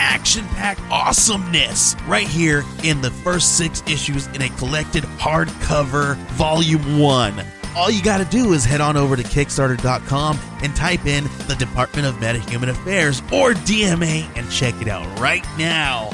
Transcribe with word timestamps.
action 0.00 0.44
packed 0.48 0.80
awesomeness 0.90 1.94
right 2.06 2.26
here 2.26 2.64
in 2.82 3.02
the 3.02 3.10
first 3.10 3.58
six 3.58 3.82
issues 3.86 4.26
in 4.28 4.42
a 4.42 4.48
collected 4.56 5.04
hardcover 5.04 6.16
volume 6.32 6.98
one. 6.98 7.44
All 7.76 7.90
you 7.90 8.02
got 8.02 8.18
to 8.18 8.24
do 8.24 8.52
is 8.52 8.64
head 8.64 8.80
on 8.80 8.96
over 8.96 9.14
to 9.14 9.22
Kickstarter.com 9.22 10.38
and 10.62 10.74
type 10.74 11.06
in 11.06 11.24
the 11.46 11.54
Department 11.58 12.06
of 12.06 12.14
Metahuman 12.16 12.70
Affairs 12.70 13.20
or 13.32 13.52
DMA 13.52 14.26
and 14.36 14.50
check 14.50 14.74
it 14.80 14.88
out 14.88 15.06
right 15.20 15.44
now. 15.56 16.10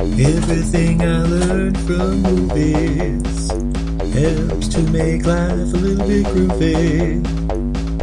Everything 0.00 1.02
I 1.02 1.22
learned 1.22 1.78
from 1.80 2.22
movies 2.22 3.50
helps 4.14 4.68
to 4.68 4.82
make 4.90 5.26
life 5.26 5.50
a 5.50 5.76
little 5.76 6.06
bit 6.06 6.24
groovy. 6.26 7.47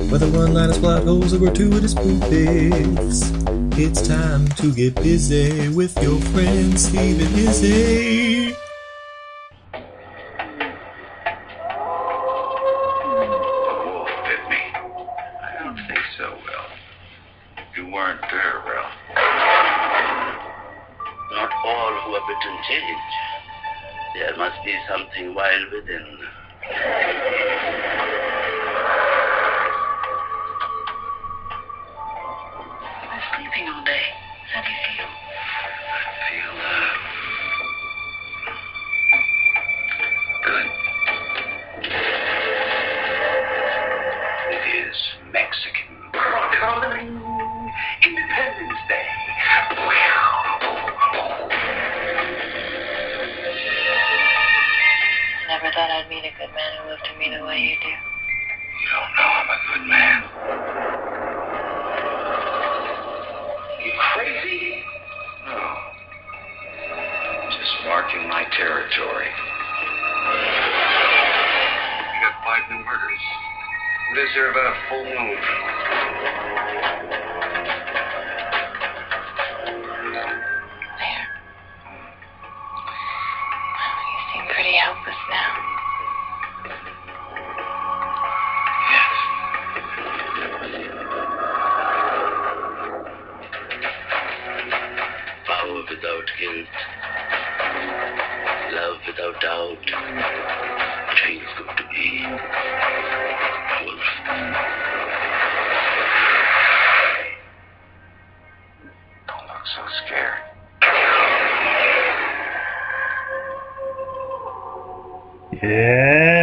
Whether 0.09 0.30
one-liners, 0.30 0.77
plot 0.77 1.04
holes, 1.04 1.34
or 1.34 1.40
gratuitous 1.40 1.95
movies, 1.95 3.32
it's 3.77 4.08
time 4.08 4.48
to 4.50 4.73
get 4.73 4.95
busy 4.95 5.70
with 5.70 6.02
your 6.02 6.20
friend 6.22 6.80
Steve 6.80 7.20
and 7.20 7.40
Izzy. 7.40 8.34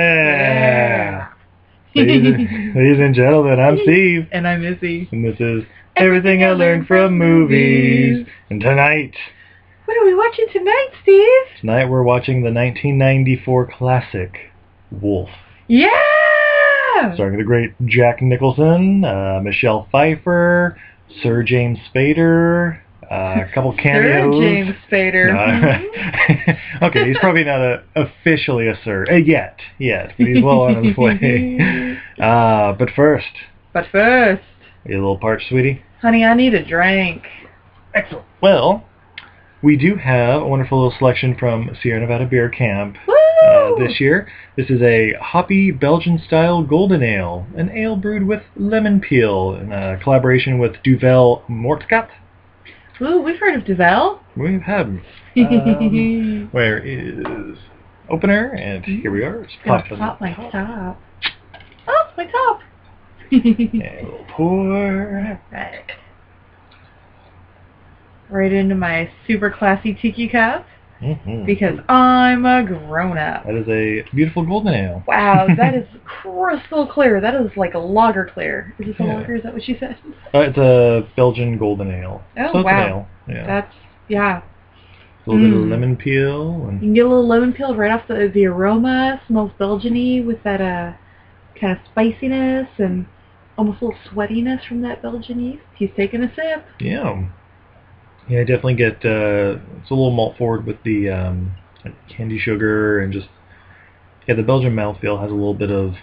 Yeah. 0.02 1.28
ladies, 1.94 2.26
and, 2.26 2.74
ladies 2.74 2.98
and 3.00 3.14
gentlemen, 3.14 3.60
I'm 3.60 3.78
Steve, 3.82 4.28
And 4.32 4.46
I'm 4.48 4.64
Izzy. 4.64 5.08
and 5.12 5.24
this 5.24 5.38
is 5.40 5.64
Everything 5.96 6.42
I 6.44 6.52
Learned 6.52 6.86
from 6.86 7.16
Movies. 7.18 8.26
And 8.50 8.60
tonight, 8.60 9.14
What 9.84 9.96
are 9.96 10.04
we 10.04 10.14
watching 10.14 10.46
tonight, 10.52 10.88
Steve? 11.02 11.42
tonight 11.60 11.84
we're 11.86 12.02
watching 12.02 12.42
the 12.42 12.50
1994 12.52 13.66
classic 13.78 14.50
Wolf, 14.90 15.30
Yeah! 15.68 15.88
starring 17.14 17.38
the 17.38 17.44
great 17.44 17.72
Jack 17.86 18.20
Nicholson, 18.22 19.04
uh, 19.04 19.40
Michelle 19.42 19.86
Pfeiffer, 19.92 20.76
Sir 21.22 21.42
James 21.42 21.78
Spader, 21.94 22.80
uh, 23.12 23.44
a 23.48 23.54
couple 23.54 23.72
cameos. 23.76 24.34
Sir 24.34 24.40
James 24.40 24.76
Spader. 24.90 25.32
No. 26.80 26.86
okay, 26.88 27.08
he's 27.08 27.18
probably 27.18 27.44
not 27.44 27.60
a, 27.60 27.84
officially 27.94 28.68
a 28.68 28.78
sir 28.84 29.04
uh, 29.10 29.16
yet, 29.16 29.58
yet, 29.78 30.14
but 30.16 30.26
he's 30.26 30.42
well 30.42 30.62
on 30.62 30.82
his 30.82 30.96
way. 30.96 31.98
Uh, 32.18 32.72
but 32.72 32.88
first, 32.96 33.26
but 33.74 33.84
first, 33.92 34.42
you 34.86 34.94
a 34.94 34.96
little 34.96 35.18
parched, 35.18 35.48
sweetie. 35.48 35.82
honey, 36.00 36.24
I 36.24 36.34
need 36.34 36.54
a 36.54 36.64
drink. 36.64 37.24
Excellent. 37.94 38.24
Well, 38.40 38.86
we 39.62 39.76
do 39.76 39.96
have 39.96 40.42
a 40.42 40.46
wonderful 40.46 40.82
little 40.82 40.98
selection 40.98 41.36
from 41.38 41.76
Sierra 41.82 42.00
Nevada 42.00 42.26
Beer 42.26 42.48
Camp 42.48 42.96
uh, 43.06 43.74
this 43.78 44.00
year. 44.00 44.26
This 44.56 44.70
is 44.70 44.80
a 44.82 45.12
hoppy 45.20 45.70
Belgian-style 45.70 46.64
golden 46.64 47.02
ale, 47.02 47.46
an 47.56 47.70
ale 47.70 47.96
brewed 47.96 48.26
with 48.26 48.42
lemon 48.56 49.00
peel 49.00 49.54
in 49.54 49.70
a 49.70 49.98
collaboration 50.02 50.58
with 50.58 50.82
Duvel 50.82 51.42
Moortgat. 51.48 52.08
Ooh, 53.00 53.22
we've 53.22 53.38
heard 53.38 53.56
of 53.56 53.64
Duvel. 53.64 54.20
We've 54.36 54.60
had 54.62 54.86
'em. 54.86 55.02
Um, 55.36 56.48
where 56.52 56.78
is 56.78 57.56
opener? 58.08 58.52
And 58.54 58.84
here 58.84 59.10
we 59.10 59.24
are. 59.24 59.42
It's 59.44 59.52
popped 59.64 59.88
pop 59.88 60.20
my 60.20 60.34
top. 60.34 60.52
top. 60.52 61.00
Oh, 61.88 62.04
my 62.16 62.26
top. 62.26 62.60
And 63.32 64.08
we'll 64.08 64.26
pour. 64.28 65.40
right. 65.50 65.84
Right 68.28 68.52
into 68.52 68.74
my 68.74 69.10
super 69.26 69.50
classy 69.50 69.94
tiki 69.94 70.28
cup 70.28 70.66
Mhm. 71.02 71.44
because 71.46 71.78
I'm 71.88 72.46
a 72.46 72.62
grown 72.62 73.18
up. 73.18 73.44
That 73.44 73.54
is 73.56 73.68
a 73.68 74.02
beautiful 74.14 74.44
golden 74.44 74.74
ale. 74.74 75.02
Wow, 75.06 75.46
that 75.56 75.74
is 75.74 75.86
crystal 76.04 76.86
clear. 76.86 77.20
That 77.20 77.34
is 77.34 77.50
like 77.56 77.74
a 77.74 77.78
lager 77.78 78.30
clear. 78.32 78.74
Is 78.78 78.86
this 78.86 78.96
a 79.00 79.04
Yeah. 79.04 79.14
lager? 79.16 79.34
Is 79.36 79.42
that 79.42 79.52
what 79.52 79.62
she 79.64 79.76
said? 79.78 79.96
Uh, 80.34 80.38
it's 80.40 80.58
a 80.58 81.06
Belgian 81.16 81.58
golden 81.58 81.90
ale. 81.90 82.22
Oh, 82.38 82.52
so 82.52 82.62
wow. 82.62 82.86
ale. 82.88 83.06
Yeah. 83.28 83.46
That's 83.46 83.74
yeah. 84.08 84.42
a 85.26 85.30
little 85.30 85.44
bit 85.48 85.56
of 85.56 85.64
Mm. 85.66 85.70
lemon 85.70 85.96
peel 85.96 86.58
You 86.62 86.68
and 86.68 86.80
can 86.80 86.94
get 86.94 87.04
a 87.06 87.08
little 87.08 87.26
lemon 87.28 87.52
peel 87.52 87.74
right 87.76 87.90
off 87.92 88.06
the 88.08 88.28
the 88.32 88.46
aroma. 88.46 89.20
Smells 89.28 89.52
Belgian-y 89.58 90.22
with 90.26 90.42
that 90.44 90.60
uh 90.60 90.92
kind 91.60 91.72
of 91.72 91.78
spiciness 91.90 92.68
and 92.78 93.06
almost 93.58 93.80
a 93.82 93.84
little 93.86 94.00
sweatiness 94.10 94.64
from 94.66 94.80
that 94.82 95.00
Belgian 95.02 95.38
yeast. 95.40 95.62
He's 95.74 95.90
taking 95.96 96.22
a 96.24 96.34
sip. 96.34 96.64
yeah. 96.80 97.22
Yeah, 98.28 98.40
I 98.40 98.44
definitely 98.44 98.74
get 98.74 99.04
uh 99.04 99.58
it's 99.80 99.90
a 99.90 99.94
little 99.94 100.12
malt 100.12 100.36
forward 100.38 100.66
with 100.66 100.82
the 100.84 101.10
um 101.10 101.52
candy 102.08 102.38
sugar 102.38 103.00
and 103.00 103.12
just 103.12 103.28
yeah, 104.26 104.34
the 104.34 104.42
Belgian 104.42 104.74
mouthfeel 104.74 105.20
has 105.20 105.30
a 105.30 105.34
little 105.34 105.54
bit 105.54 105.70
of 105.70 105.94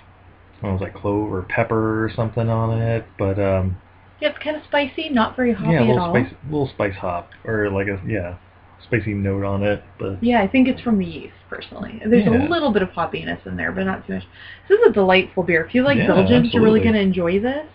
I 0.62 0.68
don't 0.68 0.76
know, 0.78 0.84
like 0.84 0.94
clove 0.96 1.32
or 1.32 1.44
pepper 1.44 2.04
or 2.06 2.12
something 2.16 2.50
on 2.50 2.82
it, 2.82 3.06
but 3.18 3.40
um 3.40 3.78
Yeah, 4.20 4.30
it's 4.30 4.40
kind 4.40 4.56
of 4.58 4.64
spicy, 4.66 5.10
not 5.10 5.36
very 5.36 5.54
hoppy 5.54 5.72
yeah, 5.72 5.80
a 5.80 5.84
at 5.84 5.88
little 5.88 6.02
all. 6.02 6.10
spice 6.12 6.34
little 6.46 6.68
spice 6.70 6.96
hop 6.96 7.30
or 7.46 7.70
like 7.72 7.88
a 7.88 8.02
yeah, 8.08 8.38
spicy 8.86 9.14
note 9.14 9.44
on 9.46 9.64
it, 9.64 9.84
but 9.98 10.18
Yeah, 10.22 10.42
I 10.42 10.48
think 10.48 10.68
it's 10.68 10.82
from 10.82 10.98
the 10.98 11.06
yeast, 11.06 11.36
personally. 11.50 12.02
There's 12.06 12.26
Yeah. 12.26 12.32
a 12.48 12.50
little 12.50 12.72
bit 12.72 12.82
of 12.82 12.90
hoppiness 12.90 13.46
in 13.48 13.56
there, 13.56 13.72
but 13.72 13.86
not 13.86 14.06
too 14.06 14.14
much. 14.16 14.24
This 14.68 14.80
is 14.80 14.88
a 14.88 14.92
delightful 14.92 15.44
beer. 15.44 15.64
If 15.64 15.74
you 15.74 15.84
like 15.84 15.98
Yeah, 15.98 16.08
Belgians, 16.08 16.54
you're 16.54 16.64
really 16.64 16.82
going 16.82 16.96
to 16.96 17.00
enjoy 17.02 17.40
this. 17.40 17.68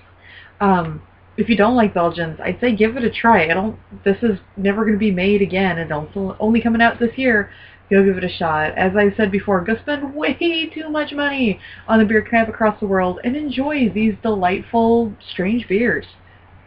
Um, 0.61 1.03
if 1.37 1.49
you 1.49 1.57
don't 1.57 1.77
like 1.77 1.95
Belgians, 1.95 2.39
I'd 2.43 2.61
say 2.61 2.75
give 2.75 2.97
it 2.97 3.05
a 3.05 3.11
try. 3.11 3.45
I 3.45 3.55
don't. 3.55 3.79
This 4.05 4.19
is 4.23 4.39
never 4.57 4.83
going 4.83 4.95
to 4.95 4.99
be 4.99 5.11
made 5.11 5.43
again, 5.43 5.79
and 5.79 5.93
also 5.93 6.37
only 6.39 6.61
coming 6.61 6.83
out 6.83 6.99
this 6.99 7.17
year. 7.17 7.51
Go 7.91 8.05
give 8.05 8.17
it 8.17 8.25
a 8.25 8.29
shot. 8.29 8.73
As 8.79 8.97
I 8.97 9.15
said 9.17 9.31
before, 9.31 9.63
go 9.63 9.77
spend 9.77 10.15
way 10.17 10.71
too 10.73 10.89
much 10.89 11.13
money 11.13 11.61
on 11.87 12.01
a 12.01 12.05
beer 12.05 12.23
camp 12.23 12.49
across 12.49 12.79
the 12.81 12.87
world 12.87 13.21
and 13.25 13.37
enjoy 13.37 13.91
these 13.91 14.15
delightful, 14.23 15.13
strange 15.33 15.69
beers. 15.69 16.07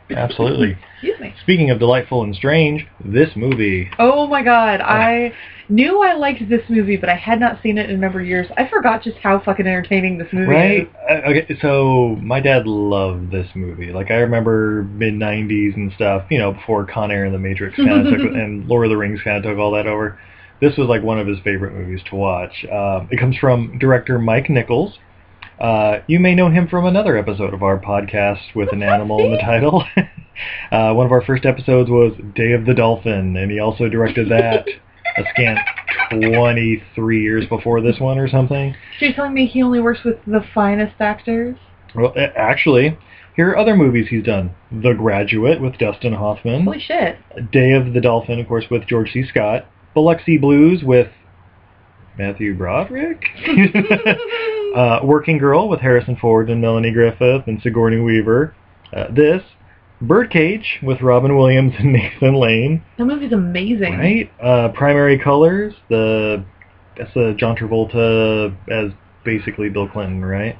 Absolutely. 0.09 0.77
Excuse 0.95 1.19
me. 1.19 1.33
Speaking 1.41 1.69
of 1.69 1.79
delightful 1.79 2.23
and 2.23 2.35
strange, 2.35 2.85
this 3.03 3.29
movie. 3.35 3.89
Oh 3.99 4.27
my 4.27 4.43
god, 4.43 4.81
I 4.81 5.33
knew 5.69 6.01
I 6.01 6.13
liked 6.13 6.47
this 6.49 6.61
movie, 6.69 6.95
but 6.97 7.09
I 7.09 7.15
had 7.15 7.39
not 7.39 7.61
seen 7.61 7.77
it 7.77 7.89
in 7.89 7.95
a 7.97 7.99
number 7.99 8.21
of 8.21 8.25
years. 8.25 8.47
I 8.57 8.67
forgot 8.67 9.03
just 9.03 9.17
how 9.17 9.39
fucking 9.39 9.67
entertaining 9.67 10.17
this 10.17 10.27
movie 10.31 10.51
Right? 10.51 10.81
is. 10.81 10.87
Uh, 11.09 11.29
okay, 11.29 11.57
so 11.61 12.17
my 12.21 12.39
dad 12.39 12.65
loved 12.67 13.31
this 13.31 13.47
movie. 13.53 13.91
Like 13.91 14.09
I 14.11 14.15
remember 14.15 14.83
mid 14.91 15.13
'90s 15.13 15.75
and 15.75 15.91
stuff. 15.93 16.23
You 16.29 16.39
know, 16.39 16.53
before 16.53 16.85
Con 16.85 17.11
Air 17.11 17.25
and 17.25 17.33
The 17.33 17.39
Matrix 17.39 17.75
kind 17.75 18.07
of 18.07 18.13
took 18.17 18.21
and 18.21 18.65
Lord 18.67 18.85
of 18.85 18.89
the 18.91 18.97
Rings 18.97 19.19
kind 19.23 19.37
of 19.37 19.43
took 19.43 19.59
all 19.59 19.71
that 19.71 19.87
over. 19.87 20.19
This 20.59 20.75
was 20.77 20.87
like 20.87 21.03
one 21.03 21.19
of 21.19 21.27
his 21.27 21.37
favorite 21.43 21.73
movies 21.73 22.01
to 22.09 22.15
watch. 22.15 22.65
Um, 22.71 23.07
it 23.11 23.19
comes 23.19 23.37
from 23.37 23.77
director 23.77 24.17
Mike 24.17 24.49
Nichols. 24.49 24.97
Uh, 25.59 25.99
you 26.07 26.19
may 26.19 26.35
know 26.35 26.49
him 26.49 26.67
from 26.67 26.85
another 26.85 27.17
episode 27.17 27.53
of 27.53 27.63
our 27.63 27.79
podcast 27.79 28.55
with 28.55 28.71
an 28.71 28.83
animal 28.83 29.19
in 29.25 29.31
the 29.31 29.39
title. 29.39 29.83
uh, 30.71 30.93
one 30.93 31.05
of 31.05 31.11
our 31.11 31.23
first 31.23 31.45
episodes 31.45 31.89
was 31.89 32.13
Day 32.35 32.51
of 32.51 32.65
the 32.65 32.73
Dolphin, 32.73 33.35
and 33.35 33.51
he 33.51 33.59
also 33.59 33.89
directed 33.89 34.29
that 34.29 34.67
a 35.17 35.23
scant 35.33 35.59
23 36.11 37.21
years 37.21 37.45
before 37.47 37.81
this 37.81 37.99
one 37.99 38.19
or 38.19 38.27
something. 38.27 38.75
So 38.99 39.05
you're 39.05 39.15
telling 39.15 39.33
me 39.33 39.47
he 39.47 39.63
only 39.63 39.79
works 39.79 40.03
with 40.05 40.17
the 40.25 40.45
finest 40.53 40.95
actors? 40.99 41.57
Well, 41.95 42.13
actually, 42.35 42.97
here 43.35 43.49
are 43.49 43.57
other 43.57 43.75
movies 43.75 44.07
he's 44.09 44.23
done. 44.23 44.53
The 44.71 44.93
Graduate 44.93 45.61
with 45.61 45.77
Dustin 45.77 46.13
Hoffman. 46.13 46.63
Holy 46.63 46.79
shit. 46.79 47.17
Day 47.51 47.73
of 47.73 47.93
the 47.93 48.01
Dolphin, 48.01 48.39
of 48.39 48.47
course, 48.47 48.65
with 48.69 48.85
George 48.85 49.11
C. 49.11 49.25
Scott. 49.27 49.65
Biloxi 49.95 50.37
Blues 50.37 50.83
with 50.83 51.07
Matthew 52.17 52.55
Broderick. 52.55 53.23
uh, 54.77 54.99
Working 55.03 55.37
Girl 55.37 55.67
with 55.69 55.79
Harrison 55.81 56.15
Ford 56.15 56.49
and 56.49 56.61
Melanie 56.61 56.91
Griffith 56.91 57.47
and 57.47 57.61
Sigourney 57.61 57.99
Weaver. 57.99 58.55
Uh, 58.95 59.05
this. 59.11 59.41
Birdcage 59.99 60.79
with 60.83 61.01
Robin 61.01 61.35
Williams 61.35 61.73
and 61.79 61.91
Nathan 61.93 62.35
Lane. 62.35 62.83
That 62.97 63.05
movie's 63.05 63.31
amazing. 63.33 63.97
Right? 63.97 64.31
Uh, 64.41 64.69
Primary 64.69 65.17
Colors. 65.17 65.73
The 65.89 66.45
that's 66.95 67.13
the 67.13 67.35
John 67.37 67.55
Travolta 67.55 68.55
as 68.69 68.91
basically 69.23 69.69
Bill 69.69 69.87
Clinton, 69.89 70.23
right? 70.23 70.55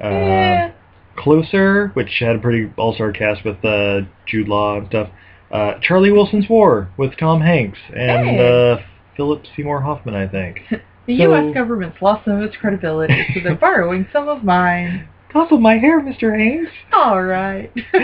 Uh, 0.00 0.08
Yeah. 0.08 0.72
Closer, 1.16 1.88
which 1.94 2.10
had 2.18 2.34
a 2.34 2.38
pretty 2.40 2.72
all-star 2.76 3.12
cast 3.12 3.44
with 3.44 3.64
uh, 3.64 4.00
Jude 4.26 4.48
Law 4.48 4.78
and 4.78 4.88
stuff. 4.88 5.10
Uh, 5.52 5.74
Charlie 5.80 6.10
Wilson's 6.10 6.48
War 6.48 6.88
with 6.96 7.16
Tom 7.16 7.40
Hanks 7.40 7.78
and 7.94 8.26
Hey. 8.30 8.72
uh, 8.72 8.78
Philip 9.16 9.44
Seymour 9.56 9.80
Hoffman, 9.82 10.16
I 10.16 10.26
think. 10.26 10.62
The 11.06 11.18
So- 11.18 11.24
U.S. 11.34 11.54
government's 11.54 12.00
lost 12.00 12.24
some 12.24 12.36
of 12.36 12.42
its 12.42 12.56
credibility, 12.56 13.26
so 13.34 13.40
they're 13.42 13.54
borrowing 13.56 14.06
some 14.12 14.28
of 14.28 14.44
mine. 14.44 15.08
Toss 15.32 15.50
my 15.50 15.76
hair, 15.78 16.00
Mr. 16.00 16.38
Hanks. 16.38 16.70
All 16.92 17.22
right. 17.22 17.70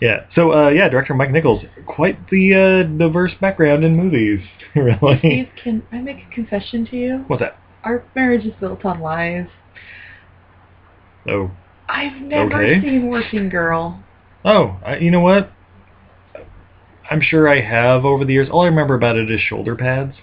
Yeah. 0.00 0.26
So 0.34 0.52
uh, 0.52 0.68
yeah, 0.68 0.88
director 0.88 1.14
Mike 1.14 1.30
Nichols, 1.30 1.62
quite 1.86 2.28
the 2.28 2.54
uh, 2.86 2.98
diverse 2.98 3.32
background 3.40 3.84
in 3.84 3.96
movies, 3.96 4.44
really. 4.74 5.18
Steve, 5.18 5.48
can 5.62 5.82
I 5.92 5.98
make 6.00 6.18
a 6.30 6.34
confession 6.34 6.84
to 6.86 6.96
you? 6.96 7.24
What's 7.28 7.40
that? 7.40 7.58
Our 7.84 8.04
marriage 8.14 8.44
is 8.44 8.52
built 8.60 8.84
on 8.84 9.00
lies. 9.00 9.46
Oh, 11.28 11.50
I've 11.88 12.20
never 12.20 12.62
Okay. 12.62 12.80
seen 12.82 13.08
Working 13.08 13.48
Girl. 13.48 14.02
oh, 14.44 14.78
I, 14.84 14.96
you 14.98 15.10
know 15.10 15.20
what? 15.20 15.50
I'm 17.10 17.20
sure 17.22 17.48
I 17.48 17.60
have 17.60 18.04
over 18.04 18.24
the 18.24 18.32
years. 18.34 18.48
All 18.50 18.62
I 18.62 18.66
remember 18.66 18.94
about 18.94 19.16
it 19.16 19.30
is 19.30 19.40
shoulder 19.40 19.76
pads. 19.76 20.16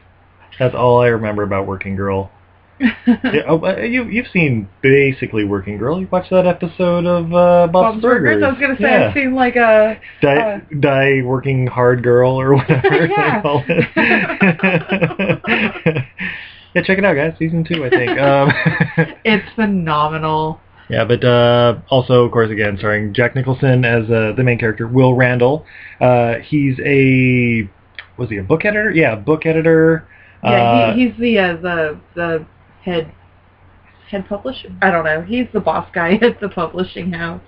That's 0.59 0.75
all 0.75 1.01
I 1.01 1.07
remember 1.07 1.44
about 1.44 1.68
Working 1.68 1.95
Girl. 1.95 2.31
yeah, 2.80 3.44
oh, 3.48 3.77
you 3.77 4.06
you've 4.06 4.27
seen 4.33 4.68
basically 4.81 5.44
Working 5.44 5.77
Girl. 5.77 6.00
You 6.00 6.07
watched 6.12 6.31
that 6.31 6.48
episode 6.48 7.06
of 7.06 7.25
uh, 7.31 7.68
Bob's, 7.71 7.74
Bob's 7.74 8.01
Burgers. 8.01 8.42
I 8.44 8.50
was 8.50 8.59
gonna 8.59 8.75
say 8.77 8.83
yeah. 8.89 9.07
I've 9.09 9.13
seen 9.13 9.36
like 9.36 9.56
a 9.56 10.00
Die, 10.21 10.36
uh, 10.36 10.59
die 10.80 11.21
working 11.24 11.68
hard 11.68 12.01
girl 12.01 12.31
or 12.42 12.56
whatever 12.56 13.06
Yeah. 13.07 13.36
they 13.36 13.42
call 13.42 13.63
it. 13.68 13.88
yeah, 16.74 16.81
check 16.83 16.98
it 16.98 17.06
out, 17.06 17.13
guys. 17.15 17.36
Season 17.38 17.63
two, 17.63 17.86
I 17.86 17.89
think. 17.89 18.19
Um, 18.19 18.50
it's 19.24 19.48
phenomenal. 19.56 20.59
yeah, 20.89 21.06
but 21.06 21.24
uh, 21.24 21.80
also, 21.89 22.25
of 22.25 22.31
course, 22.31 22.50
again, 22.50 22.77
starring 22.80 23.13
Jack 23.13 23.36
Nicholson 23.36 23.86
as 23.86 24.09
uh, 24.09 24.33
the 24.36 24.44
main 24.44 24.57
character, 24.57 24.88
Will 24.88 25.13
Randall. 25.13 25.65
Uh, 26.00 26.36
he's 26.44 26.80
a 26.83 27.69
was 28.18 28.30
he 28.30 28.38
a 28.38 28.44
book 28.44 28.65
editor? 28.65 28.92
Yeah, 28.92 29.15
book 29.15 29.45
editor. 29.45 30.07
Yeah, 30.43 30.49
Uh, 30.51 30.93
he, 30.95 31.07
he's 31.09 31.19
the 31.19 31.38
uh, 31.39 31.55
the 31.61 31.99
the 32.15 32.45
head 32.83 33.11
head 34.09 34.27
publisher. 34.27 34.69
I 34.81 34.91
don't 34.91 35.05
know. 35.05 35.21
He's 35.21 35.47
the 35.53 35.59
boss 35.59 35.89
guy 35.93 36.13
at 36.21 36.39
the 36.39 36.49
publishing 36.49 37.11
house. 37.13 37.41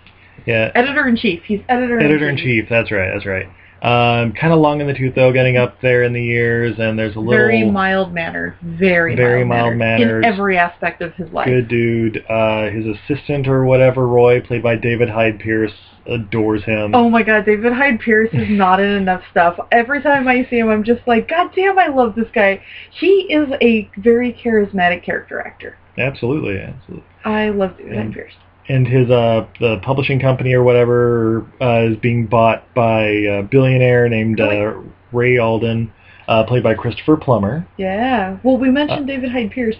yeah, 0.45 0.71
Editor 0.75 1.07
in 1.07 1.15
chief. 1.15 1.43
He's 1.45 1.61
editor. 1.69 1.99
editor 1.99 2.29
in 2.29 2.37
chief. 2.37 2.65
That's 2.69 2.91
right. 2.91 3.11
That's 3.13 3.25
right. 3.25 3.47
Um, 3.81 4.31
kind 4.31 4.53
of 4.53 4.59
long 4.59 4.79
in 4.79 4.87
the 4.87 4.93
tooth 4.93 5.13
though, 5.13 5.33
getting 5.33 5.57
up 5.57 5.81
there 5.81 6.03
in 6.03 6.13
the 6.13 6.23
years, 6.23 6.75
and 6.79 6.97
there's 6.97 7.17
a 7.17 7.19
little 7.19 7.33
Very 7.33 7.69
mild 7.69 8.13
mannered. 8.13 8.55
Very 8.61 9.13
Very 9.13 9.43
mild 9.43 9.75
mild-mannered. 9.77 10.23
in 10.23 10.31
every 10.31 10.57
aspect 10.57 11.01
of 11.01 11.13
his 11.15 11.29
life. 11.33 11.47
good 11.47 11.67
dude. 11.67 12.23
Uh, 12.29 12.69
his 12.69 12.85
assistant 12.85 13.45
or 13.45 13.65
whatever, 13.65 14.07
Roy, 14.07 14.39
played 14.39 14.63
by 14.63 14.77
David 14.77 15.09
Hyde 15.09 15.37
Pierce, 15.37 15.73
adores 16.05 16.63
him. 16.63 16.93
Oh 16.93 17.09
my 17.09 17.23
god, 17.23 17.45
David 17.45 17.73
Hyde 17.73 17.99
Pierce 17.99 18.29
is 18.33 18.49
not 18.49 18.79
in 18.79 18.89
enough 18.89 19.23
stuff. 19.31 19.57
Every 19.71 20.01
time 20.01 20.27
I 20.27 20.45
see 20.49 20.57
him, 20.59 20.69
I'm 20.69 20.83
just 20.83 21.01
like, 21.07 21.27
God 21.29 21.51
damn, 21.55 21.79
I 21.79 21.87
love 21.87 22.15
this 22.15 22.27
guy. 22.33 22.61
He 22.91 23.27
is 23.33 23.49
a 23.61 23.89
very 23.97 24.33
charismatic 24.33 25.03
character 25.03 25.39
actor. 25.39 25.77
Absolutely, 25.97 26.59
absolutely. 26.59 27.05
I 27.23 27.49
love 27.49 27.77
David 27.77 27.93
And- 27.93 28.03
Hyde 28.05 28.13
Pierce. 28.13 28.33
And 28.69 28.87
his 28.87 29.09
uh, 29.09 29.45
the 29.59 29.79
publishing 29.83 30.21
company 30.21 30.53
or 30.53 30.63
whatever 30.63 31.45
uh, 31.59 31.91
is 31.91 31.97
being 31.97 32.27
bought 32.27 32.73
by 32.73 33.01
a 33.01 33.43
billionaire 33.43 34.07
named 34.07 34.39
uh, 34.39 34.75
Ray 35.11 35.37
Alden, 35.37 35.91
uh, 36.29 36.45
played 36.45 36.63
by 36.63 36.73
Christopher 36.73 37.17
Plummer. 37.17 37.67
Yeah. 37.75 38.37
Well, 38.41 38.57
we 38.57 38.69
mentioned 38.69 39.05
David 39.07 39.33
Hyde 39.33 39.51
Pierce. 39.51 39.75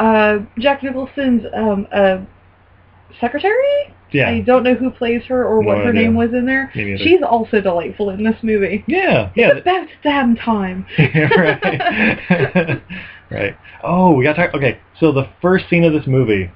Uh, 0.00 0.38
Jack 0.58 0.82
Nicholson's 0.82 1.44
um, 1.54 1.86
uh, 1.92 2.22
secretary? 3.20 3.94
Yeah, 4.14 4.30
I 4.30 4.40
don't 4.40 4.62
know 4.62 4.74
who 4.74 4.90
plays 4.90 5.22
her 5.24 5.44
or 5.44 5.60
No 5.62 5.68
what 5.68 5.78
her 5.78 5.88
idea. 5.90 6.02
name 6.02 6.14
was 6.14 6.32
in 6.32 6.46
there. 6.46 6.70
She's 6.72 7.20
also 7.22 7.60
delightful 7.60 8.10
in 8.10 8.22
this 8.24 8.36
movie. 8.42 8.84
yeah, 8.86 9.30
It's 9.34 9.36
yeah. 9.36 9.48
about 9.58 9.88
damn 10.02 10.36
time. 10.36 10.86
right. 10.98 12.82
right. 13.30 13.56
Oh, 13.82 14.14
we 14.14 14.24
got 14.24 14.34
to 14.34 14.46
talk. 14.46 14.54
Okay, 14.54 14.78
so 14.98 15.12
the 15.12 15.28
first 15.42 15.68
scene 15.68 15.84
of 15.84 15.92
this 15.92 16.06
movie 16.06 16.50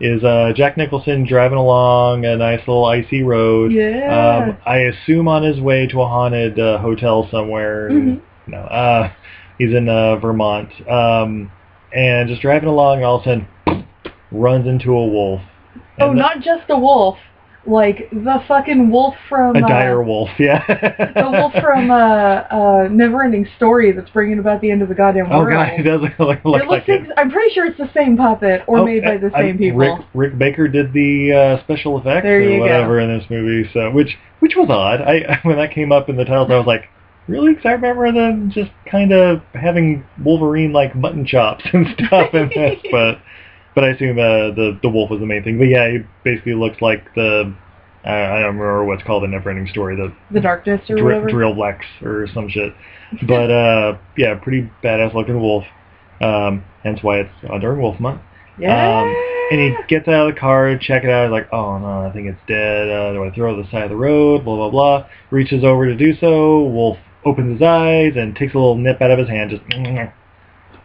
is 0.00 0.22
uh, 0.24 0.52
Jack 0.54 0.76
Nicholson 0.76 1.26
driving 1.26 1.58
along 1.58 2.24
a 2.24 2.36
nice 2.36 2.60
little 2.60 2.84
icy 2.84 3.22
road. 3.22 3.72
Yeah. 3.72 4.46
Um, 4.48 4.56
I 4.64 4.78
assume 4.78 5.28
on 5.28 5.42
his 5.42 5.60
way 5.60 5.86
to 5.88 6.00
a 6.02 6.06
haunted 6.06 6.58
uh, 6.58 6.78
hotel 6.78 7.28
somewhere. 7.30 7.90
Mhm. 7.90 8.20
No, 8.46 8.58
uh, 8.58 9.12
he's 9.58 9.74
in 9.74 9.88
uh, 9.88 10.16
Vermont. 10.16 10.70
Um, 10.88 11.50
and 11.94 12.28
just 12.28 12.42
driving 12.42 12.68
along, 12.68 12.96
and 12.98 13.04
all 13.04 13.16
of 13.16 13.22
a 13.22 13.24
sudden 13.66 13.86
runs 14.30 14.66
into 14.66 14.92
a 14.92 15.06
wolf. 15.06 15.40
Oh, 16.00 16.08
the- 16.08 16.14
not 16.14 16.40
just 16.40 16.64
a 16.70 16.78
wolf. 16.78 17.16
Like 17.66 18.08
the 18.10 18.42
fucking 18.48 18.88
wolf 18.90 19.14
from 19.28 19.54
a 19.56 19.58
uh, 19.58 19.68
dire 19.68 20.02
wolf. 20.02 20.30
Yeah. 20.38 20.64
the 20.66 21.28
wolf 21.30 21.52
from 21.60 21.90
uh, 21.90 21.94
uh, 21.94 22.88
Neverending 22.88 23.44
Story 23.56 23.92
that's 23.92 24.08
bringing 24.08 24.38
about 24.38 24.62
the 24.62 24.70
end 24.70 24.80
of 24.80 24.88
the 24.88 24.94
goddamn 24.94 25.28
world. 25.28 25.42
Oh 25.42 25.44
world. 25.44 25.68
god, 25.68 25.76
he 25.76 25.82
does 25.82 26.00
look, 26.18 26.38
look, 26.44 26.62
it 26.62 26.66
looks 26.68 26.88
like 26.88 26.88
it. 26.88 27.10
I'm 27.18 27.30
pretty 27.30 27.52
sure 27.52 27.66
it's 27.66 27.76
the 27.76 27.90
same 27.92 28.16
puppet 28.16 28.62
or 28.66 28.78
Oh, 28.78 28.84
made 28.86 29.02
by 29.02 29.18
the 29.18 29.30
I- 29.34 29.42
same 29.42 29.58
people. 29.58 29.78
Rick, 29.80 30.00
Rick 30.14 30.38
Baker 30.38 30.66
did 30.68 30.94
the 30.94 31.58
uh, 31.58 31.64
special 31.64 31.98
effects 31.98 32.24
or 32.26 32.40
go. 32.42 32.58
whatever 32.60 33.00
in 33.00 33.18
this 33.18 33.28
movie, 33.28 33.68
so 33.74 33.90
which 33.90 34.16
which 34.38 34.54
was 34.56 34.70
odd. 34.70 35.02
I 35.02 35.38
when 35.42 35.56
that 35.56 35.72
came 35.74 35.92
up 35.92 36.08
in 36.08 36.16
the 36.16 36.24
titles, 36.24 36.48
I 36.50 36.56
was 36.56 36.66
like, 36.66 36.88
really? 37.26 37.50
Because 37.52 37.66
I 37.66 37.72
remember 37.72 38.10
them 38.12 38.50
just 38.50 38.70
kind 38.90 39.12
of 39.12 39.42
having 39.52 40.06
Wolverine 40.24 40.72
like 40.72 40.94
mutton 40.94 41.26
chops 41.26 41.64
and 41.74 41.86
stuff 42.06 42.32
in 42.32 42.48
this, 42.54 42.78
but 42.90 43.18
but 43.78 43.84
I 43.84 43.90
assume 43.90 44.18
uh, 44.18 44.50
the 44.58 44.76
the 44.82 44.88
wolf 44.88 45.08
was 45.08 45.20
the 45.20 45.26
main 45.26 45.44
thing. 45.44 45.56
But 45.56 45.68
yeah, 45.68 45.88
he 45.88 45.98
basically 46.24 46.54
looks 46.54 46.82
like 46.82 47.14
the 47.14 47.54
uh, 48.04 48.08
I 48.08 48.40
don't 48.40 48.58
remember 48.58 48.84
what's 48.84 49.04
called 49.04 49.22
the 49.22 49.28
Neverending 49.28 49.70
Story, 49.70 49.94
the 49.94 50.12
the 50.32 50.40
darkness 50.40 50.80
or 50.90 50.96
Dr- 50.96 51.04
whatever. 51.04 51.30
Drill 51.30 51.56
Lex 51.56 51.84
or 52.02 52.26
some 52.34 52.48
shit. 52.48 52.74
But 53.26 53.52
uh, 53.52 53.98
yeah, 54.16 54.34
pretty 54.34 54.68
badass 54.82 55.14
looking 55.14 55.40
wolf. 55.40 55.62
Um, 56.20 56.64
hence 56.82 56.98
why 57.02 57.20
it's 57.20 57.30
uh, 57.48 57.58
during 57.58 57.80
Wolf 57.80 58.00
Month. 58.00 58.20
Yeah. 58.58 59.00
Um, 59.00 59.06
and 59.52 59.60
he 59.60 59.76
gets 59.86 60.08
out 60.08 60.28
of 60.28 60.34
the 60.34 60.40
car 60.40 60.76
check 60.76 61.04
it 61.04 61.10
out. 61.10 61.26
He's 61.26 61.32
like, 61.32 61.48
oh 61.52 61.78
no, 61.78 62.04
I 62.04 62.12
think 62.12 62.26
it's 62.26 62.40
dead. 62.48 62.90
Uh, 62.90 63.12
do 63.12 63.24
I 63.24 63.30
throw 63.32 63.54
it 63.54 63.56
to 63.58 63.62
the 63.62 63.70
side 63.70 63.84
of 63.84 63.90
the 63.90 63.96
road? 63.96 64.44
Blah 64.44 64.56
blah 64.56 64.70
blah. 64.70 65.06
Reaches 65.30 65.62
over 65.62 65.86
to 65.86 65.96
do 65.96 66.16
so. 66.16 66.64
Wolf 66.64 66.98
opens 67.24 67.60
his 67.60 67.62
eyes 67.62 68.14
and 68.16 68.34
takes 68.34 68.54
a 68.54 68.58
little 68.58 68.76
nip 68.76 69.00
out 69.00 69.12
of 69.12 69.20
his 69.20 69.28
hand. 69.28 69.50
Just 69.52 69.62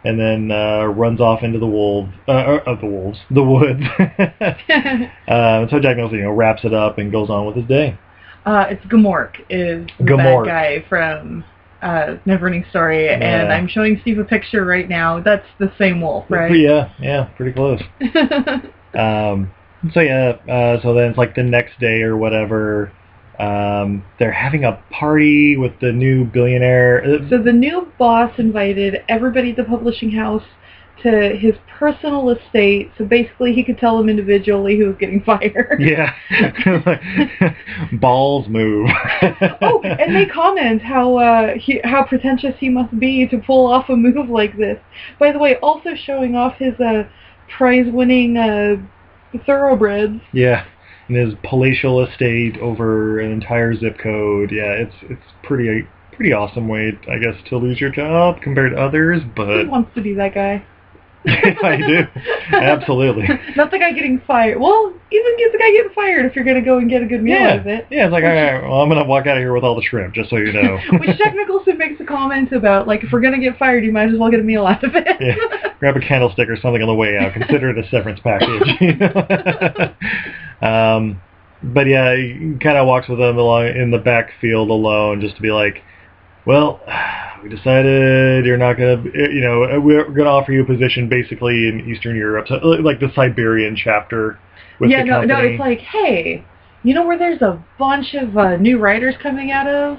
and 0.04 0.20
then 0.20 0.50
uh, 0.50 0.84
runs 0.84 1.20
off 1.20 1.42
into 1.42 1.58
the 1.58 1.66
wolves, 1.66 2.12
uh, 2.28 2.32
uh, 2.32 2.60
of 2.66 2.80
the 2.80 2.86
wolves, 2.86 3.18
the 3.30 3.42
woods. 3.42 3.82
uh, 5.28 5.68
so 5.68 5.80
Jack 5.80 5.96
Nicholson, 5.96 6.18
you 6.18 6.24
know, 6.24 6.32
wraps 6.32 6.64
it 6.64 6.74
up 6.74 6.98
and 6.98 7.10
goes 7.10 7.30
on 7.30 7.46
with 7.46 7.56
his 7.56 7.66
day. 7.66 7.98
uh, 8.44 8.66
it's 8.68 8.84
Gmork 8.86 9.36
is 9.48 9.86
the 9.98 10.04
Gmork. 10.04 10.44
bad 10.44 10.50
guy 10.50 10.84
from 10.88 11.44
uh, 11.82 12.16
Neverending 12.26 12.68
Story, 12.70 13.08
and 13.08 13.52
I'm 13.52 13.68
showing 13.68 13.98
Steve 14.02 14.18
a 14.18 14.24
picture 14.24 14.64
right 14.64 14.88
now. 14.88 15.20
That's 15.20 15.46
the 15.58 15.72
same 15.78 16.00
wolf, 16.00 16.24
right? 16.28 16.54
Yeah, 16.54 16.92
yeah, 17.00 17.24
pretty 17.36 17.52
close. 17.52 17.80
Um, 18.94 19.52
so 19.92 20.00
yeah, 20.00 20.36
uh, 20.48 20.80
so 20.80 20.94
then 20.94 21.10
it's 21.10 21.18
like 21.18 21.34
the 21.34 21.42
next 21.42 21.78
day 21.80 22.02
or 22.02 22.16
whatever. 22.16 22.92
Um, 23.38 24.04
they're 24.18 24.32
having 24.32 24.64
a 24.64 24.82
party 24.90 25.56
with 25.56 25.72
the 25.80 25.92
new 25.92 26.24
billionaire. 26.24 27.02
So 27.28 27.42
the 27.42 27.52
new 27.52 27.92
boss 27.98 28.32
invited 28.38 29.02
everybody 29.08 29.50
at 29.50 29.56
the 29.56 29.64
publishing 29.64 30.10
house 30.10 30.44
to 31.02 31.36
his 31.36 31.54
personal 31.78 32.30
estate, 32.30 32.90
so 32.96 33.04
basically 33.04 33.52
he 33.52 33.62
could 33.64 33.78
tell 33.78 33.98
them 33.98 34.08
individually 34.08 34.78
who 34.78 34.86
was 34.86 34.96
getting 34.98 35.22
fired. 35.26 35.80
yeah, 35.80 36.14
balls 38.00 38.48
move. 38.48 38.88
oh, 39.60 39.82
and 39.82 40.14
they 40.14 40.26
comment 40.26 40.80
how 40.80 41.16
uh, 41.16 41.54
he, 41.56 41.80
how 41.84 42.04
pretentious 42.04 42.54
he 42.58 42.68
must 42.68 42.98
be 42.98 43.26
to 43.26 43.38
pull 43.38 43.66
off 43.66 43.88
a 43.88 43.96
move 43.96 44.28
like 44.30 44.56
this. 44.56 44.78
By 45.18 45.32
the 45.32 45.38
way, 45.38 45.56
also 45.56 45.90
showing 45.94 46.36
off 46.36 46.56
his 46.56 46.78
uh, 46.80 47.04
prize-winning 47.56 48.36
uh, 48.36 48.76
thoroughbreds. 49.44 50.20
yeah, 50.32 50.64
and 51.08 51.16
his 51.16 51.34
palatial 51.44 52.04
estate 52.04 52.56
over 52.58 53.20
an 53.20 53.30
entire 53.32 53.74
zip 53.76 53.98
code. 53.98 54.50
Yeah, 54.52 54.72
it's 54.72 54.94
it's 55.02 55.22
pretty 55.42 55.86
pretty 56.12 56.32
awesome 56.32 56.68
way, 56.68 56.92
I 57.10 57.18
guess, 57.18 57.34
to 57.48 57.56
lose 57.58 57.80
your 57.80 57.90
job 57.90 58.40
compared 58.40 58.72
to 58.72 58.78
others. 58.80 59.22
Who 59.22 59.28
But 59.34 59.68
wants 59.68 59.94
to 59.96 60.00
be 60.02 60.14
that 60.14 60.34
guy? 60.34 60.64
I 61.26 61.78
do, 61.78 62.02
absolutely. 62.54 63.26
Not 63.56 63.70
the 63.70 63.78
guy 63.78 63.92
getting 63.92 64.20
fired. 64.26 64.60
Well, 64.60 64.92
even 65.10 65.36
get 65.38 65.52
the 65.52 65.58
guy 65.58 65.70
getting 65.70 65.90
fired 65.94 66.26
if 66.26 66.36
you're 66.36 66.44
going 66.44 66.58
to 66.58 66.62
go 66.62 66.76
and 66.76 66.90
get 66.90 67.00
a 67.02 67.06
good 67.06 67.22
meal 67.22 67.40
Yeah, 67.40 67.48
out 67.54 67.58
of 67.60 67.66
it. 67.66 67.86
yeah. 67.90 68.04
It's 68.04 68.12
like, 68.12 68.24
all 68.24 68.28
right, 68.30 68.60
well, 68.62 68.82
I'm 68.82 68.90
gonna 68.90 69.06
walk 69.06 69.26
out 69.26 69.38
of 69.38 69.40
here 69.40 69.54
with 69.54 69.64
all 69.64 69.74
the 69.74 69.80
shrimp, 69.82 70.12
just 70.14 70.28
so 70.28 70.36
you 70.36 70.52
know. 70.52 70.78
Which 71.00 71.16
Jack 71.16 71.34
Nicholson 71.34 71.78
makes 71.78 71.98
a 71.98 72.04
comment 72.04 72.52
about, 72.52 72.86
like, 72.86 73.04
if 73.04 73.10
we're 73.10 73.22
going 73.22 73.32
to 73.32 73.40
get 73.40 73.58
fired, 73.58 73.86
you 73.86 73.90
might 73.92 74.10
as 74.12 74.18
well 74.18 74.30
get 74.30 74.40
a 74.40 74.42
meal 74.42 74.66
out 74.66 74.84
of 74.84 74.94
it. 74.96 75.06
Yeah. 75.18 75.72
grab 75.80 75.96
a 75.96 76.00
candlestick 76.00 76.50
or 76.50 76.56
something 76.60 76.82
on 76.82 76.88
the 76.88 76.94
way 76.94 77.16
out. 77.16 77.32
Consider 77.32 77.70
it 77.70 77.78
a 77.82 77.88
severance 77.88 78.20
package. 78.22 78.60
Um, 80.62 81.20
but 81.62 81.86
yeah, 81.86 82.14
he 82.14 82.56
kind 82.62 82.76
of 82.76 82.86
walks 82.86 83.08
with 83.08 83.18
them 83.18 83.38
along 83.38 83.68
in 83.68 83.90
the 83.90 83.98
backfield 83.98 84.70
alone, 84.70 85.20
just 85.20 85.36
to 85.36 85.42
be 85.42 85.50
like, 85.50 85.82
"Well, 86.46 86.80
we 87.42 87.48
decided 87.48 88.44
you're 88.44 88.58
not 88.58 88.74
gonna, 88.74 89.02
you 89.14 89.40
know, 89.40 89.80
we're 89.80 90.10
gonna 90.10 90.30
offer 90.30 90.52
you 90.52 90.62
a 90.62 90.66
position 90.66 91.08
basically 91.08 91.68
in 91.68 91.88
Eastern 91.90 92.16
Europe, 92.16 92.48
so, 92.48 92.56
like 92.56 93.00
the 93.00 93.10
Siberian 93.14 93.76
chapter 93.76 94.38
with 94.80 94.90
yeah, 94.90 95.00
the 95.00 95.04
no, 95.04 95.12
company." 95.20 95.32
no, 95.32 95.48
it's 95.50 95.60
like, 95.60 95.78
hey, 95.80 96.44
you 96.82 96.94
know 96.94 97.06
where 97.06 97.18
there's 97.18 97.42
a 97.42 97.62
bunch 97.78 98.14
of 98.14 98.36
uh, 98.36 98.56
new 98.56 98.78
writers 98.78 99.14
coming 99.22 99.50
out 99.50 99.66
of? 99.66 99.98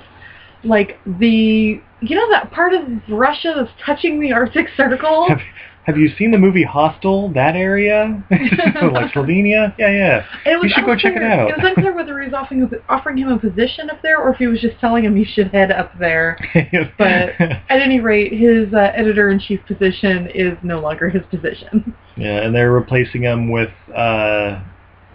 Like 0.64 1.00
the, 1.06 1.82
you 2.02 2.16
know 2.16 2.30
that 2.32 2.52
part 2.52 2.74
of 2.74 2.82
Russia 3.10 3.54
that's 3.56 3.72
touching 3.86 4.20
the 4.20 4.32
Arctic 4.32 4.68
Circle? 4.78 5.28
have, 5.86 5.98
you 5.98 6.10
seen 6.18 6.32
the 6.32 6.38
movie 6.38 6.64
Hostel? 6.64 7.30
That 7.34 7.56
area, 7.56 8.24
like 8.32 9.12
Slovenia? 9.14 9.74
Yeah, 9.78 9.90
yeah. 9.92 10.26
It 10.46 10.56
was 10.60 10.64
You 10.66 10.70
should 10.76 10.86
go 10.86 10.96
check 10.96 11.14
it 11.16 11.22
unclear- 11.22 11.32
out. 11.32 11.50
It 11.52 11.58
was 11.58 11.66
unclear 11.68 11.94
whether 11.94 12.20
he 12.20 12.26
was 12.28 12.34
offering, 12.34 12.70
offering 12.90 13.18
him 13.18 13.30
a 13.30 13.38
position 13.40 13.90
up 13.90 14.02
there 14.02 14.18
or 14.20 14.32
if 14.32 14.38
he 14.38 14.48
was 14.48 14.60
just 14.62 14.80
telling 14.80 15.04
him 15.06 15.16
he 15.16 15.26
should 15.26 15.48
head 15.52 15.72
up 15.72 15.98
there. 16.00 16.38
But 16.98 17.40
at 17.40 17.82
any 17.82 18.00
rate, 18.00 18.32
his 18.34 18.74
uh, 18.74 18.92
editor-in-chief 18.96 19.62
position 19.68 20.28
is 20.34 20.58
no 20.64 20.80
longer 20.80 21.10
his 21.10 21.24
position. 21.30 21.94
Yeah, 22.18 22.44
and 22.44 22.56
they're 22.56 22.72
replacing 22.72 23.24
him 23.24 23.50
with 23.52 23.70
uh, 23.96 24.62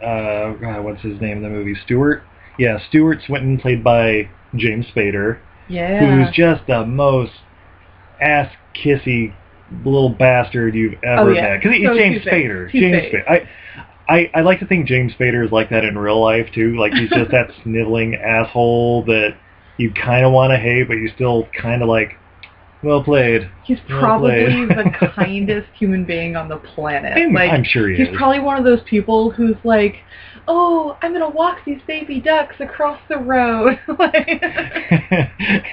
uh, 0.02 0.52
God, 0.54 0.84
what's 0.84 1.02
his 1.02 1.20
name 1.20 1.38
in 1.38 1.42
the 1.42 1.48
movie? 1.48 1.74
Stewart. 1.84 2.22
Yeah, 2.58 2.78
Stewart 2.88 3.18
Swinton, 3.26 3.58
played 3.58 3.82
by 3.82 4.28
James 4.54 4.86
Spader, 4.94 5.38
Yeah. 5.68 5.98
who's 6.24 6.34
just 6.34 6.66
the 6.66 6.84
most 6.84 7.32
ass 8.20 8.52
kissy 8.74 9.34
little 9.84 10.08
bastard 10.10 10.74
you've 10.74 10.94
oh, 11.04 11.08
ever 11.08 11.30
Oh, 11.30 11.32
yeah. 11.34 11.42
met. 11.42 11.62
Because 11.62 11.76
he's 11.76 11.86
James. 11.88 12.22
Spader. 12.24 12.70
James 12.72 12.96
Spader. 13.12 13.28
I, 13.28 13.48
I, 14.08 14.30
I 14.34 14.40
like 14.40 14.58
to 14.60 14.66
think 14.66 14.86
James 14.86 15.12
Spader 15.14 15.44
is 15.44 15.52
like 15.52 15.70
that 15.70 15.84
in 15.84 15.96
real 15.96 16.20
life 16.20 16.48
too. 16.54 16.76
Like 16.76 16.92
he's 16.92 17.10
just 17.10 17.30
that 17.32 17.50
sniveling 17.62 18.14
asshole 18.16 19.04
that 19.04 19.36
you 19.76 19.92
kind 19.92 20.24
of 20.26 20.32
want 20.32 20.50
to 20.52 20.56
hate, 20.58 20.88
but 20.88 20.94
you 20.94 21.08
still 21.14 21.48
kind 21.60 21.82
of 21.82 21.88
like. 21.88 22.16
Well 22.82 23.04
played. 23.04 23.50
He's 23.62 23.76
Well 23.90 24.00
probably 24.00 24.30
played. 24.30 24.68
the 24.70 25.08
kindest 25.14 25.68
human 25.78 26.06
being 26.06 26.34
on 26.34 26.48
the 26.48 26.56
planet. 26.56 27.12
I'm, 27.14 27.34
like, 27.34 27.50
I'm 27.50 27.62
sure 27.62 27.88
he 27.90 27.94
he's 27.96 28.06
is. 28.06 28.08
He's 28.12 28.16
probably 28.16 28.40
one 28.40 28.56
of 28.56 28.64
those 28.64 28.80
people 28.88 29.30
who's 29.30 29.56
like, 29.64 29.96
"Oh, 30.48 30.96
I'm 31.02 31.12
gonna 31.12 31.28
walk 31.28 31.58
these 31.66 31.82
baby 31.86 32.20
ducks 32.22 32.56
across 32.58 32.98
the 33.10 33.18
road." 33.18 33.78
Like- 33.98 34.40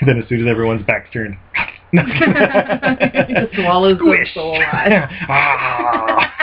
then 0.05 0.21
as 0.21 0.27
soon 0.27 0.41
as 0.45 0.47
everyone's 0.51 0.85
back's 0.85 1.09
turned, 1.13 1.37
swallows 3.55 3.97
them 3.97 4.07
Squish. 4.07 4.33
so 4.33 4.41
alive. 4.51 5.09
Ah. 5.29 6.33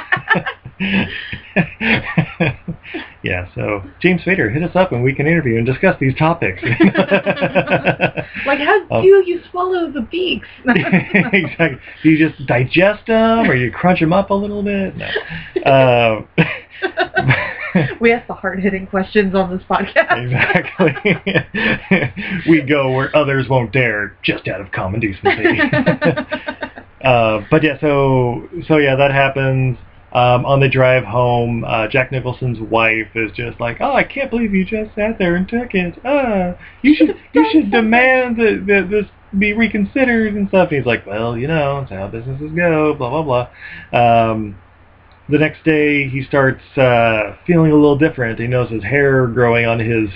yeah, 3.23 3.47
so 3.55 3.83
James 4.01 4.23
Spader, 4.23 4.53
hit 4.53 4.63
us 4.65 4.75
up 4.75 4.91
and 4.93 5.03
we 5.05 5.15
can 5.15 5.27
interview 5.27 5.57
and 5.57 5.65
discuss 5.67 5.97
these 6.01 6.15
topics. 6.17 6.61
Like, 8.47 8.59
how 8.59 8.81
Oh. 8.91 9.01
do 9.01 9.07
you 9.09 9.41
swallow 9.51 9.91
the 9.91 10.03
beaks? 10.03 10.47
exactly. 10.67 11.79
Do 12.03 12.11
you 12.11 12.29
just 12.29 12.45
digest 12.47 13.07
them 13.07 13.49
or 13.51 13.55
you 13.55 13.71
crunch 13.73 14.01
them 14.01 14.13
up 14.13 14.29
a 14.31 14.35
little 14.35 14.63
bit? 14.63 14.95
No. 14.97 15.07
Um, 15.65 16.29
we 18.00 18.12
ask 18.12 18.26
the 18.26 18.35
hard-hitting 18.35 18.87
questions 18.87 19.35
on 19.35 19.57
this 19.57 19.64
podcast. 19.69 20.25
exactly. 20.25 20.93
we 22.49 22.61
go 22.62 22.93
where 22.93 23.14
others 23.16 23.49
won't 23.49 23.73
dare, 23.73 24.16
just 24.23 24.49
out 24.49 24.61
of 24.61 24.71
common 24.73 25.00
decency. 25.00 25.61
uh, 27.04 27.40
but 27.50 27.62
yeah, 27.62 27.78
so 27.81 28.49
so 28.66 28.78
yeah, 28.78 28.97
that 28.97 29.11
happens. 29.12 29.78
Um, 30.12 30.47
on 30.47 30.61
the 30.61 30.69
drive 30.69 31.02
home, 31.02 31.64
uh, 31.64 31.88
Jack 31.88 32.12
Nicholson's 32.12 32.61
wife 32.61 33.09
is 33.16 33.33
just 33.33 33.59
like, 33.59 33.78
"Oh, 33.81 33.95
I 33.95 34.04
can't 34.04 34.31
believe 34.31 34.54
you 34.54 34.64
just 34.64 34.95
sat 34.95 35.19
there 35.19 35.35
and 35.35 35.49
took 35.49 35.75
it. 35.75 35.99
Ah, 36.04 36.54
you 36.83 36.95
should 36.95 37.16
you 37.33 37.45
should 37.50 37.73
demand 37.73 38.37
that, 38.37 38.64
that 38.69 38.88
this 38.90 39.07
be 39.37 39.52
reconsidered 39.54 40.35
and 40.35 40.47
stuff." 40.49 40.69
And 40.69 40.78
he's 40.78 40.87
like, 40.87 41.04
"Well, 41.04 41.37
you 41.37 41.49
know, 41.49 41.81
it's 41.81 41.90
how 41.90 42.07
businesses 42.07 42.52
go." 42.54 42.95
Blah 42.95 43.11
blah 43.11 43.49
blah. 43.90 44.31
Um, 44.31 44.57
the 45.28 45.38
next 45.38 45.64
day, 45.64 46.09
he 46.09 46.23
starts 46.23 46.62
uh, 46.76 47.37
feeling 47.47 47.71
a 47.71 47.75
little 47.75 47.99
different. 47.99 48.38
He 48.38 48.47
knows 48.47 48.71
his 48.71 48.83
hair 48.83 49.26
growing 49.26 49.66
on 49.66 49.78
his 49.78 50.11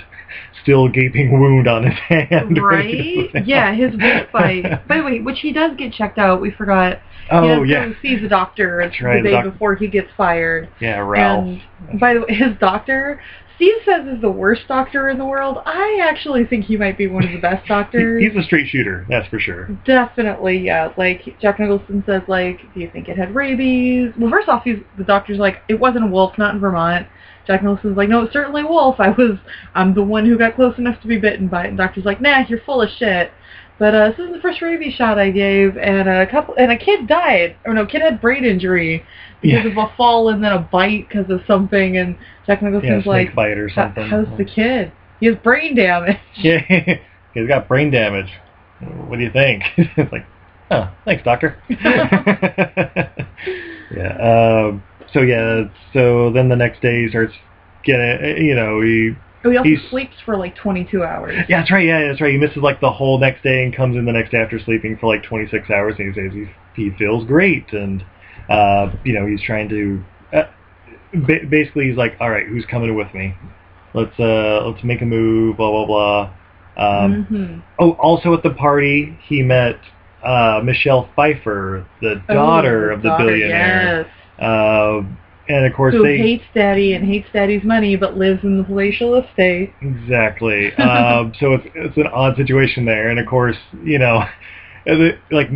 still 0.61 0.87
gaping 0.87 1.31
wound 1.39 1.67
on 1.67 1.83
his 1.83 1.97
hand. 2.07 2.57
Right? 2.61 3.29
Yeah, 3.45 3.73
his 3.73 3.91
wolf 3.99 4.27
bite. 4.31 4.87
By 4.87 4.97
the 4.97 5.03
way, 5.03 5.19
which 5.21 5.39
he 5.39 5.51
does 5.51 5.75
get 5.77 5.93
checked 5.93 6.17
out. 6.19 6.41
We 6.41 6.51
forgot. 6.51 6.99
Oh 7.31 7.63
he 7.63 7.71
yeah, 7.71 7.85
has 7.85 7.95
to 7.95 8.01
see 8.01 8.15
the 8.19 8.27
doctor 8.27 8.79
That's 8.83 9.01
right, 9.01 9.17
the 9.17 9.29
the 9.29 9.29
day 9.29 9.43
doc- 9.43 9.53
before 9.53 9.75
he 9.75 9.87
gets 9.87 10.09
fired. 10.17 10.69
yeah, 10.81 10.97
Ralph. 10.97 11.59
And 11.89 11.99
by 11.99 12.13
the 12.15 12.21
way, 12.21 12.33
his 12.33 12.57
doctor, 12.59 13.21
Steve 13.59 13.75
says 13.83 14.07
is 14.07 14.21
the 14.21 14.31
worst 14.31 14.61
doctor 14.69 15.09
in 15.09 15.17
the 15.17 15.25
world. 15.25 15.57
I 15.65 15.99
actually 16.01 16.45
think 16.45 16.63
he 16.63 16.77
might 16.77 16.97
be 16.97 17.07
one 17.07 17.25
of 17.25 17.31
the 17.33 17.41
best 17.41 17.67
doctors. 17.67 18.23
He's 18.23 18.33
a 18.41 18.45
straight 18.45 18.69
shooter, 18.69 19.05
that's 19.09 19.27
for 19.27 19.37
sure. 19.37 19.65
Definitely, 19.85 20.59
yeah. 20.59 20.93
Like 20.95 21.37
Jack 21.41 21.59
Nicholson 21.59 22.01
says, 22.05 22.21
like, 22.29 22.61
do 22.73 22.79
you 22.79 22.89
think 22.89 23.09
it 23.09 23.17
had 23.17 23.35
rabies? 23.35 24.13
Well, 24.17 24.29
first 24.29 24.47
off, 24.47 24.63
he's 24.63 24.77
the 24.97 25.03
doctor's 25.03 25.39
like, 25.39 25.61
it 25.67 25.77
wasn't 25.77 26.05
a 26.05 26.07
wolf, 26.07 26.37
not 26.37 26.53
in 26.53 26.61
Vermont. 26.61 27.05
Jack 27.47 27.61
Nicholson's 27.61 27.97
like, 27.97 28.07
no, 28.07 28.21
it's 28.21 28.31
certainly 28.31 28.61
a 28.61 28.65
wolf. 28.65 28.95
I 28.97 29.09
was, 29.09 29.37
I'm 29.75 29.93
the 29.93 30.03
one 30.03 30.25
who 30.25 30.37
got 30.37 30.55
close 30.55 30.77
enough 30.77 31.01
to 31.01 31.07
be 31.09 31.17
bitten 31.17 31.49
by 31.49 31.65
it. 31.65 31.67
And 31.67 31.77
doctor's 31.77 32.05
like, 32.05 32.21
nah, 32.21 32.45
you're 32.47 32.61
full 32.61 32.81
of 32.81 32.89
shit. 32.97 33.29
But 33.77 33.93
uh, 33.93 34.09
this 34.11 34.19
is 34.19 34.33
the 34.33 34.41
first 34.41 34.61
rabies 34.61 34.93
shot 34.93 35.17
I 35.17 35.31
gave, 35.31 35.77
and 35.77 36.07
a 36.07 36.29
couple, 36.29 36.53
and 36.55 36.71
a 36.71 36.77
kid 36.77 37.07
died. 37.07 37.55
Or 37.65 37.73
no, 37.73 37.85
kid 37.85 38.01
had 38.01 38.21
brain 38.21 38.45
injury 38.45 39.05
because 39.41 39.65
Yeah. 39.65 39.71
of 39.71 39.77
a 39.77 39.87
fall 39.95 40.29
and 40.29 40.43
then 40.43 40.51
a 40.53 40.59
bite 40.59 41.07
because 41.07 41.29
of 41.29 41.41
something. 41.47 41.97
And 41.97 42.15
Jack 42.47 42.61
Yeah, 42.61 42.69
Nicholson's 42.69 43.03
snake 43.03 43.27
like, 43.27 43.35
bite 43.35 43.57
or 43.57 43.67
"How- 43.69 43.83
something. 43.85 44.07
how's 44.07 44.27
the 44.37 44.45
kid? 44.45 44.91
He 45.19 45.25
has 45.27 45.35
brain 45.37 45.75
damage. 45.75 46.17
Yeah, 46.37 46.59
he's 47.33 47.47
got 47.47 47.67
brain 47.67 47.91
damage. 47.91 48.29
What 49.07 49.17
do 49.17 49.23
you 49.23 49.31
think? 49.31 49.63
it's 49.77 50.11
like, 50.11 50.25
oh, 50.71 50.89
thanks, 51.05 51.23
doctor. 51.23 51.57
yeah. 53.95 54.17
Um, 54.69 54.83
so 55.13 55.21
yeah. 55.21 55.63
So 55.93 56.31
then 56.31 56.49
the 56.49 56.55
next 56.55 56.81
day 56.81 57.03
he 57.03 57.09
starts 57.09 57.33
getting, 57.83 58.45
you 58.45 58.55
know, 58.55 58.81
he. 58.81 59.11
Oh, 59.45 59.49
he 59.51 59.57
also 59.57 59.69
He's- 59.69 59.81
sleeps 59.89 60.15
for 60.25 60.35
like 60.35 60.53
22 60.55 61.01
hours. 61.03 61.33
Yeah, 61.47 61.59
that's 61.59 61.71
right. 61.71 61.85
Yeah, 61.85 62.07
that's 62.07 62.19
right. 62.19 62.31
He 62.31 62.37
misses 62.37 62.57
like 62.57 62.81
the 62.81 62.91
whole 62.91 63.17
next 63.19 63.41
day 63.41 63.63
and 63.63 63.73
comes 63.73 63.95
in 63.95 64.03
the 64.05 64.11
next 64.11 64.31
day 64.31 64.37
after 64.39 64.59
sleeping 64.59 64.97
for 64.97 65.07
like 65.07 65.23
26 65.23 65.69
hours, 65.69 65.95
and 65.97 66.13
he 66.13 66.21
says 66.21 66.33
he 66.33 66.45
he 66.83 66.89
feels 66.97 67.25
great, 67.25 67.71
and 67.73 68.03
uh, 68.49 68.91
you 69.03 69.13
know 69.13 69.25
he's 69.25 69.41
trying 69.41 69.69
to. 69.69 70.03
Uh, 70.33 70.43
ba- 71.13 71.45
basically, 71.49 71.87
he's 71.87 71.97
like, 71.97 72.15
all 72.19 72.29
right, 72.29 72.47
who's 72.47 72.65
coming 72.65 72.95
with 72.95 73.13
me? 73.13 73.33
Let's 73.93 74.17
uh 74.19 74.67
let's 74.67 74.83
make 74.83 75.01
a 75.01 75.05
move. 75.05 75.57
Blah 75.57 75.71
blah 75.71 75.85
blah. 75.85 76.33
Um, 76.77 77.23
hmm 77.25 77.59
Oh, 77.81 77.91
also 77.93 78.33
at 78.33 78.43
the 78.43 78.51
party, 78.51 79.17
he 79.27 79.41
met 79.41 79.79
uh, 80.23 80.61
Michelle 80.63 81.09
Pfeiffer, 81.15 81.87
the 82.01 82.21
daughter 82.27 82.91
Oh, 82.91 82.95
of 82.95 83.03
the 83.03 83.09
daughter, 83.09 83.25
billionaire. 83.25 84.05
Yes. 84.37 84.43
Uh, 84.43 85.01
and 85.47 85.65
of 85.65 85.73
course 85.73 85.95
Who 85.95 86.03
they 86.03 86.17
hates 86.17 86.43
daddy 86.53 86.93
and 86.93 87.05
hates 87.05 87.27
daddy's 87.33 87.63
money, 87.63 87.95
but 87.95 88.17
lives 88.17 88.43
in 88.43 88.57
the 88.57 88.63
palatial 88.63 89.15
estate. 89.15 89.73
exactly. 89.81 90.73
um, 90.77 91.33
so 91.39 91.53
it's 91.53 91.65
it's 91.73 91.97
an 91.97 92.07
odd 92.07 92.35
situation 92.37 92.85
there, 92.85 93.09
and 93.09 93.19
of 93.19 93.25
course 93.27 93.57
you 93.83 93.97
know, 93.97 94.23
like 95.31 95.49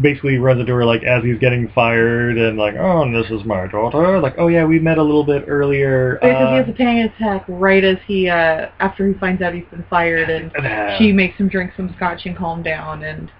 basically 0.00 0.36
runs 0.38 0.60
into 0.60 0.72
her 0.74 0.84
like 0.84 1.02
as 1.04 1.22
he's 1.22 1.38
getting 1.38 1.68
fired, 1.74 2.36
and 2.38 2.58
like 2.58 2.74
oh 2.78 3.02
and 3.02 3.14
this 3.14 3.30
is 3.30 3.44
my 3.44 3.66
daughter. 3.66 4.18
Like 4.20 4.34
oh 4.38 4.48
yeah 4.48 4.64
we 4.64 4.78
met 4.78 4.98
a 4.98 5.02
little 5.02 5.24
bit 5.24 5.44
earlier. 5.46 6.14
Because 6.20 6.36
he 6.38 6.44
uh, 6.44 6.56
has 6.64 6.68
a 6.68 6.72
panic 6.72 7.12
attack 7.14 7.44
right 7.48 7.84
as 7.84 7.98
he, 8.06 8.28
uh, 8.28 8.68
after 8.80 9.06
he 9.06 9.14
finds 9.18 9.42
out 9.42 9.54
he's 9.54 9.64
been 9.70 9.84
fired, 9.88 10.28
and 10.28 10.54
uh, 10.56 10.98
she 10.98 11.12
makes 11.12 11.36
him 11.38 11.48
drink 11.48 11.72
some 11.76 11.92
scotch 11.96 12.26
and 12.26 12.36
calm 12.36 12.62
down, 12.62 13.04
and 13.04 13.30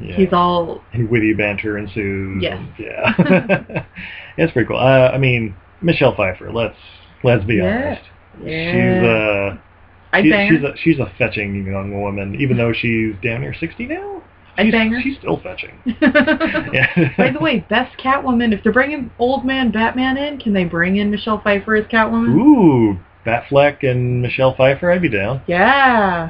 yeah. 0.00 0.16
he's 0.16 0.32
all 0.32 0.82
and 0.92 1.08
witty 1.08 1.32
banter 1.34 1.78
ensues. 1.78 2.42
Yes. 2.42 2.58
and- 2.58 2.74
yeah. 2.78 3.86
it's 4.36 4.52
pretty 4.52 4.68
cool. 4.68 4.78
Uh, 4.78 5.10
I 5.12 5.18
mean, 5.18 5.54
Michelle 5.80 6.14
Pfeiffer. 6.14 6.52
Let's 6.52 6.76
let's 7.22 7.44
be 7.44 7.54
Yeah. 7.56 7.64
honest. 7.64 8.02
yeah. 8.44 8.72
She's 8.72 9.08
uh, 9.08 9.60
I 10.12 10.22
she- 10.22 10.54
she's 10.54 10.64
a 10.64 10.76
she's 10.76 10.98
a 10.98 11.12
fetching 11.18 11.66
young 11.66 12.00
woman, 12.00 12.36
even 12.40 12.56
though 12.56 12.72
she's 12.72 13.14
down 13.22 13.40
near 13.40 13.54
sixty 13.54 13.86
now. 13.86 14.22
She's, 14.58 14.72
bang 14.72 14.92
her. 14.92 15.00
she's 15.00 15.18
still 15.18 15.40
fetching. 15.40 15.78
Yeah. 16.72 17.12
By 17.16 17.30
the 17.30 17.38
way, 17.40 17.64
best 17.68 17.96
Catwoman. 17.98 18.52
If 18.52 18.62
they're 18.62 18.72
bringing 18.72 19.10
old 19.18 19.44
man 19.44 19.70
Batman 19.70 20.16
in, 20.16 20.38
can 20.38 20.52
they 20.52 20.64
bring 20.64 20.96
in 20.96 21.10
Michelle 21.10 21.40
Pfeiffer 21.40 21.76
as 21.76 21.86
Catwoman? 21.86 22.34
Ooh, 22.34 22.98
Batfleck 23.24 23.88
and 23.88 24.22
Michelle 24.22 24.54
Pfeiffer, 24.54 24.90
I'd 24.90 25.02
be 25.02 25.08
down. 25.08 25.42
Yeah. 25.46 26.28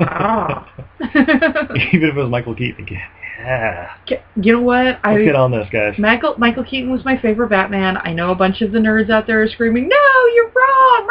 Ah. 0.00 0.70
even 1.00 2.08
if 2.10 2.14
it 2.14 2.14
was 2.14 2.30
Michael 2.30 2.54
Keaton 2.54 2.84
again. 2.84 3.02
Yeah. 3.38 3.94
you 4.36 4.52
know 4.52 4.60
what? 4.60 4.86
Let's 4.86 5.00
I 5.04 5.24
get 5.24 5.36
on 5.36 5.52
this, 5.52 5.68
guys. 5.70 5.94
Michael 5.98 6.34
Michael 6.38 6.64
Keaton 6.64 6.90
was 6.90 7.04
my 7.04 7.18
favorite 7.20 7.48
Batman. 7.48 7.96
I 7.98 8.12
know 8.12 8.30
a 8.30 8.34
bunch 8.34 8.60
of 8.60 8.72
the 8.72 8.78
nerds 8.78 9.10
out 9.10 9.26
there 9.26 9.42
are 9.42 9.48
screaming, 9.48 9.88
"No, 9.88 10.26
you're 10.34 10.50
wrong!" 10.54 11.08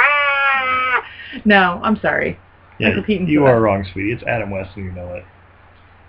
No, 1.46 1.80
I'm 1.84 2.00
sorry. 2.02 2.38
Yeah, 2.80 2.96
you 3.08 3.46
are 3.46 3.62
wrong, 3.62 3.86
sweetie. 3.94 4.12
It's 4.12 4.24
Adam 4.24 4.50
West, 4.50 4.72
and 4.76 4.86
you 4.86 4.92
know 4.92 5.14
it. 5.14 5.24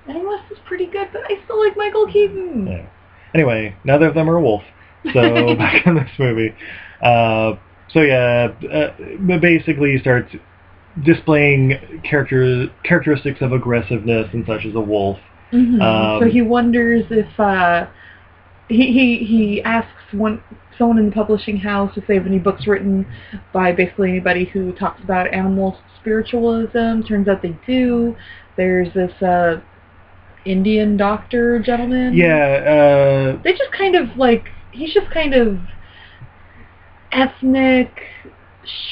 Adam 0.09 0.27
West 0.27 0.45
is 0.51 0.59
pretty 0.67 0.87
good, 0.87 1.09
but 1.13 1.23
I 1.25 1.43
still 1.45 1.65
like 1.65 1.77
Michael 1.77 2.07
Keaton. 2.07 2.67
Yeah. 2.67 2.87
Anyway, 3.35 3.77
neither 3.85 4.09
of 4.09 4.15
them 4.15 4.31
are 4.31 4.37
a 4.37 4.41
wolf. 4.41 4.63
So 5.13 5.55
back 5.59 5.87
in 5.87 5.95
this 5.95 6.11
movie. 6.19 6.55
Uh, 7.03 7.55
so 7.91 8.01
yeah, 8.01 8.49
uh, 8.73 9.39
basically 9.39 9.93
he 9.93 9.99
starts 9.99 10.35
displaying 11.05 12.01
character 12.09 12.67
characteristics 12.85 13.41
of 13.43 13.53
aggressiveness 13.53 14.29
and 14.33 14.45
such 14.47 14.65
as 14.65 14.75
a 14.75 14.81
wolf. 14.81 15.19
Mhm. 15.53 15.81
Um, 15.81 16.21
so 16.21 16.29
he 16.29 16.43
wonders 16.43 17.05
if 17.11 17.39
uh, 17.39 17.87
he 18.69 18.93
he 18.93 19.25
he 19.25 19.63
asks 19.63 19.91
one 20.13 20.43
someone 20.79 20.99
in 20.99 21.07
the 21.07 21.13
publishing 21.13 21.57
house 21.57 21.93
if 21.97 22.07
they 22.07 22.15
have 22.15 22.27
any 22.27 22.39
books 22.39 22.67
written 22.67 23.07
by 23.53 23.73
basically 23.73 24.11
anybody 24.11 24.45
who 24.45 24.73
talks 24.73 25.03
about 25.03 25.33
animal 25.33 25.79
spiritualism. 26.01 27.03
Turns 27.03 27.29
out 27.29 27.43
they 27.43 27.57
do. 27.67 28.15
There's 28.57 28.93
this 28.95 29.13
uh, 29.23 29.61
Indian 30.47 30.97
doctor 30.97 31.59
gentleman. 31.59 32.15
Yeah, 32.15 33.35
uh, 33.37 33.43
They 33.43 33.53
just 33.53 33.73
kind 33.73 33.97
of 33.97 34.17
like 34.17 34.49
he's 34.73 34.95
just 34.95 35.11
kind 35.11 35.35
of 35.35 35.59
ethnic 37.13 37.91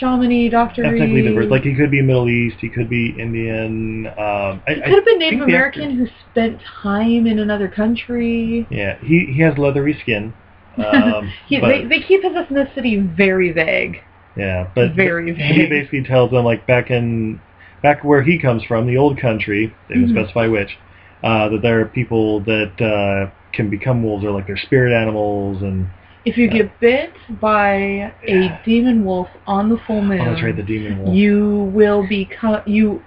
shamany 0.01 0.51
doctor. 0.51 0.85
ethnically 0.85 1.23
diverse. 1.23 1.51
Like 1.51 1.63
he 1.63 1.75
could 1.75 1.91
be 1.91 2.01
Middle 2.03 2.29
East, 2.29 2.57
he 2.61 2.69
could 2.69 2.89
be 2.89 3.15
Indian. 3.19 4.07
Um, 4.07 4.63
I, 4.67 4.75
He 4.75 4.81
could 4.83 4.91
have 4.95 5.05
been 5.05 5.19
Native 5.19 5.41
American 5.43 5.97
who 5.97 6.07
spent 6.31 6.61
time 6.83 7.27
in 7.27 7.39
another 7.39 7.69
country. 7.69 8.67
Yeah, 8.71 8.99
he 9.01 9.27
he 9.33 9.41
has 9.43 9.57
leathery 9.59 9.99
skin. 10.01 10.33
Um, 10.77 11.31
he, 11.47 11.61
but, 11.61 11.69
they, 11.69 11.85
they 11.85 12.01
keep 12.01 12.23
his 12.23 12.33
ethnicity 12.33 13.17
very 13.17 13.53
vague. 13.53 14.03
yeah, 14.37 14.69
but 14.75 14.95
very 14.95 15.33
vague. 15.33 15.55
he 15.55 15.67
basically 15.67 16.05
tells 16.05 16.31
them 16.31 16.45
like 16.45 16.67
back 16.67 16.91
in 16.91 17.41
back 17.83 18.03
where 18.05 18.23
he 18.23 18.39
comes 18.39 18.65
from, 18.65 18.87
the 18.87 18.97
old 18.97 19.21
country. 19.21 19.75
They 19.89 19.95
didn't 19.97 20.11
Mhm. 20.11 20.23
specify 20.23 20.47
which. 20.47 20.77
Uh, 21.23 21.49
that 21.49 21.63
there 21.63 21.81
are 21.81 21.87
people 21.87 22.41
that 22.41 22.73
uh, 22.83 23.31
can 23.53 23.71
become 23.71 24.03
wolves 24.03 24.25
or 24.25 24.31
like 24.31 24.47
they're 24.47 24.57
spirit 24.59 24.93
animals 24.93 25.63
and 25.63 25.87
If 26.27 26.37
you 26.39 26.47
Yeah. 26.47 26.63
get 26.63 26.81
bit 26.81 27.13
by 27.41 28.13
Yeah. 28.27 28.59
a 28.59 28.61
demon 28.65 29.05
wolf 29.05 29.29
on 29.47 29.69
the 29.69 29.77
full 29.87 30.01
moon, 30.03 30.21
oh 30.21 30.31
that's 30.31 30.43
right 30.43 30.57
the 30.57 30.63
demon 30.63 30.99
wolf. 31.03 31.15
you 31.15 31.71
will 31.75 32.07
become 32.07 32.61
you 32.67 33.03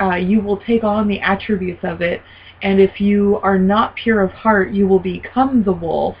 uh, 0.00 0.14
you 0.16 0.40
will 0.40 0.56
take 0.56 0.82
on 0.82 1.06
the 1.08 1.20
attributes 1.20 1.84
of 1.84 2.00
it, 2.00 2.22
and 2.62 2.80
if 2.80 3.00
you 3.00 3.38
are 3.42 3.58
not 3.58 3.94
pure 3.96 4.22
of 4.22 4.32
heart, 4.32 4.72
you 4.72 4.88
will 4.88 4.98
become 4.98 5.62
the 5.62 5.72
wolf. 5.72 6.16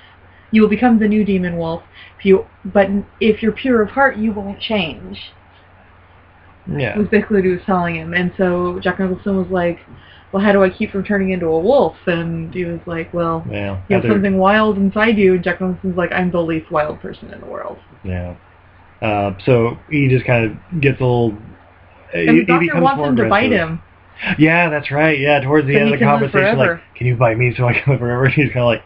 You 0.50 0.60
will 0.62 0.68
become 0.68 0.98
the 0.98 1.08
new 1.08 1.24
demon 1.24 1.56
wolf. 1.56 1.82
If 2.18 2.24
you, 2.26 2.44
but 2.66 2.88
if 3.20 3.42
you're 3.42 3.52
pure 3.52 3.80
of 3.82 3.88
heart, 3.90 4.18
you 4.18 4.32
won't 4.32 4.60
change. 4.60 5.18
yeah. 6.66 6.96
was 6.98 7.08
basically 7.08 7.36
what 7.36 7.44
he 7.44 7.50
was 7.52 7.60
telling 7.64 7.96
him. 7.96 8.12
And 8.14 8.32
so 8.36 8.78
Jack 8.82 8.98
Nicholson 9.00 9.36
was 9.36 9.48
like, 9.50 9.78
well, 10.32 10.42
how 10.42 10.52
do 10.52 10.62
I 10.62 10.70
keep 10.70 10.90
from 10.92 11.04
turning 11.04 11.30
into 11.30 11.46
a 11.46 11.58
wolf? 11.58 11.96
And 12.06 12.52
he 12.54 12.64
was 12.64 12.80
like, 12.86 13.12
well, 13.12 13.44
Yeah. 13.50 13.82
you 13.88 13.96
have 13.96 14.04
something 14.08 14.38
wild 14.38 14.76
inside 14.76 15.18
you. 15.18 15.34
And 15.34 15.44
Jack 15.44 15.60
Nicholson's 15.60 15.96
like, 15.96 16.12
I'm 16.12 16.30
the 16.30 16.40
least 16.42 16.70
wild 16.70 17.00
person 17.00 17.32
in 17.32 17.40
the 17.40 17.46
world. 17.46 17.78
Yeah. 18.04 18.36
Uh, 19.02 19.32
so 19.44 19.78
he 19.90 20.08
just 20.08 20.26
kind 20.26 20.44
of 20.72 20.80
gets 20.80 21.00
a 21.00 21.04
little. 21.04 21.36
And 22.14 22.30
he, 22.30 22.40
the 22.40 22.44
doctor 22.46 22.74
he 22.74 22.80
wants 22.80 23.02
him 23.04 23.16
to 23.16 23.28
bite 23.28 23.50
him. 23.50 23.82
Yeah, 24.38 24.68
that's 24.68 24.90
right. 24.90 25.18
Yeah, 25.18 25.40
towards 25.40 25.66
the 25.66 25.74
So 25.74 25.80
end 25.80 25.94
of 25.94 25.98
the 25.98 26.04
conversation, 26.04 26.58
like, 26.58 26.80
can 26.94 27.06
you 27.06 27.16
bite 27.16 27.38
me 27.38 27.54
so 27.56 27.66
I 27.66 27.72
can 27.72 27.92
live 27.92 28.00
forever? 28.00 28.24
And 28.26 28.34
he's 28.34 28.48
kind 28.52 28.58
of 28.58 28.66
like, 28.66 28.82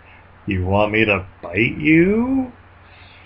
you 0.46 0.64
want 0.64 0.92
me 0.92 1.04
to 1.04 1.26
bite 1.42 1.76
you? 1.78 2.52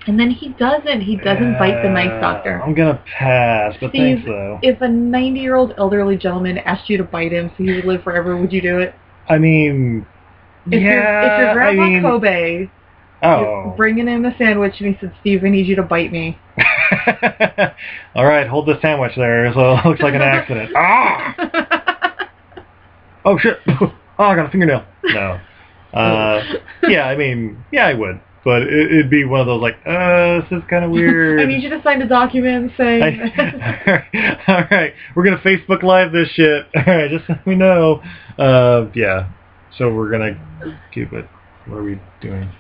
And 0.08 0.18
then 0.18 0.30
he 0.30 0.48
doesn't. 0.48 1.02
He 1.02 1.16
doesn't 1.16 1.58
bite 1.58 1.82
the 1.82 1.90
nice 1.90 2.10
Uh, 2.10 2.20
doctor. 2.20 2.62
I'm 2.64 2.74
gonna 2.74 3.00
pass, 3.18 3.76
but 3.80 3.90
Steve, 3.90 4.16
thanks 4.16 4.26
though. 4.26 4.58
If 4.62 4.80
a 4.80 4.88
90 4.88 5.38
year 5.38 5.54
old 5.54 5.74
elderly 5.78 6.16
gentleman 6.16 6.58
asked 6.58 6.88
you 6.88 6.96
to 6.96 7.04
bite 7.04 7.30
him 7.30 7.50
so 7.56 7.62
he 7.62 7.74
would 7.74 7.84
live 7.84 8.02
forever, 8.02 8.36
would 8.36 8.52
you 8.52 8.62
do 8.62 8.78
it? 8.78 8.94
I 9.28 9.38
mean, 9.38 10.06
If, 10.66 10.80
yeah, 10.80 10.80
your 10.80 11.20
if 11.20 11.38
your 11.38 11.52
grandpa 11.54 11.82
I 11.82 11.88
mean, 11.88 12.02
Kobe 12.02 12.68
oh, 13.22 13.74
bringing 13.76 14.06
him 14.06 14.24
a 14.24 14.36
sandwich 14.38 14.74
and 14.80 14.94
he 14.94 15.00
said, 15.00 15.12
Steve, 15.20 15.44
I 15.44 15.50
need 15.50 15.66
you 15.66 15.76
to 15.76 15.82
bite 15.82 16.10
me. 16.12 16.38
all 18.14 18.24
right, 18.24 18.46
hold 18.46 18.66
the 18.66 18.78
sandwich 18.80 19.12
there, 19.16 19.52
so 19.52 19.76
it 19.76 19.84
looks 19.84 20.00
like 20.00 20.14
an 20.14 20.22
accident. 20.22 20.72
ah, 20.74 22.30
oh 23.24 23.38
shit! 23.38 23.58
oh, 23.68 23.92
I 24.18 24.34
got 24.34 24.46
a 24.46 24.50
fingernail. 24.50 24.84
No, 25.04 25.40
uh, 25.92 26.42
yeah, 26.88 27.06
I 27.06 27.16
mean, 27.16 27.62
yeah, 27.72 27.86
I 27.86 27.94
would, 27.94 28.20
but 28.44 28.62
it, 28.62 28.92
it'd 28.92 29.10
be 29.10 29.24
one 29.24 29.40
of 29.40 29.46
those 29.46 29.60
like, 29.60 29.76
uh, 29.86 30.40
this 30.40 30.58
is 30.58 30.62
kind 30.70 30.84
of 30.84 30.90
weird. 30.92 31.40
I 31.40 31.44
need 31.44 31.62
you 31.62 31.70
to 31.70 31.82
sign 31.82 32.00
a 32.02 32.08
document 32.08 32.72
saying. 32.76 33.02
I- 33.02 34.38
all 34.48 34.64
right, 34.70 34.94
we're 35.14 35.24
gonna 35.24 35.38
Facebook 35.38 35.82
Live 35.82 36.12
this 36.12 36.28
shit. 36.30 36.66
All 36.74 36.82
right, 36.86 37.10
just 37.10 37.28
let 37.28 37.46
me 37.46 37.54
know. 37.54 38.02
Uh, 38.38 38.86
yeah. 38.94 39.30
So 39.76 39.92
we're 39.92 40.10
gonna 40.10 40.78
keep 40.92 41.12
it. 41.12 41.26
What 41.66 41.76
are 41.78 41.82
we 41.82 42.00
doing? 42.20 42.50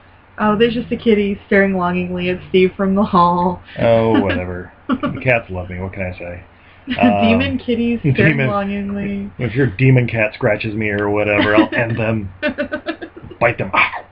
oh, 0.40 0.56
there's 0.56 0.74
just 0.74 0.92
a 0.92 0.96
kitty 0.96 1.36
staring 1.46 1.74
longingly 1.76 2.28
at 2.30 2.38
Steve 2.48 2.70
from 2.76 2.94
the 2.94 3.02
hall. 3.02 3.60
Oh, 3.78 4.20
whatever. 4.20 4.72
the 4.88 5.20
cats 5.22 5.50
love 5.50 5.68
me. 5.68 5.80
What 5.80 5.92
can 5.94 6.02
I 6.02 6.16
say? 6.18 6.44
Um, 7.00 7.22
demon 7.22 7.58
kitties 7.58 7.98
staring 8.00 8.14
demon- 8.38 8.46
longingly. 8.48 9.30
If 9.38 9.54
your 9.54 9.66
demon 9.66 10.06
cat 10.06 10.32
scratches 10.34 10.74
me 10.74 10.90
or 10.90 11.10
whatever, 11.10 11.56
I'll 11.56 11.74
end 11.74 11.98
them, 11.98 12.32
bite 13.40 13.58
them. 13.58 13.70
Ow. 13.74 14.04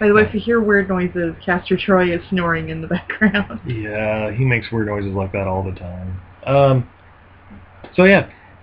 By 0.00 0.06
the 0.08 0.14
way, 0.14 0.22
if 0.22 0.32
you 0.34 0.40
hear 0.40 0.60
weird 0.60 0.88
noises, 0.88 1.34
Castor 1.44 1.76
Troy 1.76 2.12
is 2.14 2.20
snoring 2.30 2.68
in 2.68 2.80
the 2.80 2.86
background. 2.88 3.60
Yeah, 3.66 4.30
he 4.32 4.44
makes 4.44 4.70
weird 4.70 4.86
noises 4.86 5.12
like 5.12 5.32
that 5.32 5.46
all 5.46 5.62
the 5.62 5.78
time. 5.78 6.20
Um. 6.46 6.88
So 7.94 8.04
yeah, 8.04 8.30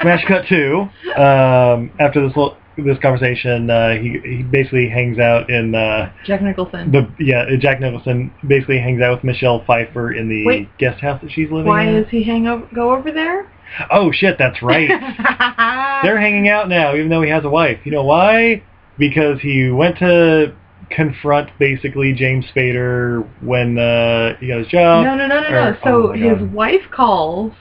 Smash 0.00 0.24
Cut 0.26 0.46
Two. 0.48 0.88
Um, 1.16 1.90
after 1.98 2.20
this 2.26 2.36
little, 2.36 2.56
this 2.76 2.98
conversation, 3.00 3.68
uh, 3.70 3.94
he 3.94 4.18
he 4.24 4.42
basically 4.42 4.88
hangs 4.88 5.18
out 5.18 5.50
in 5.50 5.74
uh, 5.74 6.12
Jack 6.24 6.42
Nicholson. 6.42 6.90
the 6.92 7.10
yeah 7.18 7.44
Jack 7.58 7.80
Nicholson 7.80 8.32
basically 8.46 8.78
hangs 8.78 9.00
out 9.02 9.14
with 9.16 9.24
Michelle 9.24 9.64
Pfeiffer 9.66 10.12
in 10.12 10.28
the 10.28 10.46
Wait. 10.46 10.78
guest 10.78 11.00
house 11.00 11.20
that 11.22 11.30
she's 11.32 11.48
living 11.50 11.60
in. 11.60 11.66
Why 11.66 11.84
in. 11.86 12.02
does 12.02 12.10
he 12.10 12.22
hang 12.22 12.46
o- 12.46 12.68
go 12.74 12.92
over 12.94 13.10
there? 13.10 13.50
Oh 13.90 14.10
shit, 14.12 14.36
that's 14.38 14.62
right. 14.62 14.88
They're 16.02 16.18
hanging 16.18 16.48
out 16.48 16.68
now, 16.68 16.94
even 16.96 17.08
though 17.08 17.22
he 17.22 17.30
has 17.30 17.44
a 17.44 17.50
wife. 17.50 17.80
You 17.84 17.92
know 17.92 18.04
why? 18.04 18.62
Because 19.00 19.40
he 19.40 19.70
went 19.70 19.98
to 19.98 20.54
confront 20.90 21.50
basically 21.58 22.12
James 22.12 22.44
Spader 22.54 23.26
when 23.42 23.78
uh, 23.78 24.36
he 24.38 24.48
got 24.48 24.58
his 24.58 24.68
job. 24.68 25.04
no, 25.04 25.14
no, 25.16 25.26
no, 25.26 25.40
no, 25.40 25.50
no. 25.50 25.76
So 25.82 26.10
oh 26.10 26.12
his 26.12 26.40
wife 26.52 26.82
calls 26.90 27.52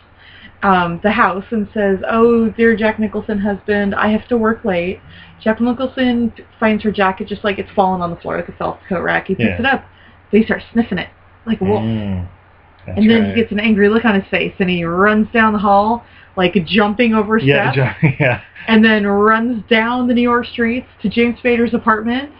um, 0.64 1.00
the 1.04 1.12
house 1.12 1.46
and 1.52 1.68
says, 1.74 2.00
"Oh, 2.10 2.50
dear 2.50 2.76
Jack 2.76 3.00
Nicholson 3.00 3.40
husband, 3.40 3.96
I 3.96 4.10
have 4.10 4.28
to 4.28 4.38
work 4.38 4.66
late." 4.66 5.00
Jack 5.42 5.62
Nicholson 5.62 6.34
finds 6.60 6.84
her 6.84 6.92
jacket 6.92 7.28
just 7.28 7.44
like 7.44 7.60
it's 7.60 7.72
fallen 7.72 8.02
on 8.02 8.10
the 8.10 8.18
floor 8.18 8.36
like 8.38 8.50
a 8.50 8.54
felt 8.54 8.80
coat 8.90 9.02
rack. 9.02 9.28
He 9.28 9.36
picks 9.36 9.48
Yeah. 9.48 9.60
it 9.60 9.66
up. 9.66 9.86
So 10.32 10.38
he 10.38 10.44
starts 10.44 10.66
sniffing 10.74 10.98
it 10.98 11.10
like 11.46 11.62
a 11.62 11.64
wolf. 11.64 11.82
Mm, 11.82 12.28
and 12.88 13.10
then 13.10 13.22
right. 13.22 13.36
he 13.36 13.42
gets 13.42 13.52
an 13.52 13.60
angry 13.60 13.88
look 13.90 14.04
on 14.06 14.20
his 14.20 14.30
face 14.30 14.54
and 14.60 14.70
he 14.70 14.84
runs 14.84 15.28
down 15.32 15.54
the 15.54 15.60
hall 15.60 16.04
like 16.40 16.56
jumping 16.66 17.14
over 17.14 17.38
Yeah, 17.38 17.72
steps, 17.74 17.98
Jo- 18.02 18.10
yeah. 18.20 18.42
and 18.68 18.84
then 18.84 19.06
runs 19.06 19.64
down 19.70 20.08
the 20.08 20.14
New 20.14 20.22
York 20.24 20.46
streets 20.46 20.88
to 21.02 21.10
James 21.10 21.38
Spader's 21.40 21.74
apartment, 21.74 22.32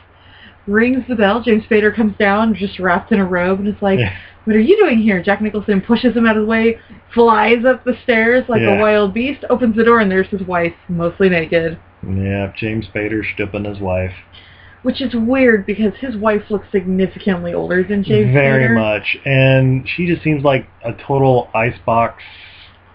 rings 0.68 1.04
the 1.08 1.16
bell. 1.16 1.42
James 1.44 1.64
Spader 1.66 1.94
comes 1.96 2.16
down, 2.18 2.56
just 2.56 2.80
wrapped 2.80 3.12
in 3.12 3.20
a 3.20 3.26
robe, 3.26 3.60
and 3.60 3.68
is 3.68 3.82
like, 3.82 4.00
Yeah. 4.00 4.16
"What 4.46 4.56
are 4.56 4.60
you 4.60 4.78
doing 4.78 5.00
here?" 5.00 5.22
Jack 5.22 5.42
Nicholson 5.42 5.82
pushes 5.82 6.16
him 6.16 6.26
out 6.26 6.38
of 6.38 6.44
the 6.44 6.50
way, 6.50 6.80
flies 7.14 7.66
up 7.66 7.84
the 7.84 7.98
stairs 8.04 8.46
like 8.48 8.62
Yeah. 8.62 8.78
a 8.78 8.82
wild 8.82 9.14
beast, 9.14 9.44
opens 9.50 9.76
the 9.76 9.84
door, 9.84 10.00
and 10.00 10.10
there's 10.10 10.28
his 10.30 10.42
wife, 10.44 10.74
mostly 10.88 11.28
naked. 11.30 11.78
Yeah, 12.08 12.52
James 12.56 12.88
Spader 12.88 13.22
stooping 13.34 13.66
his 13.66 13.80
wife. 13.80 14.14
Which 14.84 15.02
is 15.02 15.14
weird 15.14 15.66
because 15.66 15.94
his 16.00 16.16
wife 16.16 16.44
looks 16.50 16.68
significantly 16.72 17.54
older 17.54 17.84
than 17.84 18.02
James 18.02 18.32
Very 18.32 18.64
Spader. 18.70 18.76
much. 18.76 19.18
And 19.26 19.86
she 19.90 20.06
just 20.08 20.24
seems 20.24 20.46
like 20.46 20.68
a 20.86 20.94
total 20.94 21.50
icebox 21.54 22.24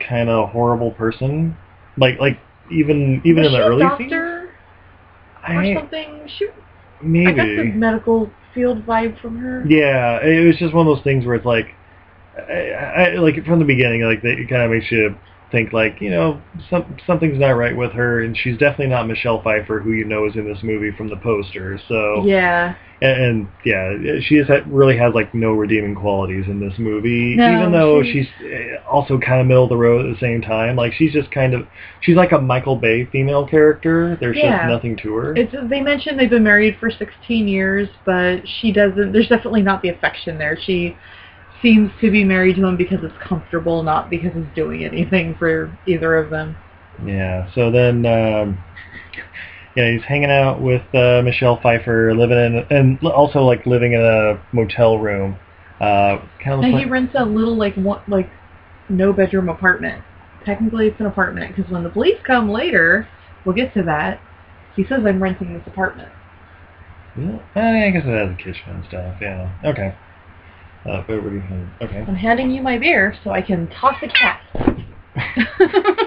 kind 0.00 0.28
of 0.28 0.50
horrible 0.50 0.90
person. 0.92 1.56
Like 1.96 2.18
like 2.18 2.38
even 2.70 3.20
even 3.24 3.42
Was 3.44 3.46
in 3.48 3.52
the 3.52 3.64
early 3.66 3.82
doctor 3.82 4.04
scenes. 4.04 4.12
or 4.12 4.50
I, 5.46 5.74
something? 5.74 6.28
She, 6.38 6.46
I 6.46 7.32
got 7.32 7.44
the 7.44 7.56
maybe. 7.56 7.72
medical 7.72 8.30
field 8.54 8.86
vibe 8.86 9.20
from 9.20 9.36
her. 9.38 9.64
Yeah, 9.68 10.20
it 10.24 10.46
was 10.46 10.56
just 10.56 10.72
one 10.74 10.86
of 10.86 10.96
those 10.96 11.04
things 11.04 11.26
where 11.26 11.34
it's 11.34 11.44
like, 11.46 11.66
I, 12.38 13.12
I, 13.12 13.14
like 13.18 13.44
from 13.44 13.58
the 13.58 13.64
beginning, 13.64 14.02
like 14.02 14.22
they- 14.22 14.30
it 14.30 14.48
kind 14.48 14.62
of 14.62 14.70
makes 14.70 14.90
you 14.90 15.14
think 15.52 15.72
like, 15.72 16.00
you 16.00 16.10
know, 16.10 16.40
some 16.70 16.96
something's 17.06 17.38
not 17.38 17.50
right 17.50 17.76
with 17.76 17.92
her, 17.92 18.22
and 18.22 18.36
she's 18.36 18.56
definitely 18.58 18.88
not 18.88 19.06
Michelle 19.06 19.42
Pfeiffer, 19.42 19.80
who 19.80 19.92
you 19.92 20.04
know 20.04 20.26
is 20.26 20.34
in 20.34 20.50
this 20.50 20.62
movie 20.62 20.90
from 20.96 21.08
the 21.08 21.16
poster. 21.16 21.78
So 21.88 22.24
Yeah. 22.24 22.74
And, 23.04 23.22
and 23.22 23.48
yeah, 23.64 24.20
she 24.22 24.36
just 24.38 24.50
ha- 24.50 24.64
really 24.66 24.96
has 24.96 25.14
like 25.14 25.34
no 25.34 25.52
redeeming 25.52 25.94
qualities 25.94 26.46
in 26.46 26.58
this 26.60 26.78
movie, 26.78 27.36
No, 27.36 27.58
even 27.58 27.72
though 27.72 28.02
she's- 28.02 28.26
she's 28.40 28.50
eh, 28.50 28.76
also 28.90 29.18
kind 29.18 29.40
of 29.40 29.46
middle 29.46 29.64
of 29.64 29.68
the 29.68 29.76
road 29.76 30.06
at 30.06 30.12
the 30.14 30.18
same 30.20 30.40
time. 30.40 30.76
Like 30.76 30.92
she's 30.94 31.12
just 31.12 31.30
kind 31.30 31.54
of 31.54 31.66
she's 32.00 32.16
like 32.16 32.32
a 32.32 32.40
Michael 32.40 32.76
Bay 32.76 33.04
female 33.06 33.46
character. 33.46 34.16
There's 34.20 34.36
Yeah. 34.36 34.58
just 34.58 34.68
nothing 34.68 34.96
to 34.96 35.14
her. 35.16 35.36
It's 35.36 35.54
they 35.68 35.80
mentioned 35.80 36.18
they've 36.18 36.30
been 36.30 36.42
married 36.44 36.76
for 36.80 36.90
16 36.90 37.46
years, 37.48 37.88
but 38.04 38.40
she 38.60 38.72
doesn't. 38.72 39.12
There's 39.12 39.28
definitely 39.28 39.62
not 39.62 39.82
the 39.82 39.90
affection 39.90 40.38
there. 40.38 40.56
She 40.60 40.96
seems 41.62 41.90
to 42.00 42.10
be 42.10 42.24
married 42.24 42.56
to 42.56 42.66
him 42.66 42.76
because 42.76 43.02
it's 43.02 43.16
comfortable, 43.22 43.82
not 43.82 44.10
because 44.10 44.32
he's 44.34 44.44
doing 44.54 44.84
anything 44.84 45.34
for 45.38 45.70
either 45.86 46.14
of 46.16 46.30
them. 46.30 46.56
Yeah. 47.04 47.48
So 47.54 47.70
then, 47.70 48.04
um, 48.06 48.58
yeah, 49.76 49.90
he's 49.90 50.04
hanging 50.04 50.30
out 50.30 50.60
with 50.62 50.82
uh, 50.94 51.22
Michelle 51.22 51.60
Pfeiffer, 51.60 52.14
living 52.14 52.38
in, 52.38 52.66
and 52.70 52.98
also 53.02 53.40
like 53.40 53.66
living 53.66 53.92
in 53.92 54.00
a 54.00 54.40
motel 54.52 54.98
room. 54.98 55.36
Uh, 55.80 56.18
kind 56.42 56.54
of 56.54 56.60
Now 56.60 56.68
he 56.68 56.84
like, 56.84 56.90
rents 56.90 57.14
a 57.18 57.24
little 57.24 57.56
like 57.56 57.74
one 57.74 58.00
like 58.06 58.30
no 58.88 59.12
bedroom 59.12 59.48
apartment. 59.48 60.04
Technically, 60.44 60.86
it's 60.86 61.00
an 61.00 61.06
apartment 61.06 61.56
because 61.56 61.70
when 61.70 61.82
the 61.82 61.90
police 61.90 62.18
come 62.24 62.48
later, 62.48 63.08
we'll 63.44 63.56
get 63.56 63.74
to 63.74 63.82
that. 63.82 64.20
He 64.76 64.84
says 64.84 65.00
I'm 65.04 65.20
renting 65.20 65.54
this 65.54 65.66
apartment. 65.66 66.12
Yeah, 67.16 67.38
I 67.54 67.90
guess 67.90 68.04
it 68.04 68.08
has 68.08 68.30
a 68.30 68.36
kitchen 68.36 68.70
and 68.74 68.84
stuff. 68.86 69.16
Yeah. 69.20 69.50
Okay. 69.64 69.94
Uh, 70.84 71.02
but 71.06 71.22
what 71.22 71.30
do 71.30 71.36
you 71.36 71.44
think? 71.48 71.68
Okay. 71.82 72.04
I'm 72.06 72.14
handing 72.14 72.50
you 72.50 72.62
my 72.62 72.78
beer 72.78 73.16
so 73.24 73.30
I 73.30 73.42
can 73.42 73.68
toss 73.68 73.96
a 74.02 74.08
cat. 74.08 74.40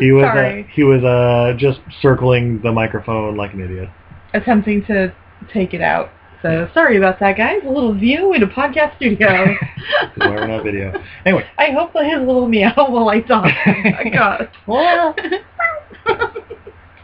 He 0.00 0.12
was 0.12 0.24
uh, 0.24 0.62
he 0.72 0.82
was 0.82 1.02
uh, 1.04 1.56
just 1.56 1.80
circling 2.00 2.60
the 2.62 2.72
microphone 2.72 3.36
like 3.36 3.54
an 3.54 3.60
idiot. 3.60 3.88
attempting 4.32 4.84
to 4.86 5.14
take 5.52 5.74
it 5.74 5.80
out. 5.80 6.10
So 6.44 6.68
sorry 6.74 6.98
about 6.98 7.20
that, 7.20 7.38
guys. 7.38 7.62
A 7.64 7.70
little 7.70 7.94
view 7.94 8.34
in 8.34 8.42
a 8.42 8.46
podcast 8.46 8.96
studio. 8.96 9.28
We're 10.18 10.46
not 10.46 10.62
video. 10.62 10.92
Anyway, 11.24 11.46
I 11.56 11.70
hope 11.70 11.94
that 11.94 12.04
his 12.04 12.18
little 12.18 12.46
meow 12.46 12.74
I 12.76 13.20
talk. 13.20 13.46
I 13.66 14.10
got. 14.12 14.40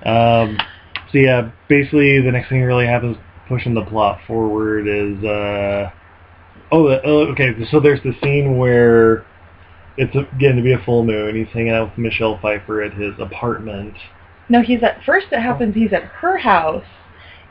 um, 0.05 0.59
so 1.11 1.19
yeah, 1.19 1.51
basically 1.69 2.21
the 2.21 2.31
next 2.31 2.51
thing 2.51 2.61
that 2.61 2.67
really 2.67 2.87
happens 2.87 3.17
pushing 3.49 3.73
the 3.73 3.85
plot 3.85 4.21
forward 4.27 4.87
is 4.87 5.25
uh, 5.25 5.91
oh, 6.71 6.87
uh, 6.89 7.01
oh 7.05 7.33
okay. 7.33 7.55
So 7.71 7.81
there's 7.81 8.03
the 8.03 8.13
scene 8.23 8.59
where 8.59 9.25
it's 9.97 10.15
getting 10.39 10.57
to 10.57 10.63
be 10.63 10.73
a 10.73 10.79
full 10.85 11.05
moon. 11.05 11.37
He's 11.37 11.53
hanging 11.53 11.73
out 11.73 11.91
with 11.91 11.99
Michelle 11.99 12.39
Pfeiffer 12.41 12.83
at 12.83 12.95
his 12.95 13.15
apartment. 13.19 13.95
no, 14.49 14.63
he's 14.63 14.83
at 14.83 15.03
first. 15.05 15.27
It 15.33 15.41
happens. 15.41 15.75
He's 15.75 15.93
at 15.93 16.03
her 16.05 16.39
house. 16.39 16.85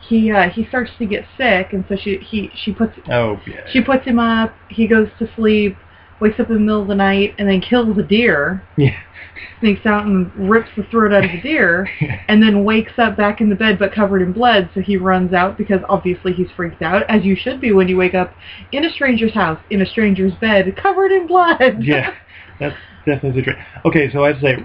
He 0.08 0.32
uh, 0.32 0.50
he 0.50 0.66
starts 0.66 0.92
to 1.00 1.06
get 1.06 1.26
sick, 1.38 1.74
and 1.74 1.84
so 1.90 1.96
she 1.96 2.18
he 2.18 2.50
she 2.56 2.72
puts 2.74 2.94
Oh 3.10 3.40
yeah. 3.46 3.66
she 3.72 3.82
puts 3.82 4.06
him 4.06 4.18
up. 4.18 4.54
He 4.70 4.88
goes 4.88 5.10
to 5.20 5.30
sleep, 5.36 5.76
wakes 6.22 6.40
up 6.40 6.48
in 6.50 6.56
the 6.56 6.60
middle 6.62 6.82
of 6.82 6.88
the 6.88 6.96
night, 6.96 7.36
and 7.38 7.48
then 7.50 7.60
kills 7.62 7.98
a 7.98 8.04
deer. 8.04 8.64
Yeah. 8.78 8.98
Sneaks 9.62 9.86
out 9.86 10.06
and 10.06 10.32
rips 10.50 10.70
the 10.76 10.84
throat 10.84 11.14
out 11.14 11.24
of 11.26 11.32
the 11.32 11.42
deer. 11.42 11.90
and 12.28 12.42
then 12.42 12.64
wakes 12.64 12.94
up 12.98 13.16
back 13.18 13.40
in 13.42 13.50
the 13.50 13.56
bed 13.56 13.78
but 13.80 13.94
covered 13.94 14.22
in 14.22 14.32
blood 14.34 14.70
so 14.74 14.82
he 14.82 14.98
runs 14.98 15.34
out 15.34 15.58
because 15.58 15.80
obviously 15.88 16.34
he's 16.34 16.50
freaked 16.56 16.82
out 16.82 17.04
as 17.10 17.24
you 17.24 17.36
should 17.36 17.62
be 17.62 17.72
when 17.72 17.88
you 17.88 17.96
wake 17.96 18.14
up 18.16 18.34
in 18.72 18.84
a 18.86 18.90
stranger's 18.90 19.34
house 19.34 19.60
in 19.70 19.82
a 19.82 19.86
stranger's 19.86 20.34
bed 20.36 20.76
covered 20.76 21.12
in 21.12 21.26
blood 21.28 21.82
yeah, 21.82 22.14
that's 22.60 22.76
definitely 23.06 23.42
the 23.42 23.46
trick. 23.46 23.58
Okay, 23.86 24.12
so 24.12 24.26
I'd 24.26 24.40
say 24.42 24.58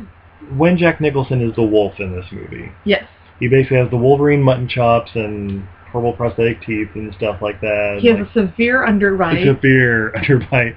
when 0.57 0.77
Jack 0.77 1.01
Nicholson 1.01 1.41
is 1.49 1.55
the 1.57 1.63
wolf 1.63 1.95
in 1.99 2.15
this 2.15 2.27
movie, 2.33 2.71
yes 2.85 3.05
he 3.41 3.49
basically 3.49 3.79
has 3.79 3.91
the 3.91 3.97
Wolverine 3.97 4.43
mutton 4.43 4.69
chops 4.69 5.11
and 5.15 5.67
horrible 5.91 6.13
prosthetic 6.13 6.61
teeth 6.63 6.89
and 6.95 7.13
stuff 7.15 7.41
like 7.43 7.61
that. 7.61 7.99
he 8.01 8.09
has 8.09 8.19
like, 8.19 8.29
a 8.29 8.33
severe 8.33 8.87
underbite 8.87 9.45
severe 9.45 10.13
underbite, 10.17 10.77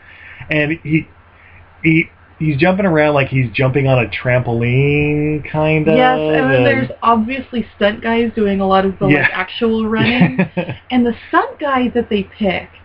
and 0.50 0.72
he 0.84 1.08
he 1.84 2.10
he's 2.40 2.58
jumping 2.58 2.86
around 2.86 3.14
like 3.14 3.28
he's 3.28 3.52
jumping 3.52 3.88
on 3.88 4.04
a 4.04 4.10
trampoline, 4.10 5.50
kind 5.52 5.88
of. 5.88 5.96
yes 5.98 6.18
and 6.20 6.52
then 6.54 6.64
there's 6.64 6.90
obviously 7.02 7.66
stunt 7.76 8.02
guys 8.02 8.32
doing 8.36 8.60
a 8.60 8.68
lot 8.68 8.86
of 8.86 8.98
the 9.00 9.08
Yeah. 9.08 9.22
like 9.22 9.32
actual 9.34 9.88
running 9.90 10.40
and 10.92 11.06
the 11.06 11.14
stunt 11.30 11.60
guy 11.60 11.90
that 11.90 12.10
they 12.10 12.24
picked 12.24 12.76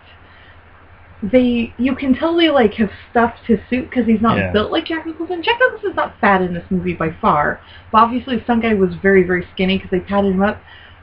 they 1.31 1.73
you 1.77 1.95
can 1.95 2.13
tell 2.13 2.35
they 2.35 2.49
like 2.49 2.73
have 2.73 2.89
stuffed 3.09 3.45
his 3.45 3.59
suit 3.69 3.89
because 3.89 4.05
he's 4.05 4.21
not 4.21 4.37
Yeah. 4.37 4.51
built 4.51 4.71
like 4.71 4.85
Jack 4.85 5.05
Nicholson. 5.05 5.41
Jack 5.41 5.57
Nicholson's 5.59 5.95
not 5.95 6.19
fat 6.19 6.41
in 6.41 6.53
this 6.53 6.65
movie 6.69 6.93
by 6.93 7.11
far, 7.21 7.61
but 7.91 7.99
obviously 7.99 8.37
the 8.37 8.43
stunt 8.43 8.61
guy 8.63 8.73
was 8.73 8.93
very 9.01 9.23
very 9.23 9.47
skinny 9.53 9.77
because 9.77 9.91
they 9.91 10.01
padded 10.01 10.33
him 10.33 10.41
up. 10.41 10.61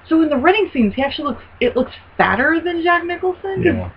So 0.09 0.23
in 0.23 0.29
the 0.29 0.37
running 0.37 0.69
scenes, 0.73 0.95
he 0.95 1.03
actually 1.03 1.29
looks 1.29 1.43
it 1.61 1.77
looks 1.77 1.93
fatter 2.17 2.61
than 2.63 2.83
Jack 2.83 3.05
Nicholson. 3.05 3.63
yeah. 3.63 3.91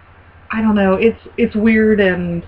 I 0.51 0.62
don't 0.62 0.75
know. 0.75 0.93
It's 0.93 1.19
it's 1.38 1.55
weird 1.55 1.99
and 1.99 2.43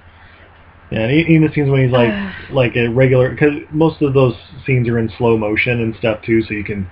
Yeah, 0.92 1.00
and 1.02 1.12
even 1.12 1.48
the 1.48 1.54
scenes 1.54 1.70
when 1.70 1.84
he's 1.84 1.92
like 1.92 2.14
like 2.52 2.76
a 2.78 2.88
regular 2.88 3.30
because 3.32 3.54
most 3.72 4.02
of 4.02 4.14
those 4.14 4.36
scenes 4.66 4.88
are 4.88 5.00
in 5.00 5.12
slow 5.18 5.38
motion 5.38 5.82
and 5.82 5.96
stuff 5.96 6.22
too, 6.24 6.42
so 6.44 6.54
you 6.54 6.64
can 6.64 6.90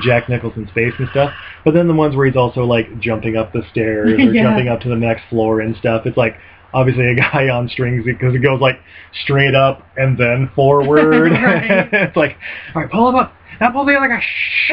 see 0.00 0.06
Jack 0.08 0.28
Nicholson's 0.28 0.70
face 0.70 0.92
and 0.98 1.08
stuff. 1.10 1.32
But 1.64 1.74
then 1.74 1.88
the 1.88 1.94
ones 1.94 2.14
where 2.16 2.26
he's 2.26 2.36
also 2.36 2.64
like 2.64 2.98
jumping 3.00 3.36
up 3.36 3.52
the 3.52 3.62
stairs 3.70 4.12
or 4.20 4.32
Yeah. 4.32 4.42
jumping 4.42 4.68
up 4.68 4.80
to 4.82 4.88
the 4.88 4.96
next 4.96 5.22
floor 5.30 5.60
and 5.60 5.76
stuff, 5.76 6.06
it's 6.06 6.16
like 6.16 6.36
obviously 6.74 7.06
a 7.06 7.14
guy 7.14 7.48
on 7.52 7.68
strings 7.68 8.04
because 8.04 8.34
it 8.34 8.38
goes 8.40 8.60
like 8.60 8.78
straight 9.24 9.54
up 9.54 9.86
and 9.96 10.18
then 10.18 10.50
forward. 10.54 11.32
It's 11.92 12.16
like, 12.16 12.36
all 12.74 12.82
right, 12.82 12.90
pull 12.90 13.08
him 13.08 13.14
up. 13.16 13.32
Now 13.58 13.70
pull 13.70 13.86
the 13.86 13.94
other 13.94 14.08
guy. 14.08 14.20
Shh. 14.20 14.72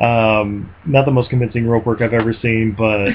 um, 0.00 0.70
not 0.86 1.04
the 1.04 1.10
most 1.10 1.28
convincing 1.30 1.66
rope 1.66 1.84
work 1.84 2.00
I've 2.00 2.14
ever 2.14 2.32
seen, 2.32 2.74
but 2.76 3.10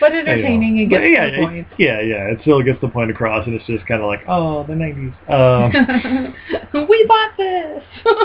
but 0.00 0.12
entertaining 0.12 0.80
and 0.80 0.90
But 0.90 0.98
gets 1.00 1.12
yeah, 1.12 1.30
the 1.30 1.36
point. 1.46 1.66
yeah, 1.78 2.00
yeah. 2.00 2.30
It 2.30 2.38
still 2.42 2.62
gets 2.62 2.80
the 2.80 2.88
point 2.88 3.10
across, 3.10 3.46
and 3.46 3.54
it's 3.54 3.66
just 3.66 3.86
kind 3.86 4.00
of 4.00 4.06
like, 4.06 4.20
oh, 4.28 4.64
the 4.64 4.72
'90s. 4.72 5.12
Um, 5.28 6.34
we 6.88 7.04
bought 7.06 7.36
this. 7.36 7.82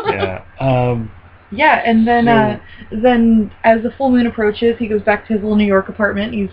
yeah. 0.07 0.43
Um, 0.59 1.11
Yeah, 1.51 1.81
and 1.85 2.07
then 2.07 2.25
So- 2.25 2.31
uh, 2.31 2.57
then 3.01 3.51
as 3.63 3.83
the 3.83 3.91
full 3.91 4.09
moon 4.11 4.25
approaches, 4.27 4.77
he 4.79 4.87
goes 4.87 5.01
back 5.01 5.27
to 5.27 5.33
his 5.33 5.41
little 5.41 5.57
New 5.57 5.65
York 5.65 5.89
apartment. 5.89 6.33
He's 6.33 6.49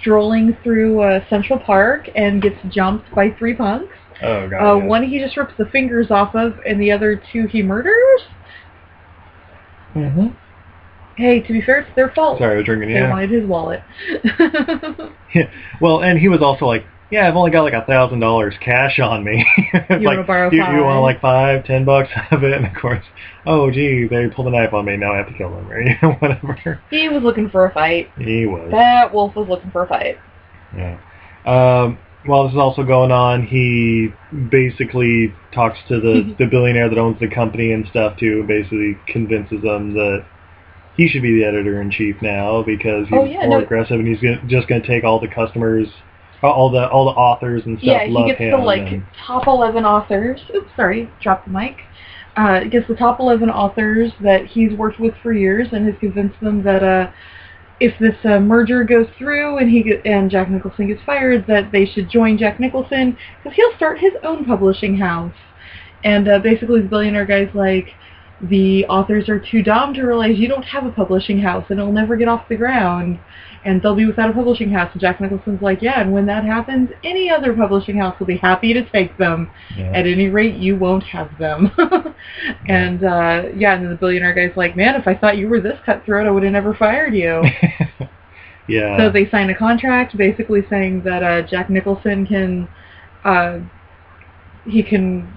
strolling 0.00 0.56
through 0.62 1.00
uh, 1.00 1.20
Central 1.28 1.58
Park 1.58 2.08
and 2.14 2.40
gets 2.40 2.56
jumped 2.70 3.14
by 3.14 3.30
three 3.30 3.54
punks. 3.54 3.94
oh 4.22 4.48
god. 4.48 4.76
Uh. 4.82 4.86
One 4.86 5.02
he 5.02 5.18
just 5.18 5.36
rips 5.36 5.52
the 5.58 5.66
fingers 5.66 6.10
off 6.10 6.34
of, 6.34 6.54
and 6.66 6.80
the 6.80 6.90
other 6.92 7.20
two 7.32 7.46
he 7.46 7.62
murders. 7.62 8.22
Mhm. 9.94 10.34
Hey, 11.16 11.40
to 11.40 11.52
be 11.52 11.60
fair, 11.60 11.80
it's 11.80 11.90
their 11.96 12.10
fault. 12.10 12.38
Sorry, 12.38 12.54
I 12.54 12.56
was 12.58 12.64
drinking. 12.64 12.88
They 12.90 12.94
Yeah. 13.00 13.10
wanted 13.10 13.30
his 13.30 13.44
wallet. 13.44 13.82
yeah. 15.34 15.50
Well, 15.80 16.00
and 16.02 16.18
he 16.18 16.28
was 16.28 16.40
also 16.40 16.64
like, 16.66 16.84
yeah, 17.10 17.26
I've 17.28 17.36
only 17.36 17.50
got 17.50 17.62
like 17.62 17.72
a 17.74 17.84
thousand 17.84 18.20
dollars 18.20 18.54
cash 18.60 18.98
on 19.00 19.24
me. 19.24 19.44
You 19.90 19.96
like, 20.06 20.16
wanna 20.18 20.24
borrow 20.24 20.50
you, 20.50 20.58
you 20.58 20.82
want 20.84 21.02
like 21.02 21.20
five, 21.20 21.64
ten 21.64 21.84
bucks 21.84 22.08
of 22.30 22.42
it, 22.44 22.52
and 22.52 22.66
of 22.66 22.72
course, 22.80 23.04
oh 23.46 23.70
gee, 23.70 24.06
they 24.08 24.28
pulled 24.28 24.46
a 24.46 24.50
knife 24.50 24.72
on 24.72 24.84
me. 24.84 24.96
Now 24.96 25.12
I 25.14 25.16
have 25.18 25.28
to 25.28 25.34
kill 25.34 25.50
them, 25.50 25.68
right? 25.68 25.86
You 25.86 25.94
know, 26.08 26.14
whatever. 26.14 26.80
he 26.90 27.08
was 27.08 27.22
looking 27.22 27.50
for 27.50 27.66
a 27.66 27.72
fight. 27.72 28.10
He 28.18 28.46
was. 28.46 28.70
That 28.70 29.12
wolf 29.12 29.34
was 29.36 29.48
looking 29.48 29.70
for 29.70 29.82
a 29.84 29.88
fight. 29.88 30.18
Yeah. 30.76 30.98
Um, 31.44 31.98
while 32.26 32.44
this 32.44 32.52
is 32.52 32.58
also 32.58 32.82
going 32.84 33.10
on, 33.10 33.46
he 33.46 34.08
basically 34.50 35.34
talks 35.54 35.78
to 35.88 36.00
the, 36.00 36.34
the 36.38 36.46
billionaire 36.46 36.88
that 36.88 36.98
owns 36.98 37.18
the 37.18 37.28
company 37.28 37.72
and 37.72 37.86
stuff 37.88 38.18
too, 38.18 38.40
and 38.40 38.48
basically 38.48 38.96
convinces 39.06 39.62
them 39.62 39.94
that 39.94 40.24
he 40.96 41.08
should 41.08 41.22
be 41.22 41.34
the 41.38 41.44
editor 41.44 41.80
in 41.80 41.90
chief 41.90 42.16
now 42.20 42.62
because 42.62 43.06
he's 43.08 43.18
Oh, 43.18 43.24
yeah, 43.24 43.46
more 43.46 43.58
no. 43.60 43.64
aggressive 43.64 43.98
and 43.98 44.06
he's 44.06 44.20
gonna, 44.20 44.42
just 44.46 44.68
going 44.68 44.82
to 44.82 44.86
take 44.86 45.02
all 45.02 45.18
the 45.18 45.28
customers 45.28 45.88
all 46.48 46.70
the 46.70 46.88
all 46.88 47.04
the 47.04 47.18
authors 47.18 47.62
and 47.66 47.78
stuff 47.78 47.86
yeah, 47.86 48.04
he 48.06 48.26
gets 48.26 48.38
the 48.38 48.56
like 48.56 49.02
top 49.26 49.46
eleven 49.46 49.84
authors. 49.84 50.40
Oops, 50.54 50.70
sorry, 50.76 51.10
drop 51.20 51.44
the 51.44 51.50
mic. 51.50 51.76
Uh, 52.36 52.64
gets 52.64 52.86
the 52.88 52.94
top 52.94 53.20
eleven 53.20 53.50
authors 53.50 54.12
that 54.22 54.46
he's 54.46 54.72
worked 54.72 54.98
with 55.00 55.14
for 55.22 55.32
years, 55.32 55.68
and 55.72 55.86
has 55.86 55.94
convinced 56.00 56.40
them 56.40 56.62
that 56.62 56.82
uh, 56.82 57.10
if 57.80 57.98
this 57.98 58.14
uh, 58.24 58.38
merger 58.38 58.84
goes 58.84 59.06
through 59.18 59.58
and 59.58 59.70
he 59.70 59.82
get, 59.82 60.04
and 60.06 60.30
Jack 60.30 60.50
Nicholson 60.50 60.88
gets 60.88 61.02
fired, 61.04 61.46
that 61.46 61.72
they 61.72 61.86
should 61.86 62.08
join 62.08 62.38
Jack 62.38 62.60
Nicholson 62.60 63.16
because 63.42 63.56
he'll 63.56 63.74
start 63.76 63.98
his 63.98 64.12
own 64.22 64.44
publishing 64.44 64.96
house. 64.96 65.34
And 66.04 66.28
uh, 66.28 66.38
basically, 66.38 66.80
the 66.80 66.88
billionaire 66.88 67.26
guy's 67.26 67.54
like, 67.54 67.88
the 68.42 68.86
authors 68.86 69.28
are 69.28 69.38
too 69.38 69.62
dumb 69.62 69.92
to 69.94 70.02
realize 70.02 70.38
you 70.38 70.48
don't 70.48 70.62
have 70.62 70.86
a 70.86 70.90
publishing 70.90 71.40
house 71.40 71.66
and 71.68 71.78
it'll 71.78 71.92
never 71.92 72.16
get 72.16 72.28
off 72.28 72.48
the 72.48 72.56
ground 72.56 73.18
and 73.64 73.82
they'll 73.82 73.94
be 73.94 74.06
without 74.06 74.30
a 74.30 74.32
publishing 74.32 74.70
house. 74.70 74.90
And 74.92 75.00
Jack 75.00 75.20
Nicholson's 75.20 75.60
like, 75.60 75.82
yeah, 75.82 76.00
and 76.00 76.12
when 76.12 76.26
that 76.26 76.44
happens, 76.44 76.90
any 77.04 77.30
other 77.30 77.52
publishing 77.52 77.98
house 77.98 78.18
will 78.18 78.26
be 78.26 78.38
happy 78.38 78.72
to 78.72 78.88
take 78.90 79.16
them. 79.18 79.50
yeah. 79.76 79.92
At 79.92 80.06
any 80.06 80.28
rate, 80.28 80.56
you 80.56 80.76
won't 80.76 81.04
have 81.04 81.36
them. 81.38 81.70
and 82.68 83.04
uh, 83.04 83.42
yeah, 83.54 83.74
and 83.74 83.84
then 83.84 83.90
the 83.90 83.98
billionaire 84.00 84.32
guy's 84.32 84.56
like, 84.56 84.76
man, 84.76 84.94
if 84.94 85.06
I 85.06 85.14
thought 85.14 85.36
you 85.36 85.48
were 85.48 85.60
this 85.60 85.78
cutthroat, 85.84 86.26
I 86.26 86.30
would 86.30 86.42
have 86.42 86.52
never 86.52 86.74
fired 86.74 87.14
you. 87.14 87.42
yeah. 88.68 88.96
So 88.96 89.10
they 89.10 89.28
sign 89.28 89.50
a 89.50 89.54
contract 89.56 90.16
basically 90.16 90.62
saying 90.70 91.02
that 91.02 91.22
uh, 91.22 91.42
Jack 91.42 91.68
Nicholson 91.68 92.26
can, 92.26 92.68
uh, 93.24 93.58
he 94.64 94.82
can, 94.82 95.36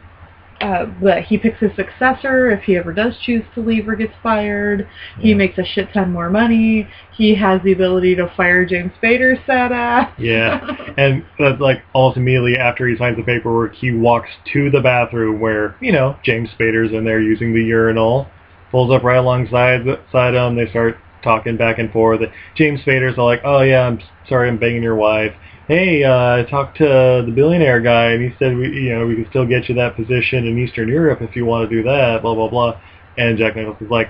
uh, 0.64 0.86
that 1.02 1.26
he 1.26 1.38
picks 1.38 1.60
his 1.60 1.72
successor 1.76 2.50
if 2.50 2.64
he 2.64 2.78
ever 2.78 2.94
does 2.94 3.18
choose 3.22 3.44
to 3.54 3.60
leave 3.62 3.88
or 3.88 3.96
gets 3.96 4.14
fired. 4.24 4.88
He 5.20 5.30
Yeah. 5.30 5.36
makes 5.36 5.58
a 5.58 5.66
shit 5.66 5.92
ton 5.94 6.12
more 6.12 6.30
money. 6.30 6.88
He 7.12 7.36
has 7.36 7.62
the 7.64 7.74
ability 7.74 8.16
to 8.16 8.28
fire 8.38 8.66
James 8.66 8.92
Spader's 9.02 9.40
sad 9.46 9.72
ass. 9.72 10.12
Yeah. 10.18 10.66
And 10.98 11.26
that's 11.40 11.60
like 11.60 11.82
almost 11.94 12.18
immediately 12.18 12.56
after 12.58 12.88
he 12.88 12.96
signs 12.98 13.18
the 13.18 13.24
paperwork, 13.24 13.74
he 13.76 13.92
walks 13.92 14.30
to 14.54 14.70
the 14.70 14.80
bathroom 14.80 15.40
where, 15.40 15.76
you 15.82 15.92
know, 15.92 16.16
James 16.24 16.50
Spader's 16.58 16.94
in 16.94 17.04
there 17.04 17.20
using 17.20 17.54
the 17.54 17.64
urinal, 17.64 18.28
pulls 18.72 18.92
up 18.92 19.04
right 19.04 19.18
alongside 19.18 19.82
side 20.12 20.34
him. 20.36 20.56
They 20.56 20.70
start 20.70 20.98
talking 21.24 21.58
back 21.58 21.80
and 21.80 21.92
forth. 21.92 22.22
James 22.56 22.82
Spader's 22.82 23.18
all 23.18 23.26
like, 23.26 23.42
oh 23.44 23.62
yeah, 23.64 23.88
I'm 23.88 24.00
sorry 24.30 24.48
I'm 24.50 24.58
banging 24.58 24.84
your 24.84 24.96
wife. 24.96 25.34
Hey, 25.68 26.04
uh, 26.04 26.40
I 26.40 26.44
talked 26.50 26.78
to 26.80 27.24
the 27.26 27.32
billionaire 27.34 27.80
guy 27.80 28.12
and 28.12 28.22
he 28.22 28.36
said, 28.38 28.56
we, 28.58 28.68
you 28.68 28.94
know, 28.94 29.06
we 29.08 29.16
can 29.16 29.28
still 29.30 29.46
get 29.48 29.70
you 29.70 29.76
that 29.76 29.96
position 29.96 30.46
in 30.46 30.60
Eastern 30.60 30.90
Europe 30.90 31.22
if 31.22 31.36
you 31.38 31.46
want 31.46 31.70
to 31.70 31.76
do 31.76 31.84
that, 31.84 32.22
blah, 32.22 32.36
blah, 32.36 32.50
blah. 32.50 32.82
And 33.18 33.38
Jack 33.38 33.56
Nicholson's 33.56 33.90
like, 33.90 34.10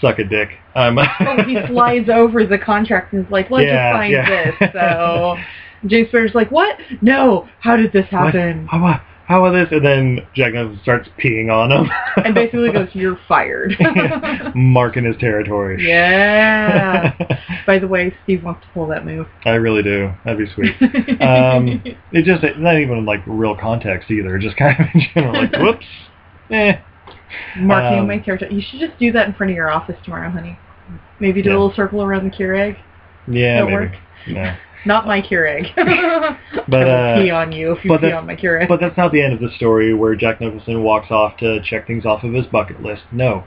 suck 0.00 0.20
a 0.20 0.24
dick. 0.24 0.50
Um, 0.76 0.98
he 1.48 1.58
flies 1.66 2.08
over 2.08 2.46
the 2.46 2.58
contract 2.58 3.12
and 3.12 3.24
is 3.26 3.32
like, 3.32 3.50
let's 3.50 3.66
Yeah, 3.66 3.92
just 3.92 3.98
sign 3.98 4.10
yeah. 4.12 4.50
this. 4.60 4.72
So 4.72 5.36
James 5.88 6.08
Spader's 6.10 6.34
like, 6.34 6.50
what? 6.52 6.78
No, 7.02 7.48
how 7.60 7.76
did 7.76 7.92
this 7.92 8.06
What? 8.12 8.32
happen? 8.34 8.66
How 8.68 8.78
about, 8.78 9.00
how 9.26 9.44
about 9.44 9.52
this? 9.52 9.68
And 9.72 9.84
then 9.84 10.26
Jack 10.34 10.52
Nicholson 10.52 10.80
starts 10.82 11.08
peeing 11.18 11.50
on 11.50 11.72
him. 11.72 11.90
And 12.24 12.34
basically 12.34 12.70
goes, 12.72 12.88
you're 12.94 13.18
fired. 13.26 13.74
marking 14.54 15.04
his 15.04 15.16
territory. 15.16 15.86
yeah. 15.88 17.14
By 17.66 17.78
the 17.78 17.88
way, 17.88 18.14
Steve 18.24 18.44
wants 18.44 18.62
to 18.66 18.68
pull 18.74 18.86
that 18.88 19.04
move. 19.06 19.26
I 19.44 19.52
really 19.54 19.82
do. 19.82 20.12
That'd 20.24 20.38
be 20.46 20.52
sweet. 20.54 20.74
Um, 21.22 21.82
it 22.12 22.24
just 22.24 22.44
it's 22.44 22.58
not 22.58 22.76
even 22.78 23.04
like 23.06 23.20
real 23.26 23.56
context 23.56 24.10
either. 24.10 24.38
Just 24.38 24.56
kind 24.56 24.78
of 24.78 24.86
in 24.94 25.02
general, 25.14 25.34
like 25.34 25.52
whoops. 25.56 25.86
Eh. 26.50 26.74
Marking 27.58 28.00
um, 28.00 28.06
my 28.06 28.18
territory. 28.18 28.54
You 28.54 28.60
should 28.62 28.80
just 28.80 28.98
do 28.98 29.10
that 29.12 29.26
in 29.26 29.34
front 29.34 29.50
of 29.50 29.56
your 29.56 29.70
office 29.70 29.96
tomorrow, 30.04 30.30
honey. 30.30 30.58
Maybe 31.18 31.40
do 31.42 31.48
Yeah. 31.48 31.56
a 31.56 31.58
little 31.58 31.74
circle 31.74 32.02
around 32.02 32.30
the 32.30 32.36
Keurig. 32.36 32.76
Yeah, 33.26 33.60
That 33.60 33.64
maybe. 33.64 33.72
work? 33.74 33.92
No. 34.28 34.56
Not 34.86 35.06
my 35.06 35.20
Keurig. 35.22 35.66
But, 36.66 36.82
I 36.82 36.84
will 36.84 36.92
uh, 37.20 37.22
pee 37.22 37.30
on 37.30 37.52
you 37.52 37.72
if 37.72 37.84
you 37.84 37.88
but 37.90 38.00
pee 38.00 38.06
that- 38.08 38.14
on 38.16 38.26
my 38.26 38.36
Keurig. 38.36 38.68
But 38.68 38.80
that's 38.80 38.96
not 38.96 39.12
the 39.12 39.20
end 39.22 39.32
of 39.34 39.40
the 39.40 39.50
story 39.56 39.92
where 39.94 40.14
Jack 40.14 40.40
Nicholson 40.40 40.82
walks 40.82 41.10
off 41.10 41.36
to 41.38 41.60
check 41.62 41.86
things 41.86 42.06
off 42.06 42.22
of 42.24 42.32
his 42.32 42.46
bucket 42.46 42.82
list. 42.82 43.02
No, 43.12 43.44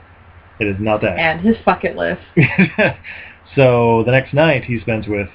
it 0.60 0.66
is 0.66 0.76
not 0.78 1.00
that. 1.02 1.18
and 1.18 1.40
his 1.40 1.56
bucket 1.64 1.96
list. 1.96 2.20
so 3.54 4.02
the 4.04 4.12
next 4.12 4.34
night 4.34 4.64
he 4.64 4.80
spends 4.80 5.06
with 5.08 5.28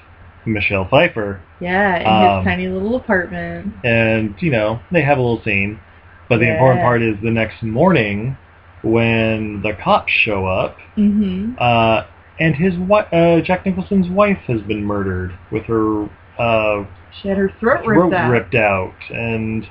Michelle 0.46 0.86
Pfeiffer, 0.88 1.40
Yeah, 1.60 1.96
in 2.00 2.06
Um, 2.06 2.38
his 2.38 2.44
tiny 2.50 2.68
little 2.68 2.96
apartment. 2.96 3.72
and 3.84 4.34
you 4.40 4.50
know 4.50 4.80
they 4.92 5.02
have 5.02 5.18
a 5.18 5.20
little 5.20 5.42
scene. 5.42 5.80
But 6.28 6.38
the 6.38 6.50
important 6.50 6.80
part 6.80 7.02
is 7.02 7.16
the 7.22 7.30
next 7.30 7.62
morning 7.62 8.36
when 8.82 9.60
the 9.62 9.72
cops 9.74 10.10
show 10.12 10.46
up, 10.46 10.76
hmm 10.94 11.52
uh, 11.58 12.04
and 12.40 12.54
his 12.54 12.74
wi- 12.74 13.06
uh, 13.12 13.40
Jack 13.42 13.64
Nicholson's 13.66 14.08
wife 14.10 14.38
has 14.46 14.60
been 14.62 14.84
murdered 14.84 15.38
with 15.50 15.64
her 15.64 16.04
uh, 16.38 16.84
She 17.22 17.28
had 17.28 17.36
her 17.38 17.52
throat 17.60 17.86
ripped 17.86 18.12
out. 18.14 18.30
ripped 18.30 18.54
out, 18.54 18.94
and 19.10 19.66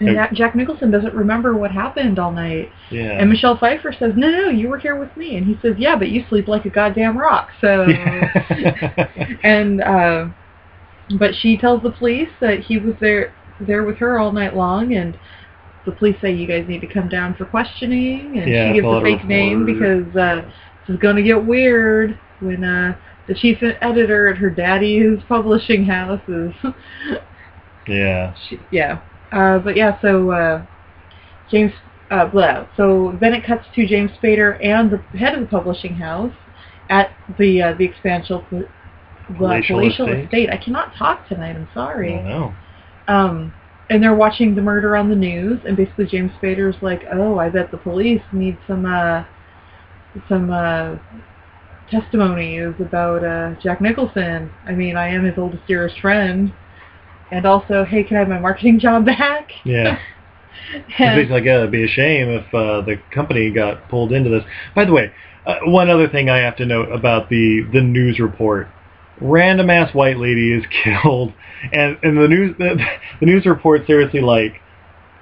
And 0.00 0.14
Jack- 0.14 0.32
Jack 0.34 0.54
Nicholson 0.54 0.90
doesn't 0.90 1.14
remember 1.14 1.56
what 1.56 1.70
happened 1.70 2.18
all 2.18 2.32
night. 2.32 2.70
yeah, 2.90 3.18
And 3.18 3.28
Michelle 3.30 3.56
Pfeiffer 3.58 3.92
says, 3.98 4.12
no, 4.16 4.30
no, 4.30 4.48
you 4.48 4.68
were 4.68 4.78
here 4.78 4.98
with 4.98 5.14
me. 5.16 5.36
And 5.36 5.46
he 5.46 5.58
says, 5.62 5.74
yeah, 5.78 5.96
but 5.96 6.08
you 6.10 6.24
sleep 6.28 6.48
like 6.48 6.64
a 6.66 6.70
goddamn 6.70 7.16
rock. 7.18 7.48
So, 7.60 7.82
and, 9.42 9.80
uh, 9.82 10.28
but 11.18 11.34
she 11.34 11.56
tells 11.56 11.82
the 11.82 11.90
police 11.92 12.28
that 12.40 12.60
he 12.60 12.78
was 12.78 12.94
there, 13.00 13.34
there 13.60 13.84
with 13.84 13.96
her 13.98 14.18
all 14.18 14.32
night 14.32 14.54
long. 14.56 14.94
And 14.94 15.18
the 15.84 15.92
police 15.92 16.16
say, 16.20 16.32
you 16.32 16.46
guys 16.46 16.66
need 16.68 16.80
to 16.80 16.86
come 16.86 17.08
down 17.08 17.34
for 17.34 17.44
questioning. 17.46 18.38
And 18.38 18.50
Yeah, 18.50 18.68
she 18.68 18.74
gives 18.80 18.86
a 18.86 19.00
fake 19.02 19.24
name 19.26 19.64
because, 19.66 20.14
uh, 20.16 20.50
is 20.90 20.98
going 20.98 21.16
to 21.16 21.22
get 21.22 21.44
weird 21.44 22.18
when, 22.40 22.64
uh, 22.64 22.96
the 23.30 23.34
chief 23.34 23.58
editor 23.80 24.28
at 24.28 24.36
her 24.38 24.50
daddy's 24.50 25.18
publishing 25.28 25.84
house 25.84 26.20
is 26.28 26.52
yeah, 27.86 28.34
she, 28.48 28.58
yeah. 28.72 29.00
Uh, 29.30 29.58
but 29.58 29.76
yeah, 29.76 30.00
so 30.02 30.30
uh, 30.30 30.66
James, 31.50 31.72
uh, 32.10 32.26
blah. 32.26 32.66
So 32.76 33.16
then 33.20 33.32
it 33.32 33.46
cuts 33.46 33.64
to 33.76 33.86
James 33.86 34.10
Spader 34.20 34.58
and 34.64 34.90
the 34.90 34.98
head 35.16 35.34
of 35.34 35.40
the 35.40 35.46
publishing 35.46 35.94
house 35.94 36.34
at 36.88 37.12
the 37.38 37.62
uh, 37.62 37.74
the 37.74 37.84
expansion 37.84 38.44
the 38.50 38.68
Palatial 39.36 39.78
palatial 39.78 40.08
estate. 40.08 40.24
estate. 40.24 40.50
I 40.50 40.56
cannot 40.56 40.94
talk 40.96 41.28
tonight. 41.28 41.54
I'm 41.54 41.68
sorry. 41.72 42.10
don't 42.10 42.24
know. 42.28 42.54
Um, 43.06 43.54
and 43.88 44.02
they're 44.02 44.14
watching 44.14 44.56
the 44.56 44.62
murder 44.62 44.96
on 44.96 45.08
the 45.08 45.14
news, 45.14 45.60
and 45.66 45.76
basically 45.76 46.06
James 46.06 46.32
Spader's 46.42 46.80
like, 46.82 47.02
"Oh, 47.12 47.38
I 47.38 47.48
bet 47.48 47.70
the 47.70 47.76
police 47.76 48.22
need 48.32 48.58
some 48.66 48.86
uh, 48.86 49.24
some 50.28 50.50
uh, 50.50 50.96
testimonies 51.90 52.74
about 52.80 53.24
uh, 53.24 53.54
Jack 53.60 53.80
Nicholson. 53.80 54.50
I 54.66 54.72
mean, 54.72 54.96
I 54.96 55.08
am 55.08 55.24
his 55.24 55.38
oldest, 55.38 55.66
dearest 55.66 55.98
friend, 56.00 56.52
and 57.30 57.46
also, 57.46 57.84
hey, 57.84 58.04
can 58.04 58.16
I 58.16 58.20
have 58.20 58.28
my 58.28 58.38
marketing 58.38 58.78
job 58.80 59.04
back?" 59.06 59.50
Yeah. 59.64 59.98
It's 60.72 60.84
And- 60.98 61.16
basically 61.16 61.40
like, 61.40 61.46
uh, 61.48 61.58
it'd 61.60 61.70
be 61.70 61.84
a 61.84 61.88
shame 61.88 62.28
if 62.28 62.54
uh, 62.54 62.82
the 62.82 63.00
company 63.12 63.50
got 63.50 63.88
pulled 63.88 64.12
into 64.12 64.28
this. 64.30 64.44
By 64.74 64.84
the 64.84 64.92
way, 64.92 65.10
uh, 65.46 65.56
one 65.64 65.88
other 65.88 66.06
thing 66.08 66.28
I 66.28 66.38
have 66.38 66.54
to 66.56 66.66
note 66.66 66.92
about 66.92 67.28
the, 67.30 67.62
the 67.72 67.80
news 67.80 68.18
report. 68.20 68.68
Random 69.20 69.70
ass 69.70 69.94
white 69.94 70.18
lady 70.18 70.52
is 70.52 70.64
killed, 70.84 71.32
and, 71.72 71.96
and 72.02 72.16
the 72.18 72.28
news 72.28 72.54
the, 72.58 72.76
the 73.20 73.26
news 73.26 73.46
report 73.46 73.86
seriously 73.86 74.20
like 74.20 74.60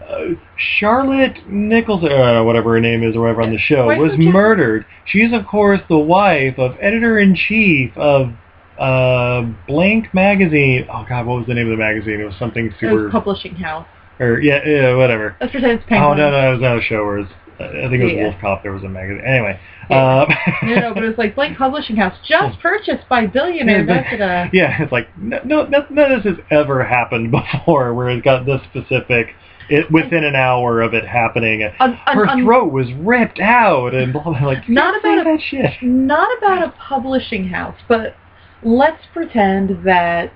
uh, 0.08 0.34
Charlotte 0.56 1.36
Nichols, 1.48 2.02
uh, 2.04 2.42
whatever 2.44 2.74
her 2.74 2.80
name 2.80 3.02
is, 3.02 3.14
or 3.16 3.20
whatever 3.22 3.42
on 3.42 3.50
the 3.52 3.58
show, 3.58 3.86
was 3.96 4.12
murdered. 4.18 4.86
She's 5.06 5.32
of 5.32 5.46
course 5.46 5.80
the 5.88 5.98
wife 5.98 6.58
of 6.58 6.76
editor 6.80 7.18
in 7.18 7.34
chief 7.34 7.96
of 7.96 8.32
uh, 8.78 9.42
Blank 9.66 10.12
magazine. 10.14 10.86
Oh 10.92 11.04
God, 11.08 11.26
what 11.26 11.38
was 11.38 11.46
the 11.46 11.54
name 11.54 11.66
of 11.66 11.72
the 11.72 11.76
magazine? 11.82 12.20
It 12.20 12.24
was 12.24 12.36
something 12.38 12.66
it 12.66 12.74
super, 12.80 13.04
was 13.04 13.12
publishing 13.12 13.54
house. 13.56 13.86
or 14.20 14.40
yeah, 14.40 14.60
yeah, 14.66 14.94
whatever. 14.96 15.36
Let's 15.40 15.52
pretend 15.52 15.80
it's 15.80 15.84
Oh 15.90 16.14
no, 16.14 16.30
no, 16.30 16.48
it 16.48 16.52
was 16.52 16.60
not 16.60 16.78
a 16.78 16.82
show. 16.82 17.10
It 17.14 17.18
was, 17.20 17.28
I 17.60 17.88
think 17.90 18.00
it 18.00 18.04
was 18.04 18.12
Yeah. 18.14 18.22
Wolf 18.24 18.36
Cop. 18.40 18.62
There 18.62 18.72
was 18.72 18.84
a 18.84 18.88
magazine. 18.88 19.24
Anyway, 19.26 19.58
Yeah. 19.90 19.96
uh, 19.96 20.34
no, 20.62 20.74
no, 20.76 20.94
but 20.94 21.02
it 21.04 21.08
was 21.08 21.18
like 21.18 21.34
Blank 21.34 21.58
Publishing 21.58 21.96
House, 21.96 22.14
just 22.26 22.58
purchased 22.62 23.08
by 23.08 23.26
billionaire. 23.26 23.84
Yeah, 23.84 24.48
yeah, 24.52 24.82
it's 24.82 24.92
like 24.92 25.08
no, 25.18 25.40
no, 25.44 25.64
no- 25.66 25.86
none 25.90 26.12
of 26.12 26.22
this 26.22 26.36
has 26.36 26.44
ever 26.50 26.84
happened 26.84 27.30
before, 27.52 27.92
where 27.94 28.08
it 28.10 28.22
got 28.24 28.46
this 28.46 28.60
specific. 28.70 29.34
It 29.70 29.90
within 29.90 30.24
an 30.24 30.34
hour 30.34 30.80
of 30.80 30.94
it 30.94 31.06
happening, 31.06 31.62
Un- 31.64 31.72
un- 32.06 32.16
her 32.16 32.26
un- 32.26 32.42
throat 32.44 32.72
was 32.72 32.90
ripped 32.94 33.38
out, 33.40 33.94
and 33.94 34.12
blah, 34.12 34.22
blah, 34.22 34.32
like 34.46 34.68
Not 34.68 34.98
about 34.98 35.20
a- 35.20 35.24
that 35.24 35.40
shit. 35.42 35.82
not 35.82 36.28
about 36.38 36.62
a 36.66 36.70
publishing 36.78 37.48
house, 37.48 37.76
but 37.86 38.16
let's 38.62 39.02
pretend 39.12 39.84
that 39.84 40.32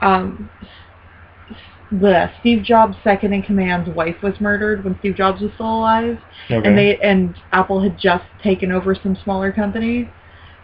um, 0.00 0.48
the 1.90 2.30
Steve 2.40 2.62
Jobs' 2.62 2.96
second 3.02 3.32
in 3.32 3.42
command's 3.42 3.88
wife 3.90 4.16
was 4.22 4.40
murdered 4.40 4.84
when 4.84 4.96
Steve 4.98 5.16
Jobs 5.16 5.40
was 5.40 5.50
still 5.54 5.66
alive, 5.78 6.18
Okay. 6.50 6.68
and 6.68 6.76
they 6.78 6.98
and 6.98 7.34
Apple 7.52 7.80
had 7.82 7.98
just 7.98 8.24
taken 8.42 8.70
over 8.72 8.94
some 8.94 9.16
smaller 9.24 9.52
company. 9.52 10.08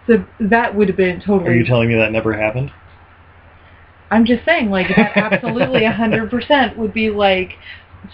So 0.06 0.24
that 0.40 0.74
would 0.74 0.88
have 0.88 0.96
been 0.96 1.20
totally. 1.20 1.50
Are 1.50 1.54
you 1.54 1.64
telling 1.64 1.88
me 1.88 1.94
that 1.96 2.10
never 2.12 2.32
happened? 2.32 2.72
I'm 4.12 4.26
just 4.26 4.44
saying, 4.44 4.70
like 4.70 4.88
that 4.94 5.16
absolutely 5.16 5.84
a 5.84 5.92
hundred 5.92 6.30
percent 6.30 6.76
would 6.76 6.92
be 6.92 7.08
like 7.10 7.52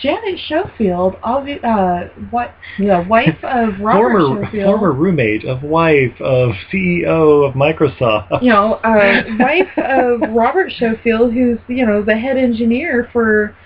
Janet 0.00 0.38
Schofield, 0.46 1.14
obvi- 1.22 1.64
uh, 1.64 2.08
what, 2.30 2.54
the 2.78 3.04
wife 3.08 3.38
of 3.42 3.80
Robert 3.80 4.18
former 4.20 4.44
Schofield. 4.44 4.64
former 4.66 4.92
roommate 4.92 5.44
of 5.44 5.62
wife 5.62 6.20
of 6.20 6.52
CEO 6.72 7.46
of 7.48 7.54
Microsoft. 7.54 8.42
you 8.42 8.50
know, 8.50 8.74
uh, 8.74 9.22
wife 9.40 9.76
of 9.76 10.20
Robert 10.34 10.70
Schofield, 10.72 11.32
who's 11.32 11.58
you 11.68 11.84
know 11.84 12.02
the 12.02 12.16
head 12.16 12.36
engineer 12.36 13.08
for 13.12 13.56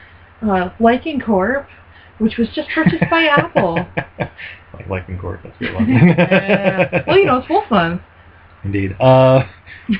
uh, 0.42 0.70
Liking 0.80 1.20
Corp, 1.20 1.68
which 2.18 2.38
was 2.38 2.48
just 2.54 2.68
purchased 2.74 3.04
by 3.10 3.24
Apple. 3.36 3.74
like 4.72 4.88
Liking 4.88 5.18
Corp, 5.18 5.42
that's 5.42 5.56
a 5.56 5.64
good 5.64 5.74
one. 5.74 6.10
Uh, 6.18 7.02
well, 7.06 7.18
you 7.18 7.26
know, 7.26 7.38
it's 7.38 7.46
full 7.48 7.64
fun. 7.68 8.02
Indeed. 8.64 8.92
Uh, 9.00 9.42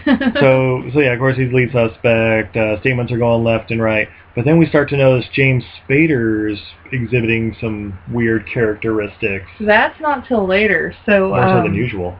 so, 0.05 0.83
so 0.92 1.01
yeah, 1.01 1.12
of 1.12 1.18
course 1.18 1.37
he's 1.37 1.53
lead 1.53 1.71
suspect. 1.73 2.57
Uh, 2.57 2.79
statements 2.81 3.12
are 3.12 3.18
going 3.18 3.45
left 3.45 3.71
and 3.71 3.83
right, 3.83 4.09
but 4.35 4.45
then 4.45 4.59
we 4.59 4.66
start 4.66 4.88
to 4.90 4.97
notice 4.97 5.27
James 5.33 5.64
Spader's 5.88 6.61
exhibiting 6.92 7.57
some 7.61 7.99
weird 8.11 8.47
characteristics, 8.53 9.47
That's 9.61 9.99
not 10.01 10.27
till 10.27 10.47
later. 10.47 10.95
So, 11.07 11.29
more 11.29 11.42
so 11.42 11.55
than 11.62 11.73
um, 11.73 11.75
usual. 11.75 12.18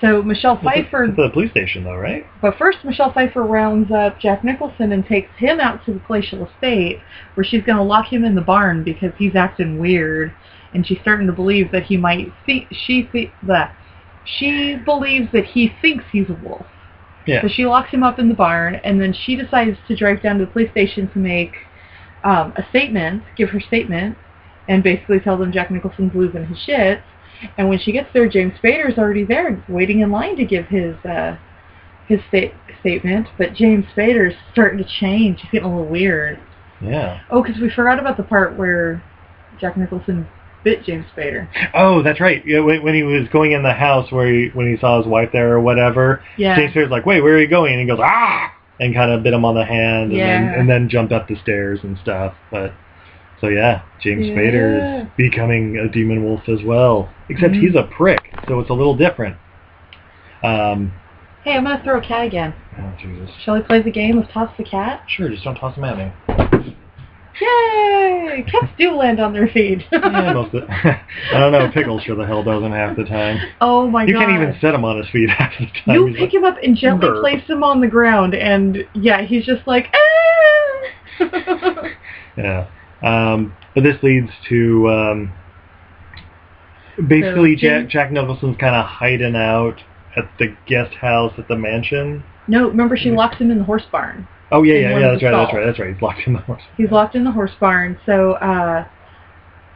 so 0.00 0.22
Michelle 0.22 0.54
It's 0.54 0.64
Pfeiffer 0.64 1.04
it's 1.04 1.16
the 1.16 1.30
police 1.32 1.50
station, 1.50 1.84
though, 1.84 1.96
right? 1.96 2.26
But 2.40 2.56
first, 2.58 2.78
Michelle 2.84 3.12
Pfeiffer 3.12 3.42
rounds 3.42 3.90
up 3.92 4.18
Jack 4.18 4.42
Nicholson 4.42 4.92
and 4.92 5.06
takes 5.06 5.30
him 5.36 5.60
out 5.60 5.84
to 5.84 5.92
the 5.92 6.00
palatial 6.00 6.46
estate, 6.46 7.00
where 7.34 7.44
she's 7.44 7.62
going 7.64 7.78
to 7.78 7.84
lock 7.84 8.12
him 8.12 8.24
in 8.24 8.34
the 8.34 8.40
barn 8.40 8.82
because 8.82 9.12
he's 9.18 9.34
acting 9.36 9.78
weird, 9.78 10.32
and 10.72 10.86
she's 10.86 10.98
starting 11.02 11.26
to 11.26 11.32
believe 11.32 11.70
that 11.72 11.84
he 11.84 11.96
might 11.96 12.32
think 12.46 12.68
she 12.72 13.02
th- 13.04 13.30
that 13.42 13.76
she 14.24 14.76
believes 14.84 15.30
that 15.32 15.44
he 15.44 15.70
thinks 15.82 16.04
he's 16.10 16.30
a 16.30 16.38
wolf. 16.42 16.66
Yeah. 17.26 17.42
So 17.42 17.48
she 17.48 17.64
locks 17.66 17.90
him 17.90 18.02
up 18.02 18.18
in 18.18 18.28
the 18.28 18.34
barn, 18.34 18.76
and 18.76 19.00
then 19.00 19.14
she 19.14 19.36
decides 19.36 19.76
to 19.88 19.96
drive 19.96 20.22
down 20.22 20.38
to 20.38 20.44
the 20.46 20.50
police 20.50 20.70
station 20.70 21.10
to 21.12 21.18
make 21.18 21.54
um, 22.22 22.52
a 22.56 22.64
statement, 22.70 23.22
give 23.36 23.50
her 23.50 23.60
statement, 23.60 24.16
and 24.68 24.82
basically 24.82 25.20
tell 25.20 25.36
them 25.36 25.52
Jack 25.52 25.70
Nicholson's 25.70 26.14
losing 26.14 26.46
his 26.46 26.58
shit. 26.58 27.00
And 27.58 27.68
when 27.68 27.78
she 27.78 27.92
gets 27.92 28.08
there, 28.12 28.28
James 28.28 28.54
Spader's 28.62 28.98
already 28.98 29.24
there, 29.24 29.62
waiting 29.68 30.00
in 30.00 30.10
line 30.10 30.36
to 30.36 30.44
give 30.44 30.66
his 30.66 30.96
uh, 31.04 31.36
his 32.06 32.20
sta- 32.28 32.54
statement. 32.80 33.28
But 33.38 33.54
James 33.54 33.84
Spader's 33.96 34.34
starting 34.52 34.78
to 34.78 34.84
change. 35.00 35.40
He's 35.40 35.50
getting 35.50 35.68
a 35.68 35.74
little 35.76 35.90
weird. 35.90 36.38
Yeah. 36.80 37.20
Oh, 37.30 37.42
because 37.42 37.60
we 37.60 37.70
forgot 37.70 37.98
about 37.98 38.16
the 38.16 38.22
part 38.22 38.56
where 38.56 39.02
Jack 39.60 39.76
Nicholson 39.76 40.26
bit 40.64 40.82
James 40.84 41.06
Spader. 41.16 41.46
Oh, 41.74 42.02
that's 42.02 42.20
right. 42.20 42.42
Yeah, 42.46 42.60
when, 42.60 42.82
when 42.82 42.94
he 42.94 43.02
was 43.04 43.28
going 43.28 43.52
in 43.52 43.62
the 43.62 43.72
house 43.72 44.10
where 44.10 44.26
he, 44.26 44.48
when 44.54 44.68
he 44.72 44.76
saw 44.80 44.98
his 44.98 45.06
wife 45.06 45.28
there 45.32 45.52
or 45.52 45.60
whatever, 45.60 46.22
Yeah. 46.36 46.56
James 46.56 46.74
Spader's 46.74 46.90
like, 46.90 47.06
"Wait, 47.06 47.20
where 47.20 47.34
are 47.34 47.40
you 47.40 47.46
going?" 47.48 47.72
And 47.72 47.80
he 47.80 47.86
goes, 47.86 48.00
"Ah!" 48.02 48.52
and 48.80 48.92
kind 48.94 49.12
of 49.12 49.22
bit 49.22 49.32
him 49.32 49.44
on 49.44 49.54
the 49.54 49.64
hand, 49.64 50.10
and 50.10 50.20
then 50.20 50.48
and 50.58 50.68
then 50.68 50.88
jumped 50.88 51.12
up 51.12 51.28
the 51.28 51.36
stairs 51.36 51.80
and 51.84 51.96
stuff. 51.98 52.34
But 52.50 52.72
so 53.40 53.48
yeah, 53.48 53.82
James 54.00 54.26
Yeah. 54.26 54.34
Spader 54.34 55.02
is 55.02 55.08
becoming 55.16 55.76
a 55.76 55.88
demon 55.88 56.24
wolf 56.24 56.48
as 56.48 56.62
well. 56.64 57.08
Except 57.28 57.52
Mhm. 57.54 57.60
he's 57.60 57.74
a 57.76 57.84
prick, 57.84 58.32
so 58.48 58.58
it's 58.60 58.70
a 58.70 58.74
little 58.74 58.96
different. 58.96 59.36
Um, 60.42 60.92
Hey, 61.44 61.52
I'm 61.56 61.64
gonna 61.64 61.82
throw 61.84 61.98
a 61.98 62.00
cat 62.00 62.26
again. 62.26 62.54
oh 62.80 62.92
Jesus. 62.98 63.30
Shall 63.44 63.54
we 63.54 63.60
play 63.60 63.82
the 63.82 63.90
game 63.90 64.16
of 64.18 64.28
toss 64.30 64.50
the 64.56 64.64
cat? 64.64 65.02
Sure, 65.08 65.28
just 65.28 65.44
don't 65.44 65.56
toss 65.56 65.76
him 65.76 65.84
at 65.84 65.98
me. 65.98 66.76
Yay! 67.40 68.44
Cats 68.50 68.72
do 68.78 68.92
land 68.92 69.20
on 69.20 69.32
their 69.32 69.48
feet. 69.48 69.82
Yeah. 69.92 71.00
I 71.32 71.38
don't 71.40 71.52
know. 71.52 71.70
Pickles 71.74 72.02
sure 72.02 72.14
the 72.16 72.26
hell 72.26 72.42
doesn't 72.44 72.72
half 72.72 72.96
the 72.96 73.04
time. 73.04 73.38
oh 73.60 73.88
my 73.88 74.04
you 74.04 74.12
god. 74.12 74.26
can't 74.26 74.42
even 74.42 74.56
set 74.60 74.74
him 74.74 74.84
on 74.84 74.98
his 74.98 75.08
feet 75.10 75.28
half 75.38 75.52
the 75.58 75.66
time. 75.66 75.94
You 75.94 76.06
He's 76.06 76.16
pick 76.16 76.22
like, 76.26 76.34
him 76.34 76.44
up 76.44 76.56
and 76.62 76.76
gently 76.76 77.08
Burp. 77.08 77.20
place 77.20 77.42
him 77.48 77.62
on 77.64 77.80
the 77.80 77.86
ground, 77.88 78.34
and 78.34 78.78
yeah, 78.94 79.22
he's 79.22 79.44
just 79.44 79.66
like, 79.66 79.86
ah! 81.20 81.88
Yeah. 82.36 82.66
Um, 83.02 83.54
but 83.74 83.82
this 83.84 83.96
leads 84.02 84.30
to 84.48 84.88
um, 84.88 85.32
basically 87.08 87.56
So, 87.56 87.60
Jack, 87.62 87.88
Jack 87.88 88.12
Nicholson's 88.12 88.56
kind 88.58 88.74
of 88.74 88.84
hiding 88.86 89.36
out 89.36 89.80
at 90.16 90.30
the 90.38 90.56
guest 90.66 90.94
house 90.96 91.32
at 91.38 91.48
the 91.48 91.56
mansion. 91.56 92.22
no, 92.48 92.68
remember 92.68 92.96
she 92.96 93.10
locks 93.10 93.36
him 93.38 93.50
in 93.50 93.58
the 93.58 93.64
horse 93.64 93.84
barn. 93.90 94.26
Oh 94.54 94.62
yeah, 94.62 94.74
yeah, 94.74 94.98
yeah. 94.98 95.10
That's 95.12 95.22
right. 95.22 95.32
That's 95.32 95.52
right. 95.52 95.66
That's 95.66 95.78
right. 95.80 95.92
He's 95.92 96.02
locked 96.02 96.26
in 96.26 96.32
the 96.34 96.38
horse. 96.40 96.62
He's 96.76 96.90
locked 96.90 97.14
in 97.16 97.24
the 97.24 97.32
horse 97.32 97.50
barn. 97.58 97.98
So, 98.06 98.32
uh, 98.34 98.86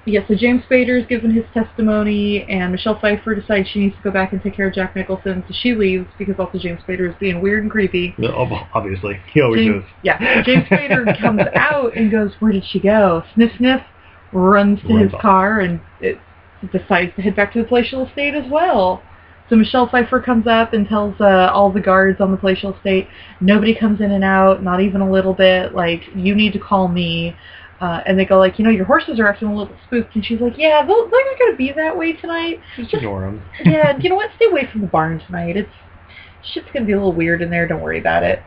yeah, 0.07 0.21
so 0.27 0.35
James 0.35 0.63
Spader 0.71 0.99
is 1.01 1.07
given 1.07 1.33
his 1.33 1.45
testimony, 1.53 2.45
and 2.45 2.73
Michelle 2.73 2.99
Pfeiffer 2.99 3.35
decides 3.35 3.69
she 3.69 3.81
needs 3.81 3.97
to 3.97 4.03
go 4.03 4.11
back 4.11 4.33
and 4.33 4.41
take 4.43 4.55
care 4.55 4.69
of 4.69 4.75
Jack 4.75 4.95
Nicholson, 4.95 5.45
so 5.47 5.55
she 5.61 5.75
leaves 5.75 6.07
because 6.17 6.37
also 6.39 6.59
James 6.59 6.81
Spader 6.87 7.11
is 7.11 7.15
being 7.19 7.43
weird 7.43 7.63
and 7.63 7.71
creepy. 7.71 8.15
Obviously, 8.73 9.21
he 9.33 9.43
always 9.43 9.67
James, 9.67 9.85
is. 9.85 9.91
yeah, 10.03 10.43
James 10.43 10.65
Spader 10.71 11.21
comes 11.21 11.43
out 11.55 11.97
and 11.97 12.11
goes, 12.11 12.33
"Where 12.39 12.53
did 12.53 12.65
she 12.65 12.79
go?" 12.79 13.25
Sniff, 13.35 13.51
sniff, 13.59 13.83
runs 14.33 14.81
to 14.83 14.89
Runs 14.89 15.03
his 15.03 15.15
off. 15.15 15.21
car 15.21 15.61
and 15.61 15.81
it 16.01 16.19
decides 16.73 17.15
to 17.17 17.23
head 17.23 17.37
back 17.37 17.53
to 17.53 17.63
the 17.63 17.69
palatial 17.69 18.07
estate 18.07 18.35
as 18.35 18.51
well. 18.51 19.03
So 19.49 19.57
Michelle 19.57 19.89
Pfeiffer 19.89 20.21
comes 20.21 20.47
up 20.47 20.73
and 20.73 20.87
tells 20.87 21.15
uh, 21.21 21.51
all 21.53 21.73
the 21.73 21.81
guards 21.81 22.21
on 22.21 22.31
the 22.31 22.37
palatial 22.37 22.75
estate, 22.75 23.09
nobody 23.41 23.75
comes 23.75 24.01
in 24.01 24.13
and 24.13 24.25
out, 24.25 24.63
not 24.63 24.81
even 24.81 25.01
a 25.01 25.11
little 25.11 25.35
bit. 25.35 25.75
Like 25.75 26.03
you 26.15 26.35
need 26.35 26.53
to 26.53 26.59
call 26.59 26.89
me. 26.89 27.35
Uh, 27.81 28.03
and 28.07 28.19
they 28.19 28.25
go 28.25 28.39
like, 28.39 28.59
you 28.59 28.65
know, 28.65 28.73
your 28.73 28.85
horses 28.85 29.21
are 29.21 29.29
acting 29.29 29.49
a 29.49 29.57
little 29.57 29.75
spooked. 29.87 30.15
And 30.17 30.25
she's 30.25 30.41
like, 30.41 30.59
yeah, 30.59 30.85
they're 30.85 30.97
they're 31.11 31.25
not 31.25 31.39
going 31.39 31.53
to 31.53 31.57
be 31.57 31.73
that 31.73 31.97
way 31.97 32.13
tonight. 32.13 32.61
Just 32.77 32.93
ignore 32.93 33.25
him. 33.25 33.43
yeah, 33.65 33.97
you 33.99 34.11
know 34.11 34.17
what? 34.17 34.31
Stay 34.37 34.47
away 34.47 34.69
from 34.71 34.81
the 34.81 34.89
barn 34.89 35.21
tonight. 35.21 35.57
It's 35.57 35.71
shit's 36.43 36.67
going 36.73 36.83
to 36.83 36.87
be 36.87 36.93
a 36.93 36.97
little 36.97 37.13
weird 37.13 37.41
in 37.41 37.51
there. 37.51 37.69
Don't 37.69 37.81
worry 37.81 38.01
about 38.01 38.25
it. 38.25 38.43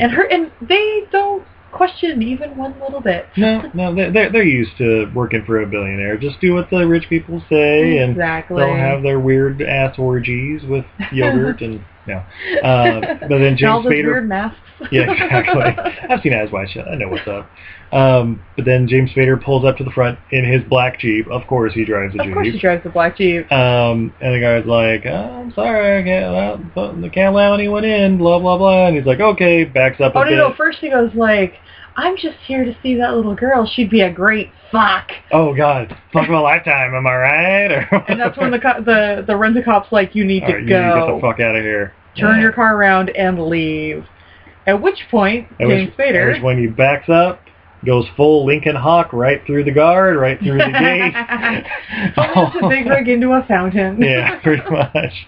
And 0.00 0.12
her 0.12 0.24
and 0.24 0.52
they 0.60 1.02
don't 1.10 1.44
question 1.74 2.22
even 2.22 2.56
one 2.56 2.78
little 2.80 3.00
bit. 3.00 3.26
no, 3.36 3.70
no, 3.74 3.94
they're 3.94 4.10
they're- 4.10 4.30
they're 4.30 4.42
used 4.42 4.76
to 4.78 5.10
working 5.14 5.44
for 5.44 5.60
a 5.60 5.66
billionaire. 5.66 6.16
Just 6.16 6.40
do 6.40 6.54
what 6.54 6.70
the 6.70 6.86
rich 6.86 7.08
people 7.08 7.42
say, 7.48 7.98
and 7.98 8.16
they'll 8.48 8.76
have 8.76 9.02
their 9.02 9.18
weird 9.20 9.60
ass 9.62 9.98
orgies 9.98 10.62
with 10.64 10.84
yogurt 11.12 11.60
and 11.62 11.80
no. 12.06 12.22
Uh, 12.62 13.00
but 13.20 13.28
then 13.28 13.56
James 13.56 13.60
Spader. 14.04 14.04
Yeah, 14.90 15.10
exactly. 15.12 15.62
I've 16.10 16.20
seen 16.22 16.34
Eyes 16.34 16.50
Wide 16.50 16.68
Shut. 16.70 16.88
I 16.88 16.94
know 16.96 17.08
what's 17.08 17.26
up. 17.28 17.48
Um, 17.92 18.42
but 18.56 18.64
then 18.64 18.88
James 18.88 19.10
Spader 19.12 19.40
pulls 19.42 19.64
up 19.64 19.76
to 19.76 19.84
the 19.84 19.90
front 19.92 20.18
in 20.32 20.44
his 20.44 20.62
black 20.68 20.98
Jeep. 20.98 21.28
Of 21.30 21.46
course, 21.46 21.72
he 21.74 21.84
drives 21.84 22.14
a 22.14 22.18
Jeep. 22.18 22.26
of 22.28 22.34
course, 22.34 22.46
he 22.48 22.58
drives 22.58 22.84
a 22.84 22.88
black 22.88 23.16
jeep. 23.16 23.50
Um, 23.52 24.12
and 24.20 24.34
the 24.34 24.40
guy's 24.40 24.66
like, 24.66 25.06
oh, 25.06 25.40
"I'm 25.42 25.52
sorry, 25.52 26.00
I 26.00 26.02
can't, 26.02 26.24
allow, 26.24 26.54
I 27.06 27.08
can't 27.08 27.32
allow 27.34 27.54
anyone 27.54 27.84
in." 27.84 28.18
Blah 28.18 28.40
blah 28.40 28.58
blah. 28.58 28.88
And 28.88 28.96
he's 28.96 29.06
like, 29.06 29.20
"Okay." 29.20 29.64
Backs 29.64 30.00
up 30.00 30.14
a 30.16 30.18
Oh 30.18 30.22
no, 30.24 30.28
bit. 30.30 30.36
no! 30.38 30.54
First 30.56 30.78
he 30.80 30.90
goes 30.90 31.14
like, 31.14 31.54
"I'm 31.96 32.16
just 32.16 32.36
here 32.46 32.64
to 32.64 32.76
see 32.82 32.96
that 32.96 33.14
little 33.14 33.36
girl. 33.36 33.64
She'd 33.64 33.90
be 33.90 34.00
a 34.00 34.12
great 34.12 34.50
fuck." 34.72 35.10
Oh 35.30 35.54
God, 35.54 35.96
fuck 36.12 36.28
my 36.28 36.40
lifetime. 36.40 36.94
Am 36.94 37.06
I 37.06 37.14
right? 37.16 37.70
Or 37.92 38.04
And 38.08 38.20
that's 38.20 38.36
when 38.36 38.50
the 38.50 38.58
co- 38.58 38.82
the 38.82 39.22
the 39.24 39.36
rent 39.36 39.56
a 39.56 39.62
cop's 39.62 39.92
like, 39.92 40.16
"You 40.16 40.24
need 40.24 40.42
All 40.42 40.48
to 40.48 40.54
right, 40.54 40.62
you 40.62 40.68
need 40.68 40.82
to 40.94 41.06
get 41.06 41.14
the 41.14 41.20
fuck 41.20 41.38
out 41.38 41.54
of 41.54 41.62
here. 41.62 41.92
Turn 42.18 42.36
Yeah. 42.36 42.42
your 42.42 42.52
car 42.52 42.76
around 42.76 43.10
and 43.10 43.40
leave." 43.46 44.04
At 44.66 44.80
which 44.80 45.06
point, 45.10 45.48
At 45.60 45.68
James 45.68 45.90
at 45.90 45.96
Spader. 45.98 46.42
when 46.42 46.58
he 46.58 46.66
backs 46.66 47.08
up, 47.08 47.40
goes 47.84 48.06
full 48.16 48.46
Lincoln 48.46 48.76
Hawk 48.76 49.12
right 49.12 49.40
through 49.46 49.64
the 49.64 49.72
guard, 49.72 50.16
right 50.16 50.38
through 50.38 50.58
the 50.58 50.70
gate. 50.70 52.14
Almost 52.16 52.56
a 52.62 52.68
big 52.68 52.86
rig 52.88 53.08
into 53.08 53.32
a 53.32 53.44
fountain. 53.46 54.00
yeah, 54.00 54.40
pretty 54.42 54.62
much. 54.70 55.26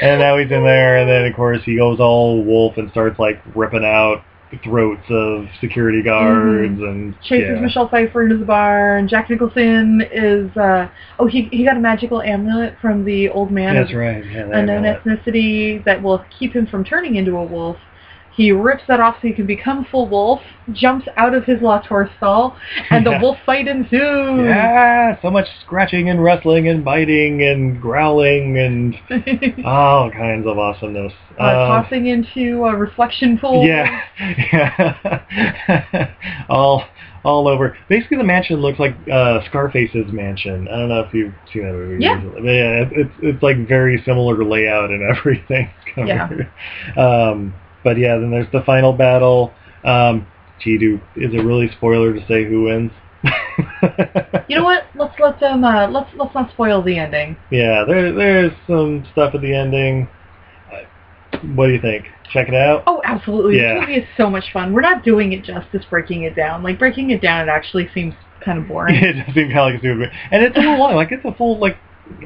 And 0.00 0.20
now 0.20 0.36
he's 0.38 0.50
in 0.50 0.64
there, 0.64 0.98
and 0.98 1.08
then 1.08 1.24
of 1.24 1.36
course 1.36 1.60
he 1.64 1.76
goes 1.76 2.00
all 2.00 2.42
wolf 2.44 2.76
and 2.76 2.90
starts 2.90 3.18
like 3.18 3.40
ripping 3.54 3.84
out 3.84 4.24
throats 4.62 5.02
of 5.10 5.46
security 5.60 6.02
guards 6.02 6.78
and 6.80 7.20
chases 7.22 7.56
yeah. 7.56 7.60
Michelle 7.60 7.88
Pfeiffer 7.88 8.22
into 8.22 8.36
the 8.36 8.44
bar, 8.44 8.96
and 8.96 9.08
Jack 9.08 9.30
Nicholson 9.30 10.02
is 10.12 10.56
uh 10.56 10.88
oh 11.18 11.26
he 11.26 11.48
he 11.50 11.64
got 11.64 11.76
a 11.76 11.80
magical 11.80 12.20
amulet 12.22 12.74
from 12.80 13.04
the 13.04 13.28
old 13.30 13.50
man 13.50 13.74
That's 13.74 13.90
of 13.90 13.96
right. 13.96 14.24
Yeah, 14.24 14.46
that 14.46 14.54
unknown 14.54 14.84
amulet. 14.84 15.04
ethnicity 15.04 15.84
that 15.84 16.02
will 16.02 16.24
keep 16.38 16.52
him 16.52 16.66
from 16.66 16.84
turning 16.84 17.16
into 17.16 17.36
a 17.36 17.44
wolf. 17.44 17.76
He 18.36 18.50
rips 18.50 18.82
that 18.88 18.98
off 18.98 19.16
so 19.22 19.28
he 19.28 19.32
can 19.32 19.46
become 19.46 19.84
full 19.90 20.08
wolf, 20.08 20.40
jumps 20.72 21.06
out 21.16 21.34
of 21.34 21.44
his 21.44 21.62
Latour 21.62 22.10
stall, 22.16 22.56
and 22.90 23.06
the 23.06 23.10
Yeah. 23.14 23.20
wolf 23.22 23.38
fight 23.46 23.68
ensues. 23.68 23.90
Yeah, 24.46 25.20
so 25.22 25.30
much 25.30 25.46
scratching 25.64 26.10
and 26.10 26.22
wrestling 26.22 26.66
and 26.68 26.84
biting 26.84 27.42
and 27.44 27.80
growling 27.80 28.58
and 28.58 28.96
all 29.64 30.10
kinds 30.10 30.46
of 30.48 30.58
awesomeness. 30.58 31.12
uh, 31.38 31.42
Um, 31.44 31.82
tossing 31.84 32.06
into 32.06 32.64
a 32.64 32.74
reflection 32.76 33.38
pool. 33.38 33.64
Yeah, 33.64 34.00
yeah. 34.52 36.14
all 36.48 36.84
all 37.24 37.48
over. 37.48 37.76
Basically, 37.88 38.16
the 38.18 38.24
mansion 38.24 38.56
looks 38.56 38.78
like 38.78 38.94
uh, 39.10 39.40
Scarface's 39.46 40.12
mansion. 40.12 40.68
I 40.68 40.76
don't 40.78 40.88
know 40.88 41.00
if 41.00 41.14
you've 41.14 41.32
seen 41.52 41.62
that 41.62 41.72
movie. 41.72 42.02
Yeah. 42.02 42.16
recently, 42.16 42.40
But 42.42 42.50
yeah, 42.50 42.84
it's 42.92 43.14
it's 43.22 43.42
like 43.42 43.66
very 43.68 44.02
similar 44.04 44.44
layout 44.44 44.90
and 44.90 45.02
everything. 45.16 45.70
Yeah. 45.96 46.28
Um, 46.96 47.54
but 47.84 47.98
yeah, 47.98 48.16
then 48.16 48.30
there's 48.30 48.50
the 48.52 48.62
final 48.62 48.92
battle. 48.92 49.52
Um, 49.84 50.26
gee, 50.60 50.78
do 50.78 51.00
is 51.16 51.32
it 51.34 51.44
really 51.44 51.70
spoiler 51.76 52.12
to 52.14 52.26
say 52.26 52.44
who 52.44 52.64
wins? 52.64 52.90
You 54.48 54.58
know 54.58 54.64
what? 54.64 54.84
Let's 54.94 55.14
let 55.18 55.40
them. 55.40 55.64
Uh, 55.64 55.88
let's 55.88 56.10
let's 56.16 56.34
not 56.34 56.50
spoil 56.50 56.82
the 56.82 56.98
ending. 56.98 57.36
Yeah, 57.50 57.84
there 57.86 58.12
there's 58.12 58.52
some 58.66 59.06
stuff 59.12 59.34
at 59.34 59.40
the 59.40 59.54
ending. 59.54 60.08
What 61.54 61.68
do 61.68 61.72
you 61.72 61.80
think? 61.80 62.06
Check 62.32 62.48
it 62.48 62.54
out. 62.54 62.84
Oh, 62.86 63.00
absolutely. 63.04 63.56
Yeah. 63.56 63.74
This 63.74 63.80
movie 63.80 64.00
is 64.00 64.08
so 64.16 64.30
much 64.30 64.44
fun. 64.52 64.72
We're 64.72 64.80
not 64.80 65.04
doing 65.04 65.32
it 65.32 65.44
justice 65.44 65.84
breaking 65.88 66.24
it 66.24 66.36
down. 66.36 66.62
Like 66.62 66.78
breaking 66.78 67.10
it 67.10 67.20
down, 67.20 67.48
it 67.48 67.50
actually 67.50 67.88
seems 67.94 68.14
kind 68.44 68.58
of 68.58 68.68
boring. 68.68 68.94
it 69.02 69.12
does 69.14 69.34
seem 69.34 69.50
kind 69.50 69.58
of 69.58 69.66
like 69.66 69.74
a 69.76 69.78
stupid. 69.78 70.10
And 70.30 70.42
it's 70.42 70.56
a 70.56 70.60
little 70.60 70.78
long. 70.78 70.94
Like 70.94 71.12
it's 71.12 71.24
a 71.24 71.34
full 71.34 71.58
like 71.58 71.76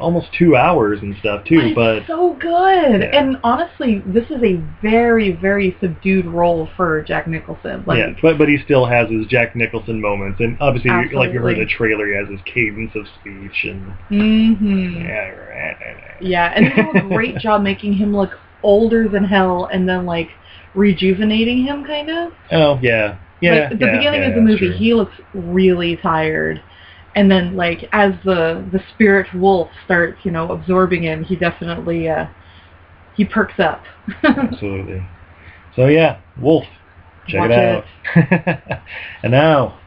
almost 0.01 0.29
two 0.37 0.57
hours 0.57 1.01
and 1.03 1.17
stuff 1.19 1.45
too. 1.45 1.73
But 1.75 1.97
it's 1.99 2.07
so 2.07 2.35
good. 2.35 3.01
Yeah. 3.01 3.19
And 3.19 3.37
honestly, 3.45 4.03
this 4.07 4.25
is 4.31 4.43
a 4.43 4.57
very, 4.83 5.33
very 5.33 5.77
subdued 5.81 6.27
role 6.27 6.69
for 6.77 7.03
Jack 7.03 7.27
Nicholson. 7.27 7.85
Like, 7.87 7.99
yeah, 7.99 8.13
but 8.21 8.39
but 8.39 8.49
he 8.49 8.59
still 8.65 8.87
has 8.87 9.11
his 9.11 9.27
Jack 9.27 9.55
Nicholson 9.55 10.01
moments, 10.01 10.41
and 10.41 10.57
obviously, 10.61 10.91
like 11.15 11.33
you 11.33 11.41
heard 11.41 11.59
the 11.59 11.67
trailer, 11.67 12.07
he 12.07 12.15
has 12.15 12.29
his 12.29 12.41
cadence 12.45 12.95
of 12.95 13.07
speech, 13.21 13.65
and 13.65 13.93
hmm 14.09 14.97
yeah, 14.97 15.29
right, 15.29 15.77
right, 15.81 15.97
right. 15.97 16.23
Yeah, 16.23 16.53
and 16.55 16.67
they 16.67 16.83
do 16.83 17.07
a 17.07 17.09
great 17.15 17.39
job 17.39 17.63
making 17.63 17.95
him 17.95 18.15
look 18.15 18.39
older 18.63 19.09
than 19.09 19.25
hell, 19.25 19.69
and 19.73 19.89
then 19.89 20.07
like 20.07 20.31
rejuvenating 20.75 21.65
him, 21.65 21.85
kind 21.85 22.11
of. 22.11 22.33
oh 22.53 22.79
yeah, 22.83 23.19
yeah. 23.41 23.53
like, 23.53 23.73
at 23.73 23.79
the 23.79 23.87
yeah, 23.87 23.97
beginning 23.97 24.23
yeah, 24.23 24.29
of 24.29 24.35
the 24.35 24.41
movie, 24.41 24.69
true. 24.69 24.77
he 24.77 24.95
looks 24.95 25.15
really 25.35 25.97
tired, 25.97 26.63
and 27.15 27.31
then 27.31 27.57
like 27.57 27.89
as 27.93 28.13
the 28.25 28.67
the 28.73 28.81
spirit 28.95 29.27
wolf 29.35 29.69
starts, 29.85 30.19
you 30.25 30.31
know, 30.31 30.51
absorbing 30.51 31.03
him, 31.03 31.25
he 31.25 31.37
definitely 31.37 32.09
uh 32.09 32.27
he 33.17 33.25
perks 33.25 33.59
up. 33.59 33.83
Absolutely. 34.23 35.07
So 35.75 35.87
yeah, 35.87 36.21
Wolf. 36.41 36.65
Check 37.27 37.41
Watch 37.41 37.51
it 37.51 37.85
out. 38.17 38.83
and 39.23 39.33
now, 39.33 39.79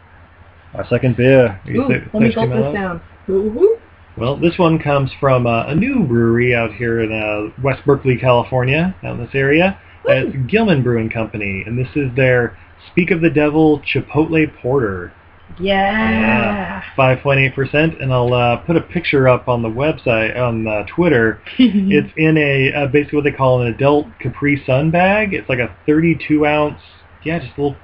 our 0.75 0.85
second 0.87 1.17
beer. 1.17 1.59
Ooh, 1.69 1.87
thi- 1.87 2.09
let 2.13 2.21
me 2.21 2.33
gulp 2.33 2.49
this 2.49 2.73
down. 2.73 3.01
Ooh. 3.29 3.77
Well, 4.17 4.37
this 4.37 4.57
one 4.57 4.77
comes 4.77 5.09
from 5.19 5.47
uh, 5.47 5.65
a 5.67 5.75
new 5.75 6.03
brewery 6.03 6.53
out 6.53 6.73
here 6.73 7.01
in 7.01 7.11
uh, 7.11 7.61
West 7.63 7.83
Berkeley, 7.85 8.17
California, 8.17 8.95
out 9.03 9.17
in 9.17 9.25
this 9.25 9.33
area. 9.33 9.79
Uh, 10.07 10.11
It's 10.13 10.35
Gilman 10.51 10.83
Brewing 10.83 11.09
Company, 11.09 11.63
and 11.65 11.79
this 11.79 11.87
is 11.95 12.13
their 12.15 12.57
Speak 12.91 13.09
of 13.11 13.21
the 13.21 13.29
Devil 13.29 13.81
Chipotle 13.81 14.45
Porter. 14.61 15.13
Yeah. 15.59 16.81
5.8%, 16.97 18.01
and 18.01 18.11
I'll 18.13 18.33
uh, 18.33 18.57
put 18.57 18.75
a 18.77 18.81
picture 18.81 19.27
up 19.27 19.47
on 19.47 19.61
the 19.61 19.69
website, 19.69 20.37
on 20.37 20.67
uh, 20.67 20.83
Twitter. 20.87 21.41
It's 21.57 22.11
in 22.17 22.37
a, 22.37 22.73
uh, 22.73 22.87
basically 22.87 23.17
what 23.17 23.23
they 23.25 23.31
call 23.31 23.61
an 23.61 23.67
adult 23.67 24.07
Capri 24.19 24.61
Sun 24.65 24.91
bag. 24.91 25.33
It's 25.33 25.49
like 25.49 25.59
a 25.59 25.75
32 25.85 26.45
ounce, 26.45 26.79
yeah, 27.23 27.39
just 27.39 27.57
a 27.57 27.61
little, 27.61 27.77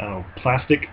know, 0.00 0.24
plastic 0.36 0.88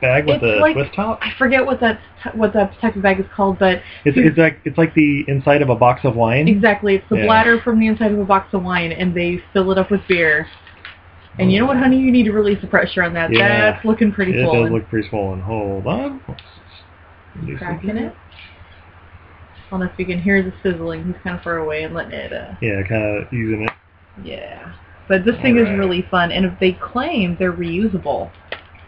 bag 0.00 0.26
with 0.26 0.36
It's 0.36 0.44
a 0.44 0.60
like- 0.60 0.74
twist 0.74 0.94
top. 0.94 1.18
I 1.22 1.32
forget 1.38 1.64
what 1.64 1.80
that 1.80 2.00
what 2.34 2.52
that 2.54 2.72
type 2.80 2.96
of 2.96 3.02
bag 3.02 3.20
is 3.20 3.26
called, 3.34 3.58
but 3.58 3.82
It's, 4.04 4.16
it's 4.18 4.38
like 4.38 4.58
it's 4.64 4.78
like 4.78 4.94
the 4.94 5.24
inside 5.28 5.60
of 5.62 5.68
a 5.68 5.74
box 5.76 6.00
of 6.04 6.16
wine. 6.16 6.48
exactly, 6.48 6.94
it's 6.96 7.08
the 7.10 7.16
Yeah. 7.16 7.26
bladder 7.26 7.60
from 7.60 7.78
the 7.78 7.86
inside 7.86 8.12
of 8.12 8.18
a 8.18 8.24
box 8.24 8.52
of 8.54 8.62
wine, 8.62 8.92
and 8.92 9.14
they 9.14 9.42
fill 9.52 9.70
it 9.72 9.78
up 9.78 9.90
with 9.90 10.00
beer. 10.08 10.46
And 11.38 11.50
you 11.52 11.58
know 11.60 11.66
what, 11.66 11.76
honey? 11.76 11.98
You 11.98 12.12
need 12.12 12.24
to 12.24 12.32
release 12.32 12.60
the 12.60 12.66
pressure 12.68 13.02
on 13.02 13.12
that. 13.14 13.32
Yeah. 13.32 13.72
That's 13.72 13.84
looking 13.84 14.12
pretty 14.12 14.32
It 14.32 14.44
full. 14.44 14.62
does 14.62 14.70
look 14.72 14.88
pretty 14.88 15.08
swollen. 15.08 15.40
Hold 15.40 15.86
on. 15.86 16.20
Cracking 17.58 17.96
it. 17.96 18.14
I 19.66 19.70
don't 19.70 19.80
know 19.80 19.86
if 19.86 19.98
you 19.98 20.06
can 20.06 20.20
hear 20.20 20.42
the 20.42 20.52
sizzling. 20.62 21.04
He's 21.04 21.16
kind 21.24 21.36
of 21.36 21.42
far 21.42 21.56
away 21.58 21.82
and 21.82 21.92
letting 21.94 22.12
it. 22.12 22.32
Uh, 22.32 22.54
Yeah, 22.60 22.82
kind 22.88 23.18
of 23.26 23.32
using 23.32 23.62
it. 23.62 23.72
yeah. 24.24 24.72
But 25.08 25.24
this 25.24 25.34
thing 25.42 25.58
is 25.58 25.68
really 25.76 26.06
fun, 26.10 26.30
and 26.32 26.46
if 26.46 26.58
they 26.60 26.72
claim 26.72 27.36
they're 27.38 27.52
reusable 27.52 28.30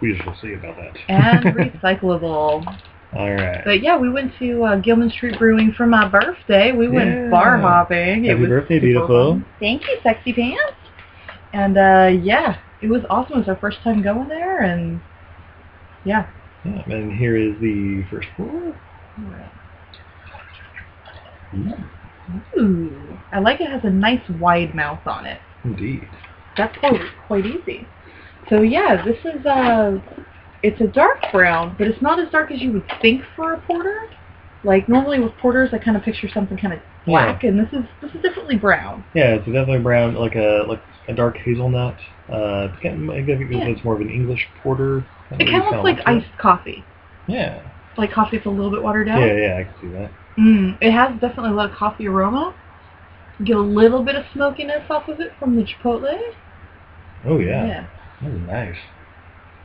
We 0.00 0.16
shall 0.16 0.34
see 0.40 0.54
about 0.54 0.76
that. 0.76 0.96
and 1.08 1.44
recyclable. 1.56 2.64
All 3.14 3.32
right. 3.34 3.62
But 3.64 3.82
yeah, 3.82 3.98
we 3.98 4.08
went 4.10 4.32
to 4.38 4.62
uh, 4.64 4.76
Gilman 4.76 5.10
Street 5.10 5.38
Brewing 5.38 5.72
for 5.76 5.86
my 5.86 6.06
birthday. 6.08 6.72
We 6.72 6.86
Yeah. 6.86 6.92
went 6.92 7.30
bar 7.32 7.58
hopping. 7.58 8.24
It 8.24 8.28
Happy 8.28 8.40
was 8.42 8.48
birthday, 8.48 8.78
beautiful. 8.78 9.32
fun. 9.32 9.44
Thank 9.58 9.82
you, 9.88 9.96
sexy 10.02 10.32
pants. 10.32 10.74
And 11.52 11.78
uh, 11.78 12.10
yeah, 12.22 12.58
it 12.82 12.88
was 12.88 13.02
awesome. 13.08 13.36
It 13.36 13.38
was 13.40 13.48
our 13.48 13.56
first 13.56 13.78
time 13.82 14.02
going 14.02 14.28
there, 14.28 14.60
and 14.60 15.00
yeah. 16.04 16.28
Yeah, 16.64 16.82
and 16.86 17.12
here 17.12 17.36
is 17.36 17.58
the 17.60 18.04
first 18.10 18.28
pour. 18.36 18.76
Ooh, 22.58 23.18
I 23.32 23.38
like 23.38 23.60
it 23.60 23.70
has 23.70 23.84
a 23.84 23.90
nice 23.90 24.22
wide 24.40 24.74
mouth 24.74 25.06
on 25.06 25.26
it. 25.26 25.40
Indeed. 25.64 26.08
That's 26.56 26.76
quite, 26.78 27.00
quite 27.26 27.46
easy. 27.46 27.86
So 28.48 28.62
yeah, 28.62 29.04
this 29.04 29.18
is 29.24 29.44
a 29.44 30.02
it's 30.62 30.80
a 30.80 30.86
dark 30.86 31.20
brown, 31.32 31.76
but 31.78 31.86
it's 31.86 32.02
not 32.02 32.18
as 32.18 32.30
dark 32.30 32.50
as 32.50 32.60
you 32.60 32.72
would 32.72 32.86
think 33.00 33.22
for 33.34 33.54
a 33.54 33.60
porter. 33.60 34.10
Like 34.64 34.88
normally 34.88 35.20
with 35.20 35.36
porters, 35.36 35.70
I 35.72 35.78
kind 35.78 35.96
of 35.96 36.02
picture 36.02 36.28
something 36.32 36.56
kind 36.56 36.74
of 36.74 36.80
black, 37.04 37.44
and 37.44 37.58
this 37.58 37.68
is 37.72 37.84
this 38.02 38.10
is 38.12 38.22
definitely 38.22 38.56
brown. 38.56 39.04
Yeah, 39.14 39.34
it's 39.34 39.46
definitely 39.46 39.78
brown, 39.78 40.14
like 40.14 40.34
a 40.34 40.64
like 40.66 40.82
a 41.08 41.14
dark 41.14 41.36
hazelnut. 41.38 41.96
Uh, 42.30 42.68
it's 42.72 42.82
kind 42.82 43.04
of, 43.04 43.10
I 43.10 43.24
think 43.24 43.28
Yeah. 43.50 43.64
it's 43.68 43.84
more 43.84 43.94
of 43.94 44.00
an 44.00 44.10
English 44.10 44.46
porter. 44.62 45.04
It 45.38 45.46
kind 45.46 45.62
of 45.62 45.70
looks 45.72 45.84
like 45.84 45.98
iced 46.06 46.26
coffee, 46.38 46.84
Yeah. 47.26 47.60
like 47.96 48.10
coffee 48.12 48.36
that's 48.36 48.46
a 48.46 48.50
little 48.50 48.70
bit 48.70 48.82
watered 48.82 49.06
down. 49.06 49.20
Yeah, 49.20 49.32
yeah, 49.34 49.56
I 49.58 49.64
can 49.64 49.74
see 49.80 49.88
that. 49.96 50.10
Mm, 50.38 50.76
it 50.80 50.90
has 50.92 51.12
definitely 51.20 51.50
a 51.50 51.54
lot 51.54 51.70
of 51.70 51.76
coffee 51.76 52.06
aroma. 52.08 52.54
You 53.38 53.44
get 53.46 53.56
a 53.56 53.60
little 53.60 54.02
bit 54.02 54.14
of 54.16 54.24
smokiness 54.32 54.82
off 54.90 55.08
of 55.08 55.20
it 55.20 55.32
from 55.38 55.56
the 55.56 55.62
chipotle. 55.64 56.16
Oh 57.24 57.38
yeah, 57.38 57.66
Yeah. 57.66 57.84
that 58.22 58.30
is 58.30 58.40
nice. 58.46 58.76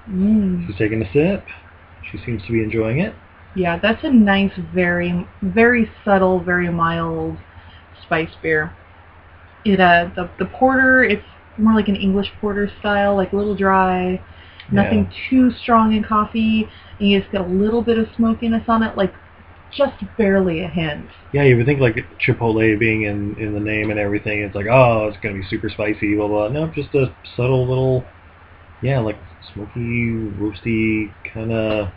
Mm. 0.09 0.67
She's 0.67 0.75
taking 0.77 1.01
a 1.01 1.11
sip. 1.11 1.45
She 2.11 2.17
seems 2.25 2.43
to 2.45 2.51
be 2.51 2.63
enjoying 2.63 2.99
it. 2.99 3.13
Yeah, 3.55 3.77
that's 3.77 4.03
a 4.03 4.09
nice, 4.09 4.51
very, 4.73 5.27
very 5.41 5.89
subtle, 6.05 6.39
very 6.39 6.69
mild 6.69 7.37
spice 8.03 8.31
beer. 8.41 8.73
It 9.65 9.79
uh, 9.79 10.09
the 10.15 10.29
the 10.39 10.45
porter, 10.45 11.03
it's 11.03 11.23
more 11.57 11.73
like 11.73 11.87
an 11.87 11.95
English 11.95 12.31
porter 12.39 12.71
style, 12.79 13.15
like 13.15 13.33
a 13.33 13.35
little 13.35 13.55
dry, 13.55 14.21
nothing 14.71 15.11
too 15.29 15.51
strong 15.51 15.93
in 15.93 16.03
coffee, 16.03 16.67
and 16.99 17.09
you 17.09 17.19
just 17.19 17.31
get 17.31 17.41
a 17.41 17.47
little 17.47 17.81
bit 17.81 17.97
of 17.97 18.07
smokiness 18.15 18.63
on 18.67 18.83
it, 18.83 18.97
like 18.97 19.13
just 19.71 19.93
barely 20.17 20.63
a 20.63 20.67
hint. 20.67 21.07
Yeah, 21.33 21.43
you 21.43 21.55
would 21.57 21.65
think 21.65 21.79
like 21.79 21.95
Chipotle 22.25 22.77
being 22.79 23.03
in 23.03 23.35
in 23.37 23.53
the 23.53 23.59
name 23.59 23.89
and 23.89 23.99
everything. 23.99 24.39
It's 24.39 24.55
like 24.55 24.67
oh, 24.71 25.07
it's 25.07 25.17
gonna 25.21 25.35
be 25.35 25.45
super 25.49 25.69
spicy, 25.69 26.15
blah 26.15 26.27
blah. 26.27 26.47
No, 26.49 26.67
just 26.67 26.93
a 26.95 27.13
subtle 27.35 27.67
little, 27.67 28.05
yeah, 28.81 28.99
like 28.99 29.17
smoky, 29.53 30.13
roasty 30.39 31.13
kind 31.33 31.51
of. 31.51 31.89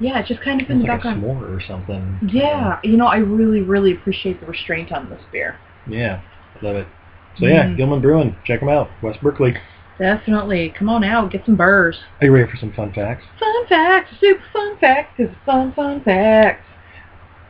Yeah, 0.00 0.22
just 0.22 0.40
kind 0.42 0.62
of 0.62 0.70
in 0.70 0.78
the 0.78 0.84
like 0.86 1.00
a 1.00 1.02
background. 1.02 1.24
s'more 1.24 1.56
or 1.56 1.60
something. 1.66 2.20
Yeah, 2.30 2.78
you 2.84 2.96
know, 2.96 3.06
I 3.06 3.16
really, 3.16 3.62
really 3.62 3.92
appreciate 3.92 4.40
the 4.40 4.46
restraint 4.46 4.92
on 4.92 5.10
this 5.10 5.20
beer. 5.32 5.58
Yeah, 5.88 6.22
love 6.62 6.76
it. 6.76 6.86
So 7.38 7.46
yeah, 7.46 7.64
Mm. 7.66 7.76
Gilman 7.76 8.00
Brewing, 8.00 8.36
check 8.44 8.60
them 8.60 8.68
out, 8.68 8.90
West 9.02 9.20
Berkeley. 9.22 9.54
Definitely. 9.98 10.72
Come 10.78 10.88
on 10.88 11.02
out, 11.04 11.30
get 11.30 11.44
some 11.44 11.56
burrs. 11.56 11.98
Are 12.20 12.26
you 12.26 12.32
ready 12.32 12.50
for 12.50 12.56
some 12.56 12.72
fun 12.72 12.92
facts? 12.92 13.24
Fun 13.40 13.66
facts, 13.68 14.10
super 14.20 14.42
fun 14.52 14.76
facts, 14.78 15.10
'cause 15.16 15.26
it's 15.26 15.38
fun, 15.44 15.72
fun 15.72 16.00
facts. 16.02 16.64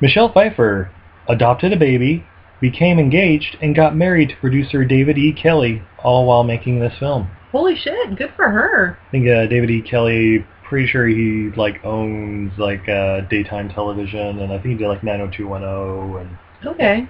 Michelle 0.01 0.29
Pfeiffer 0.31 0.91
adopted 1.29 1.73
a 1.73 1.77
baby, 1.77 2.25
became 2.61 2.99
engaged, 2.99 3.57
and 3.61 3.75
got 3.75 3.95
married 3.97 4.31
to 4.31 4.37
producer 4.37 4.85
David 4.85 5.19
E. 5.19 5.33
Kelley, 5.33 5.83
all 5.99 6.27
while 6.27 6.43
making 6.45 6.81
this 6.81 6.95
film. 6.99 7.29
Holy 7.53 7.77
shit, 7.77 8.17
good 8.17 8.31
for 8.37 8.49
her. 8.49 8.99
I 9.09 9.11
think 9.11 9.29
uh, 9.29 9.47
David 9.47 9.71
E. 9.71 9.83
Kelley, 9.83 10.45
pretty 10.65 10.87
sure 10.87 11.07
he 11.07 11.51
like 11.57 11.85
owns 11.85 12.53
like 12.59 12.89
uh, 12.89 13.21
daytime 13.23 13.69
television, 13.71 14.39
and 14.41 14.53
I 14.53 14.59
think 14.59 14.65
he 14.67 14.75
did 14.75 14.89
like 14.89 15.03
90210, 15.03 16.21
and 16.21 16.39
Okay. 16.67 17.07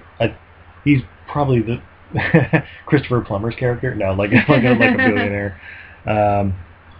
he's 0.83 1.01
probably 1.27 1.61
the 1.61 1.81
Christopher 2.85 3.21
Plummer's 3.21 3.55
character. 3.55 3.93
No, 3.95 4.13
like 4.13 4.31
like 4.49 4.63
a, 4.63 4.69
like 4.71 4.93
a 4.93 4.97
billionaire. 4.97 5.59
Um, 6.05 6.55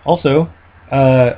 also, 0.05 0.51
uh, 0.91 1.31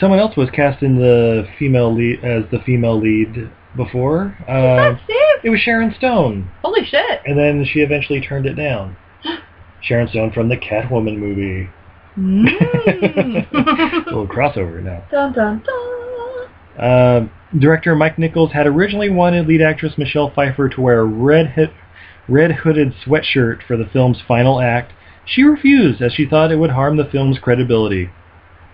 someone 0.00 0.18
else 0.18 0.36
was 0.36 0.48
cast 0.50 0.82
in 0.82 0.96
the 0.98 1.46
female 1.58 1.94
lead 1.94 2.24
as 2.24 2.44
the 2.50 2.58
female 2.64 3.00
lead 3.00 3.50
before. 3.76 4.36
Uh, 4.48 4.96
it 5.44 5.50
was 5.50 5.60
Sharon 5.60 5.94
Stone, 5.96 6.50
Holy 6.62 6.84
shit. 6.84 7.20
and 7.26 7.38
then 7.38 7.64
she 7.64 7.80
eventually 7.80 8.20
turned 8.20 8.46
it 8.46 8.54
down. 8.54 8.96
Sharon 9.82 10.08
Stone 10.08 10.32
from 10.32 10.48
the 10.48 10.56
Catwoman 10.56 11.18
movie. 11.18 11.70
Mm. 12.18 13.46
little 14.06 14.26
crossover 14.26 14.82
now. 14.82 15.04
dun 15.10 15.32
dun 15.32 15.62
dun. 15.64 16.82
Uh, 16.82 17.28
director 17.58 17.94
Mike 17.94 18.18
Nichols 18.18 18.52
had 18.52 18.66
originally 18.66 19.10
wanted 19.10 19.46
lead 19.46 19.62
actress 19.62 19.92
Michelle 19.96 20.30
Pfeiffer 20.34 20.68
to 20.68 20.80
wear 20.80 21.00
a 21.00 21.04
red 21.04 21.46
hit, 22.28 22.32
red 22.32 22.52
hooded 22.52 22.94
sweatshirt 23.04 23.66
for 23.66 23.76
the 23.76 23.88
film's 23.92 24.18
final 24.26 24.60
act. 24.60 24.92
She 25.24 25.42
refused 25.42 26.00
as 26.00 26.12
she 26.12 26.26
thought 26.26 26.52
it 26.52 26.56
would 26.56 26.70
harm 26.70 26.96
the 26.96 27.04
film's 27.04 27.38
credibility. 27.38 28.10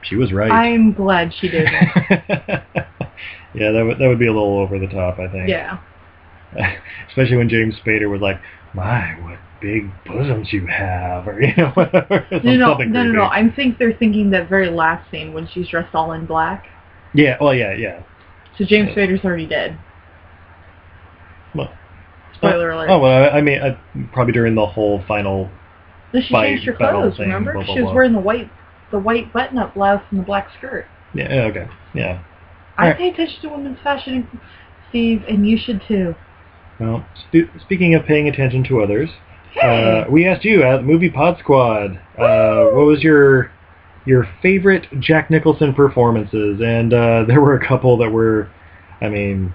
She 0.02 0.16
was 0.16 0.32
right. 0.32 0.50
I'm 0.50 0.92
glad 0.92 1.32
she 1.40 1.48
didn't. 1.48 1.72
yeah, 3.54 3.72
that 3.72 3.84
would 3.86 3.98
that 3.98 4.08
would 4.08 4.18
be 4.18 4.26
a 4.26 4.32
little 4.32 4.58
over 4.58 4.78
the 4.78 4.86
top, 4.86 5.18
I 5.18 5.28
think. 5.28 5.48
yeah. 5.48 5.80
Especially 7.08 7.36
when 7.36 7.48
James 7.48 7.74
Spader 7.84 8.10
was 8.10 8.20
like, 8.20 8.40
"My, 8.74 9.14
what 9.22 9.38
big 9.60 9.90
bosoms 10.04 10.52
you 10.52 10.66
have," 10.66 11.26
or 11.26 11.40
you 11.40 11.54
know, 11.56 11.70
whatever. 11.74 12.26
No, 12.30 12.54
no, 12.54 12.74
no, 12.76 13.02
no, 13.02 13.12
no. 13.12 13.24
I 13.24 13.50
think 13.56 13.78
they're 13.78 13.96
thinking 13.96 14.30
that 14.30 14.48
very 14.48 14.70
last 14.70 15.10
scene 15.10 15.32
when 15.32 15.48
she's 15.48 15.68
dressed 15.68 15.94
all 15.94 16.12
in 16.12 16.26
black. 16.26 16.66
Yeah. 17.14 17.36
Well, 17.40 17.54
yeah, 17.54 17.74
yeah. 17.74 18.02
So 18.58 18.64
James 18.64 18.90
Spader's 18.90 19.24
already 19.24 19.46
dead. 19.46 19.78
Well, 21.54 21.72
Spoiler 22.36 22.70
alert. 22.70 22.90
Oh 22.90 22.98
well, 22.98 23.24
I 23.32 23.38
I 23.38 23.40
mean, 23.40 23.60
uh, 23.60 23.76
probably 24.12 24.32
during 24.32 24.54
the 24.54 24.66
whole 24.66 25.02
final 25.06 25.50
No, 26.12 26.20
she 26.20 26.32
fight 26.32 26.48
changed 26.48 26.64
her 26.66 26.72
clothes. 26.74 27.16
thing, 27.16 27.26
remember? 27.28 27.52
blah, 27.54 27.64
blah, 27.64 27.74
she 27.74 27.80
was 27.80 27.86
blah. 27.88 27.94
wearing 27.94 28.12
the 28.12 28.20
white, 28.20 28.50
the 28.90 28.98
white 28.98 29.32
button-up 29.32 29.74
blouse 29.74 30.02
and 30.10 30.20
the 30.20 30.24
black 30.24 30.48
skirt. 30.58 30.86
Yeah, 31.14 31.44
okay. 31.50 31.68
Yeah. 31.94 32.22
I 32.76 32.82
Alright. 32.86 32.98
pay 32.98 33.08
attention 33.10 33.40
to 33.42 33.48
women's 33.50 33.78
fashion, 33.84 34.40
Steve, 34.90 35.22
and 35.28 35.48
you 35.48 35.56
should 35.56 35.80
too. 35.86 36.14
Well, 36.80 37.06
spe- 37.28 37.48
speaking 37.60 37.94
of 37.94 38.04
paying 38.04 38.28
attention 38.28 38.64
to 38.64 38.82
others, 38.82 39.10
Hey. 39.52 40.02
uh, 40.04 40.10
we 40.10 40.26
asked 40.26 40.44
you 40.44 40.64
at 40.64 40.82
Movie 40.84 41.10
Pod 41.10 41.38
Squad, 41.38 42.00
uh, 42.18 42.64
what 42.72 42.86
was 42.86 43.02
your 43.04 43.52
your 44.06 44.28
favorite 44.42 44.86
Jack 44.98 45.30
Nicholson 45.30 45.72
performances? 45.72 46.60
And 46.60 46.92
uh, 46.92 47.24
there 47.28 47.40
were 47.40 47.54
a 47.54 47.64
couple 47.64 47.96
that 47.98 48.10
were, 48.10 48.50
I 49.00 49.08
mean, 49.08 49.54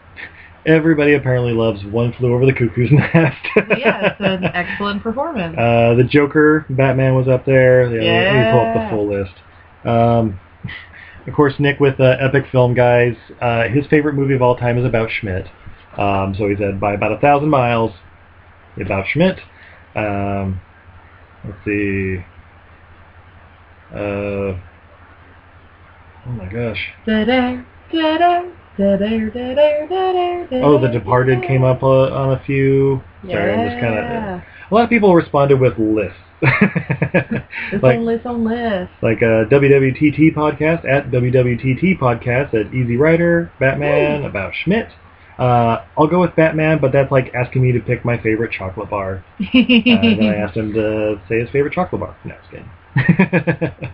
everybody 0.69 1.13
apparently 1.15 1.51
loves 1.53 1.83
One 1.83 2.13
Flew 2.13 2.33
Over 2.33 2.45
the 2.45 2.53
Cuckoo's 2.53 2.91
Nest. 2.91 3.37
yeah, 3.77 4.11
it's 4.11 4.19
an 4.19 4.43
excellent 4.45 5.01
performance. 5.03 5.55
Uh, 5.57 5.95
the 5.95 6.03
Joker, 6.09 6.65
Batman 6.69 7.15
was 7.15 7.27
up 7.27 7.45
there. 7.45 7.83
Yeah, 7.93 8.31
Let 8.31 8.45
me 8.45 8.51
pull 8.51 8.67
up 8.67 8.75
the 8.75 8.95
full 8.95 9.09
list. 9.19 9.33
Um, 9.85 10.39
of 11.27 11.33
course, 11.33 11.53
Nick 11.59 11.79
with 11.79 11.99
uh, 11.99 12.15
Epic 12.19 12.45
Film 12.51 12.73
Guys. 12.73 13.15
Uh, 13.41 13.63
his 13.67 13.85
favorite 13.87 14.13
movie 14.13 14.33
of 14.35 14.41
all 14.41 14.55
time 14.55 14.77
is 14.77 14.85
About 14.85 15.09
Schmidt. 15.11 15.47
Um, 15.97 16.33
so 16.37 16.47
he 16.47 16.55
said 16.55 16.79
by 16.79 16.93
about 16.93 17.11
a 17.11 17.17
thousand 17.19 17.49
miles, 17.49 17.91
About 18.79 19.05
Schmidt. 19.11 19.39
Um, 19.95 20.61
let's 21.43 21.57
see. 21.65 22.23
Uh, 23.93 23.97
oh 26.27 26.31
my 26.31 26.45
gosh. 26.45 26.89
Da-da, 27.05 27.63
da-da, 27.91 28.43
Oh, 30.63 30.79
The 30.79 30.89
Departed 30.91 31.43
came 31.43 31.63
up 31.63 31.83
uh, 31.83 32.09
on 32.13 32.31
a 32.31 32.43
few. 32.45 33.01
Sorry, 33.27 33.53
I'm 33.53 33.69
just 33.69 33.81
kind 33.81 33.97
of. 33.97 34.03
Yeah. 34.05 34.41
A 34.71 34.73
lot 34.73 34.83
of 34.83 34.89
people 34.89 35.13
responded 35.15 35.59
with 35.59 35.77
lists. 35.77 36.17
It's 37.71 37.83
like 37.83 37.97
on 37.97 38.05
list 38.05 38.25
on 38.25 38.43
list. 38.45 38.91
like 39.01 39.21
a 39.21 39.45
WWTT 39.51 40.33
podcast 40.33 40.87
at 40.89 41.11
WWTT 41.11 41.99
podcast 41.99 42.53
at 42.53 42.73
Easy 42.73 42.95
Rider, 42.97 43.51
Batman, 43.59 44.23
about 44.23 44.53
Schmidt. 44.55 44.87
Uh, 45.37 45.83
I'll 45.97 46.07
go 46.07 46.21
with 46.21 46.35
Batman, 46.35 46.79
but 46.79 46.91
that's 46.91 47.11
like 47.11 47.33
asking 47.33 47.61
me 47.61 47.71
to 47.73 47.79
pick 47.79 48.03
my 48.05 48.17
favorite 48.21 48.51
chocolate 48.51 48.89
bar. 48.89 49.23
Uh, 49.39 49.45
then 49.53 50.23
I 50.23 50.35
asked 50.35 50.55
him 50.55 50.73
to 50.73 51.21
say 51.27 51.39
his 51.39 51.49
favorite 51.49 51.73
chocolate 51.73 52.01
bar. 52.01 52.15
No, 52.25 52.35
just 52.35 52.49
kidding. 52.49 52.69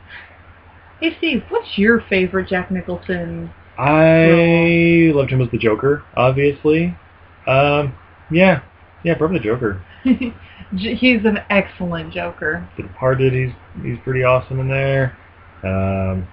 hey 0.99 1.15
Steve, 1.17 1.43
what's 1.49 1.77
your 1.77 2.01
favorite 2.09 2.47
Jack 2.49 2.71
Nicholson? 2.71 3.51
I 3.77 5.11
loved 5.13 5.31
him 5.31 5.41
as 5.41 5.49
the 5.51 5.57
Joker, 5.57 6.03
obviously. 6.15 6.97
Um, 7.47 7.95
yeah, 8.31 8.61
yeah, 9.03 9.15
probably 9.15 9.39
the 9.39 9.43
Joker. 9.43 9.83
He's 10.75 11.25
an 11.25 11.39
excellent 11.49 12.13
Joker. 12.13 12.67
The 12.77 12.83
Departed, 12.83 13.33
he's 13.33 13.51
he's 13.83 13.97
pretty 14.03 14.23
awesome 14.23 14.59
in 14.59 14.67
there. 14.67 15.17
Um, 15.63 16.27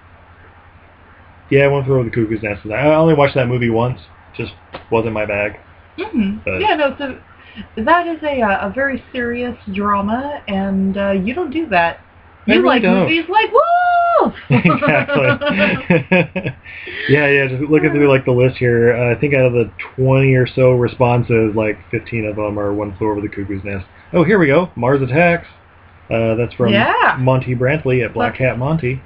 yeah, 1.49 1.67
One 1.67 1.83
Flew 1.85 1.95
Over 1.95 2.05
the 2.05 2.09
Cuckoo's 2.15 2.41
Nest. 2.41 2.65
I 2.65 2.93
only 2.95 3.13
watched 3.13 3.35
that 3.35 3.47
movie 3.47 3.69
once. 3.69 3.99
Just 4.35 4.53
wasn't 4.91 5.13
my 5.13 5.25
bag. 5.25 5.59
hmm 5.97 6.37
But- 6.43 6.59
yeah, 6.59 6.75
no, 6.75 6.95
so 6.97 7.19
that 7.83 8.07
is 8.07 8.21
a 8.23 8.41
uh, 8.41 8.67
a 8.69 8.73
very 8.73 9.03
serious 9.11 9.55
drama, 9.73 10.41
and 10.47 10.97
uh, 10.97 11.11
you 11.11 11.35
don't 11.35 11.51
do 11.51 11.67
that. 11.69 11.99
You 12.45 12.55
really 12.55 12.65
like 12.67 12.81
don't. 12.83 13.03
movies 13.09 13.25
like 13.29 13.51
Wolf. 13.51 14.33
exactly. 14.49 16.55
yeah, 17.09 17.27
yeah. 17.27 17.47
Just 17.47 17.63
looking 17.69 17.91
through 17.91 18.09
like 18.09 18.25
the 18.25 18.31
list 18.31 18.57
here, 18.57 18.95
uh, 18.95 19.15
I 19.15 19.19
think 19.19 19.33
out 19.33 19.45
of 19.45 19.53
the 19.53 19.71
twenty 19.95 20.33
or 20.35 20.47
so 20.47 20.71
responses, 20.71 21.55
like 21.55 21.77
fifteen 21.91 22.25
of 22.25 22.35
them 22.35 22.57
are 22.59 22.73
"One 22.73 22.95
Flew 22.97 23.11
Over 23.11 23.21
the 23.21 23.29
Cuckoo's 23.29 23.63
Nest." 23.63 23.85
Oh, 24.13 24.23
here 24.23 24.39
we 24.39 24.47
go. 24.47 24.69
Mars 24.75 25.01
Attacks. 25.01 25.47
Uh, 26.09 26.35
that's 26.35 26.53
from 26.55 26.73
Yeah. 26.73 27.17
Monty 27.19 27.55
Brantley 27.55 28.03
at 28.05 28.13
Black 28.13 28.35
Hat 28.35 28.57
Monty. 28.59 29.01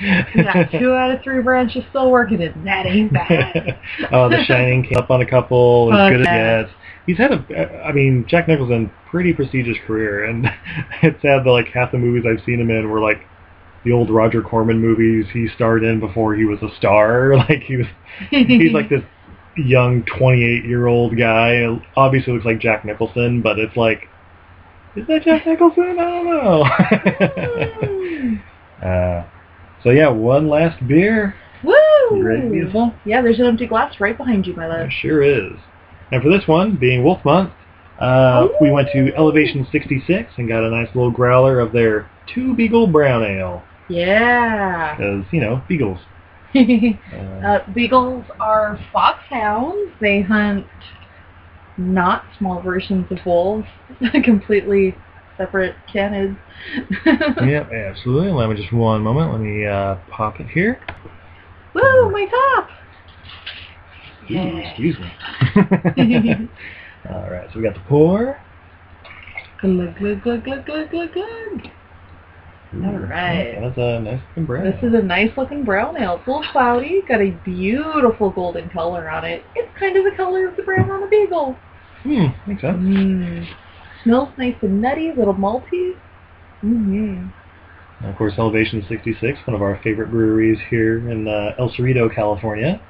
yeah, 0.00 0.64
two 0.78 0.92
out 0.94 1.10
of 1.10 1.22
three 1.22 1.42
branches 1.42 1.84
still 1.90 2.10
working 2.10 2.40
it. 2.40 2.52
That 2.64 2.86
ain't 2.86 3.12
bad. 3.12 3.78
uh, 4.10 4.28
The 4.28 4.42
Shining 4.44 4.82
came 4.82 4.96
up 4.98 5.10
on 5.10 5.20
a 5.20 5.26
couple. 5.26 5.92
As 5.94 6.10
good 6.10 6.26
as. 6.26 6.66
He's 7.10 7.18
had 7.18 7.32
a, 7.32 7.82
I 7.84 7.90
mean, 7.90 8.24
Jack 8.28 8.46
Nicholson, 8.46 8.88
pretty 9.10 9.32
prestigious 9.32 9.76
career, 9.84 10.26
and 10.26 10.46
it's 11.02 11.20
sad 11.22 11.42
that 11.44 11.50
like 11.50 11.66
half 11.66 11.90
the 11.90 11.98
movies 11.98 12.22
I've 12.24 12.44
seen 12.44 12.60
him 12.60 12.70
in 12.70 12.88
were 12.88 13.00
like 13.00 13.26
the 13.84 13.90
old 13.90 14.10
Roger 14.10 14.42
Corman 14.42 14.78
movies 14.78 15.26
he 15.32 15.48
starred 15.56 15.82
in 15.82 15.98
before 15.98 16.36
he 16.36 16.44
was 16.44 16.62
a 16.62 16.72
star. 16.76 17.34
Like 17.36 17.64
he 17.64 17.78
was, 17.78 17.86
he's 18.30 18.72
like 18.72 18.88
this 18.88 19.02
young 19.56 20.04
28 20.04 20.64
year 20.64 20.86
old 20.86 21.18
guy. 21.18 21.66
Obviously 21.96 22.32
looks 22.32 22.46
like 22.46 22.60
Jack 22.60 22.84
Nicholson, 22.84 23.42
but 23.42 23.58
it's 23.58 23.76
like, 23.76 24.06
is 24.94 25.08
that 25.08 25.24
Jack 25.24 25.44
Nicholson? 25.48 25.96
I 25.98 26.04
don't 26.04 26.26
know. 26.26 26.62
uh, 28.86 29.26
so 29.82 29.90
yeah, 29.90 30.10
one 30.10 30.48
last 30.48 30.86
beer. 30.86 31.34
Woo! 31.64 32.22
Ready, 32.22 32.48
beautiful? 32.50 32.94
Yeah, 33.04 33.20
there's 33.20 33.40
an 33.40 33.46
empty 33.46 33.66
glass 33.66 33.98
right 33.98 34.16
behind 34.16 34.46
you, 34.46 34.54
my 34.54 34.68
love. 34.68 34.78
There 34.78 34.90
sure 34.92 35.22
is. 35.24 35.58
And 36.12 36.22
for 36.22 36.28
this 36.28 36.46
one, 36.46 36.76
being 36.76 37.04
Wolf 37.04 37.24
Month, 37.24 37.52
uh, 38.00 38.48
we 38.60 38.70
went 38.70 38.88
to 38.92 39.14
Elevation 39.14 39.66
66 39.70 40.32
and 40.38 40.48
got 40.48 40.64
a 40.64 40.70
nice 40.70 40.88
little 40.94 41.10
growler 41.10 41.60
of 41.60 41.72
their 41.72 42.10
Two 42.34 42.54
Beagle 42.54 42.86
Brown 42.86 43.22
Ale. 43.22 43.62
Yeah. 43.88 44.96
Because, 44.96 45.24
you 45.32 45.40
know, 45.40 45.62
beagles. 45.68 46.00
Uh, 46.52 47.46
uh, 47.46 47.72
beagles 47.72 48.24
are 48.40 48.76
foxhounds. 48.92 49.92
They 50.00 50.20
hunt 50.20 50.66
not 51.78 52.24
small 52.38 52.60
versions 52.60 53.06
of 53.10 53.18
wolves, 53.24 53.66
completely 54.24 54.96
separate 55.36 55.76
canids. 55.92 56.36
yep, 57.06 57.70
absolutely. 57.72 58.32
Let 58.32 58.50
me 58.50 58.56
just 58.56 58.72
one 58.72 59.02
moment. 59.02 59.32
Let 59.32 59.40
me 59.40 59.64
uh, 59.64 59.96
pop 60.10 60.40
it 60.40 60.48
here. 60.48 60.80
Woo, 61.74 62.10
my 62.10 62.26
top! 62.26 62.68
Yeah. 64.30 64.68
excuse 64.68 64.96
me. 64.98 65.12
All 67.10 67.30
right, 67.30 67.48
so 67.52 67.58
we 67.58 67.62
got 67.62 67.74
the 67.74 67.80
pour. 67.88 68.40
glug, 69.60 69.96
glug, 69.98 70.22
glug, 70.22 70.44
glug, 70.44 70.66
glug, 70.66 70.90
glug, 70.90 71.12
glug. 71.12 71.70
Ooh, 72.72 72.84
All 72.84 72.98
right. 72.98 73.58
That's 73.60 73.78
a 73.78 74.00
nice 74.00 74.20
looking 74.28 74.46
brown. 74.46 74.64
This 74.64 74.82
is 74.82 74.94
a 74.94 75.02
nice 75.02 75.30
looking 75.36 75.64
brown 75.64 75.96
ale. 76.00 76.16
It's 76.18 76.26
a 76.28 76.30
little 76.30 76.52
cloudy, 76.52 77.02
got 77.08 77.20
a 77.20 77.30
beautiful 77.44 78.30
golden 78.30 78.68
color 78.70 79.10
on 79.10 79.24
it. 79.24 79.42
It's 79.56 79.76
kind 79.78 79.96
of 79.96 80.04
the 80.04 80.16
color 80.16 80.46
of 80.46 80.56
the 80.56 80.62
brown 80.62 80.88
on 80.90 81.02
a 81.02 81.08
beagle. 81.08 81.56
Hmm, 82.02 82.26
makes 82.46 82.60
sense. 82.62 82.76
Mmm. 82.78 83.46
Smells 84.04 84.28
nice 84.38 84.54
and 84.62 84.80
nutty, 84.80 85.10
a 85.10 85.14
little 85.14 85.34
malty. 85.34 85.94
Mm-hmm. 86.62 87.28
And 88.00 88.10
of 88.10 88.16
course, 88.16 88.34
Elevation 88.38 88.84
66, 88.88 89.38
one 89.46 89.54
of 89.54 89.62
our 89.62 89.80
favorite 89.82 90.10
breweries 90.10 90.58
here 90.70 91.10
in 91.10 91.26
uh, 91.28 91.54
El 91.58 91.70
Cerrito, 91.70 92.14
California. 92.14 92.80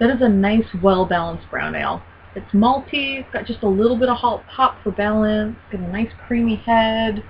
That 0.00 0.10
is 0.10 0.22
a 0.22 0.28
nice, 0.28 0.66
well-balanced 0.82 1.48
brown 1.50 1.74
ale. 1.74 2.02
It's 2.34 2.50
malty, 2.52 3.30
got 3.32 3.44
just 3.44 3.62
a 3.62 3.68
little 3.68 3.98
bit 3.98 4.08
of 4.08 4.16
hop, 4.16 4.44
hop 4.46 4.82
for 4.82 4.92
balance, 4.92 5.56
got 5.70 5.80
a 5.80 5.88
nice 5.88 6.10
creamy 6.26 6.56
head. 6.56 7.22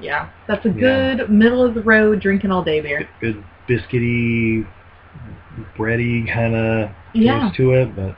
Yeah, 0.00 0.30
that's 0.48 0.64
a 0.64 0.70
Yeah. 0.70 1.14
good 1.16 1.30
middle-of-the-road 1.30 2.20
drinking 2.20 2.50
all-day 2.50 2.80
beer. 2.80 3.08
Good 3.20 3.44
biscuity, 3.68 4.66
bready 5.76 6.32
kind 6.32 6.54
of 6.54 6.90
Yeah. 7.12 7.40
taste 7.44 7.56
to 7.56 7.72
it, 7.72 7.94
but 7.94 8.16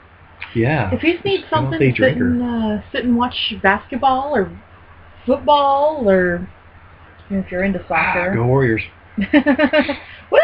yeah. 0.53 0.89
If 0.93 1.03
you 1.03 1.13
just 1.13 1.25
need 1.25 1.45
something 1.49 1.79
to 1.79 1.91
sit 1.95 2.17
and, 2.17 2.41
uh, 2.41 2.81
sit 2.91 3.03
and 3.03 3.17
watch 3.17 3.55
basketball 3.61 4.35
or 4.35 4.49
football 5.25 6.09
or 6.09 6.47
you 7.29 7.37
know, 7.37 7.43
if 7.43 7.51
you're 7.51 7.63
into 7.63 7.79
Ah, 7.89 8.13
soccer. 8.13 8.33
go 8.35 8.45
Warriors. 8.45 8.81
Woo! 10.31 10.39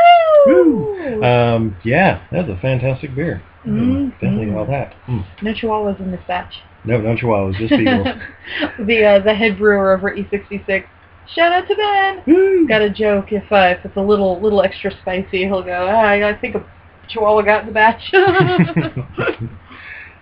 Woo! 0.47 1.23
Um, 1.23 1.77
yeah, 1.83 2.25
that's 2.31 2.49
a 2.49 2.57
fantastic 2.57 3.15
beer. 3.15 3.41
Mhm. 3.65 4.11
Definitely 4.13 4.53
all 4.53 4.65
that. 4.67 4.93
Mm. 5.07 5.25
No 5.41 5.53
chihuahuas 5.53 5.99
in 5.99 6.11
this 6.11 6.21
batch. 6.27 6.61
No, 6.83 6.99
no 7.01 7.15
chihuahuas, 7.15 7.57
just 7.57 7.71
beagles. 7.71 8.07
the 8.85 9.03
uh, 9.03 9.19
the 9.19 9.33
head 9.33 9.57
brewer 9.57 9.95
over 9.95 10.09
at 10.09 10.17
E66. 10.17 10.85
Shout 11.33 11.51
out 11.51 11.67
to 11.67 11.75
Ben. 11.75 12.21
Woo! 12.27 12.67
Got 12.67 12.83
a 12.83 12.89
joke 12.89 13.31
if 13.31 13.51
uh, 13.51 13.75
if 13.77 13.83
it's 13.85 13.97
a 13.97 14.01
little 14.01 14.39
little 14.39 14.61
extra 14.61 14.91
spicy, 15.01 15.45
he'll 15.45 15.63
go. 15.63 15.87
Ah, 15.89 16.11
I 16.11 16.37
think 16.39 16.55
a 16.55 16.65
chihuahua 17.07 17.41
got 17.41 17.61
in 17.61 17.67
the 17.67 17.73
batch. 17.73 18.13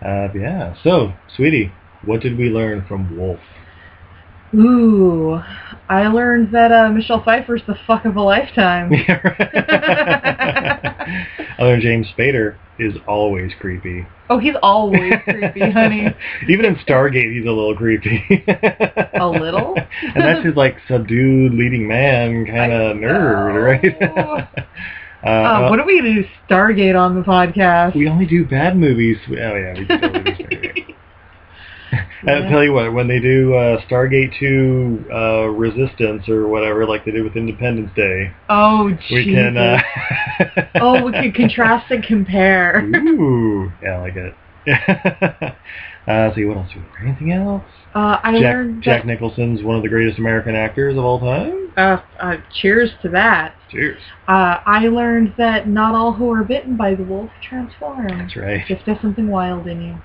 uh, 0.01 0.30
yeah. 0.34 0.74
So, 0.84 1.14
sweetie, 1.36 1.72
what 2.05 2.22
did 2.22 2.38
we 2.38 2.49
learn 2.49 2.86
from 2.88 3.18
Wolf? 3.18 3.39
Ooh, 4.56 5.39
I 5.89 6.08
learned 6.08 6.54
that 6.54 6.72
uh, 6.72 6.89
Michelle 6.89 7.24
Pfeiffer's 7.24 7.62
the 7.68 7.76
fuck 7.88 8.06
of 8.06 8.16
a 8.16 8.22
lifetime. 8.22 8.91
Other 11.60 11.72
than 11.72 11.82
James 11.82 12.08
Spader 12.18 12.58
is 12.80 12.93
always 13.08 13.51
creepy. 13.60 14.06
Oh, 14.30 14.39
he's 14.39 14.56
always 14.64 15.14
creepy, 15.26 15.70
honey. 15.72 16.08
Even 16.49 16.66
in 16.66 16.76
Stargate, 16.78 17.34
he's 17.36 17.45
a 17.45 17.51
little 17.51 17.76
creepy. 17.76 18.24
A 19.14 19.28
little? 19.28 19.76
and 20.01 20.24
that's 20.24 20.45
his 20.45 20.56
like 20.56 20.78
subdued 20.88 21.54
leading 21.54 21.88
man 21.88 22.45
kind 22.45 22.72
of 22.72 22.97
nerd, 22.97 23.82
right? 23.82 24.01
uh, 24.01 25.28
Uh, 25.28 25.70
what 25.70 25.80
are 25.80 25.86
we 25.86 25.99
gonna 25.99 26.14
do? 26.16 26.26
Stargate 26.49 26.99
on 26.99 27.16
the 27.16 27.22
podcast? 27.22 27.95
we 27.95 28.08
only 28.10 28.26
do 28.26 28.43
bad 28.45 28.76
movies. 28.76 29.18
Oh 29.30 29.34
yeah, 29.34 29.74
we 29.78 29.86
do 29.86 30.62
I'll 32.28 32.49
tell 32.49 32.63
you 32.63 32.74
what, 32.74 32.93
when 32.93 33.07
they 33.07 33.19
do 33.19 33.53
uh, 33.53 33.82
Stargate 33.86 34.38
2 34.39 35.05
uh, 35.11 35.47
Resistance 35.49 36.28
or 36.30 36.47
whatever, 36.47 36.86
like 36.86 37.05
they 37.05 37.11
did 37.11 37.24
with 37.24 37.36
Independence 37.36 37.91
Day, 37.95 38.32
oh, 38.49 38.91
we 39.11 39.26
can 39.26 39.57
uh, 39.57 39.82
oh, 40.76 41.05
we 41.05 41.11
could 41.11 41.36
contrast 41.36 41.91
and 41.91 42.03
compare. 42.03 42.82
Ooh, 42.95 43.71
yeah, 43.82 43.97
I 43.97 44.01
like 44.01 44.15
it. 44.15 44.36
uh, 46.07 46.34
see, 46.34 46.45
what 46.45 46.57
else? 46.57 46.69
Anything 47.01 47.34
else? 47.34 47.63
Uh, 47.93 48.19
I 48.24 48.32
Jack, 48.34 48.41
learned 48.41 48.84
Jack 48.84 49.05
Nicholson's 49.05 49.61
one 49.61 49.76
of 49.76 49.84
the 49.84 49.89
greatest 49.89 50.17
American 50.17 50.55
actors 50.55 50.97
of 50.97 51.03
all 51.03 51.19
time. 51.19 51.71
uh, 51.78 52.01
uh, 52.19 52.38
cheers 52.61 52.89
to 53.01 53.09
that. 53.09 53.55
Cheers. 53.69 53.99
Uh, 54.28 54.57
I 54.65 54.88
learned 54.88 55.34
that 55.38 55.67
not 55.67 55.93
all 55.93 56.13
who 56.13 56.32
are 56.32 56.43
bitten 56.43 56.78
by 56.78 56.95
the 56.95 57.03
wolf 57.03 57.30
transform. 57.47 58.07
That's 58.07 58.36
right. 58.36 58.65
Just 58.67 58.86
there's 58.86 59.01
something 59.01 59.30
wild 59.30 59.67
in 59.67 59.82
you. 59.82 59.97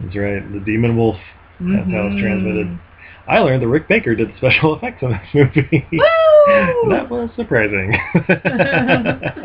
That's 0.00 0.16
right. 0.16 0.52
The 0.52 0.60
Demon 0.60 0.96
Wolf. 0.96 1.16
That's 1.60 1.90
how 1.90 2.06
it's 2.08 2.20
transmitted. 2.20 2.78
I 3.26 3.38
learned 3.38 3.62
that 3.62 3.68
Rick 3.68 3.88
Baker 3.88 4.14
did 4.14 4.28
the 4.28 4.36
special 4.36 4.76
effects 4.76 5.02
on 5.02 5.12
this 5.12 5.20
movie. 5.34 5.86
Woo! 5.92 5.98
that 6.90 7.08
was 7.10 7.30
surprising. 7.36 7.94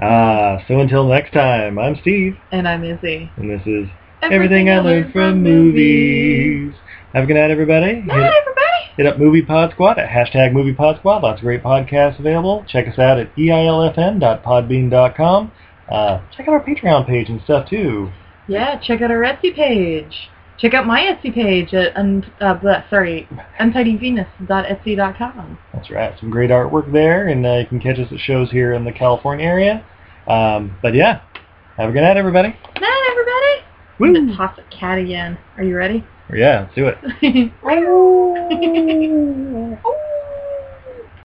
uh, 0.00 0.58
so 0.68 0.78
until 0.80 1.08
next 1.08 1.32
time, 1.32 1.78
I'm 1.78 1.96
Steve, 2.00 2.36
And 2.52 2.68
I'm 2.68 2.84
Izzy. 2.84 3.30
and 3.36 3.50
this 3.50 3.62
is 3.66 3.88
Everything, 4.22 4.68
I 4.68 4.80
Learned 4.80 5.12
from 5.12 5.42
Movies. 5.42 6.74
Have 7.14 7.24
a 7.24 7.26
good 7.26 7.34
night, 7.34 7.50
everybody. 7.50 8.00
Bye, 8.02 8.14
Hit, 8.16 8.32
everybody. 8.40 8.92
hit 8.96 9.06
up 9.06 9.18
Movie 9.18 9.40
Pod 9.42 9.70
Squad 9.72 9.98
at 9.98 10.08
hashtag 10.10 10.52
Movie 10.52 10.74
Pod 10.74 10.98
Squad. 10.98 11.22
Lots 11.22 11.40
of 11.40 11.44
great 11.44 11.62
podcasts 11.62 12.18
available. 12.18 12.64
Check 12.68 12.86
us 12.88 12.98
out 12.98 13.18
at 13.18 13.34
eilfn.podbean.com. 13.36 15.52
Uh, 15.90 16.20
check 16.36 16.46
out 16.48 16.52
our 16.54 16.62
Patreon 16.64 17.06
page 17.06 17.28
and 17.30 17.40
stuff 17.42 17.68
too. 17.70 18.10
Yeah, 18.48 18.78
check 18.80 19.00
out 19.00 19.10
our 19.10 19.22
Etsy 19.22 19.54
page. 19.54 20.28
Check 20.58 20.74
out 20.74 20.86
my 20.86 21.00
Etsy 21.00 21.32
page 21.32 21.72
at 21.72 21.96
un- 21.96 22.26
uh, 22.40 22.54
blah, 22.54 22.82
sorry, 22.90 23.28
untidyvenus.etsy.com. 23.60 25.58
That's 25.72 25.90
right. 25.90 26.18
Some 26.18 26.30
great 26.30 26.50
artwork 26.50 26.92
there, 26.92 27.28
and 27.28 27.46
uh, 27.46 27.54
you 27.54 27.66
can 27.66 27.78
catch 27.80 27.98
us 27.98 28.10
at 28.10 28.18
shows 28.18 28.50
here 28.50 28.72
in 28.72 28.84
the 28.84 28.90
California 28.92 29.46
area. 29.46 29.84
Um, 30.26 30.76
but 30.82 30.94
yeah, 30.94 31.20
have 31.76 31.90
a 31.90 31.92
good 31.92 32.00
night, 32.02 32.16
everybody. 32.16 32.48
Night, 32.48 33.08
everybody. 33.10 33.62
I'm 34.00 34.14
gonna 34.14 34.36
toss 34.36 34.58
a 34.58 34.64
cat 34.74 34.98
again. 34.98 35.38
Are 35.56 35.62
you 35.62 35.76
ready? 35.76 36.04
Yeah, 36.34 36.62
let's 36.62 36.74
do 36.74 36.88
it. 36.88 36.98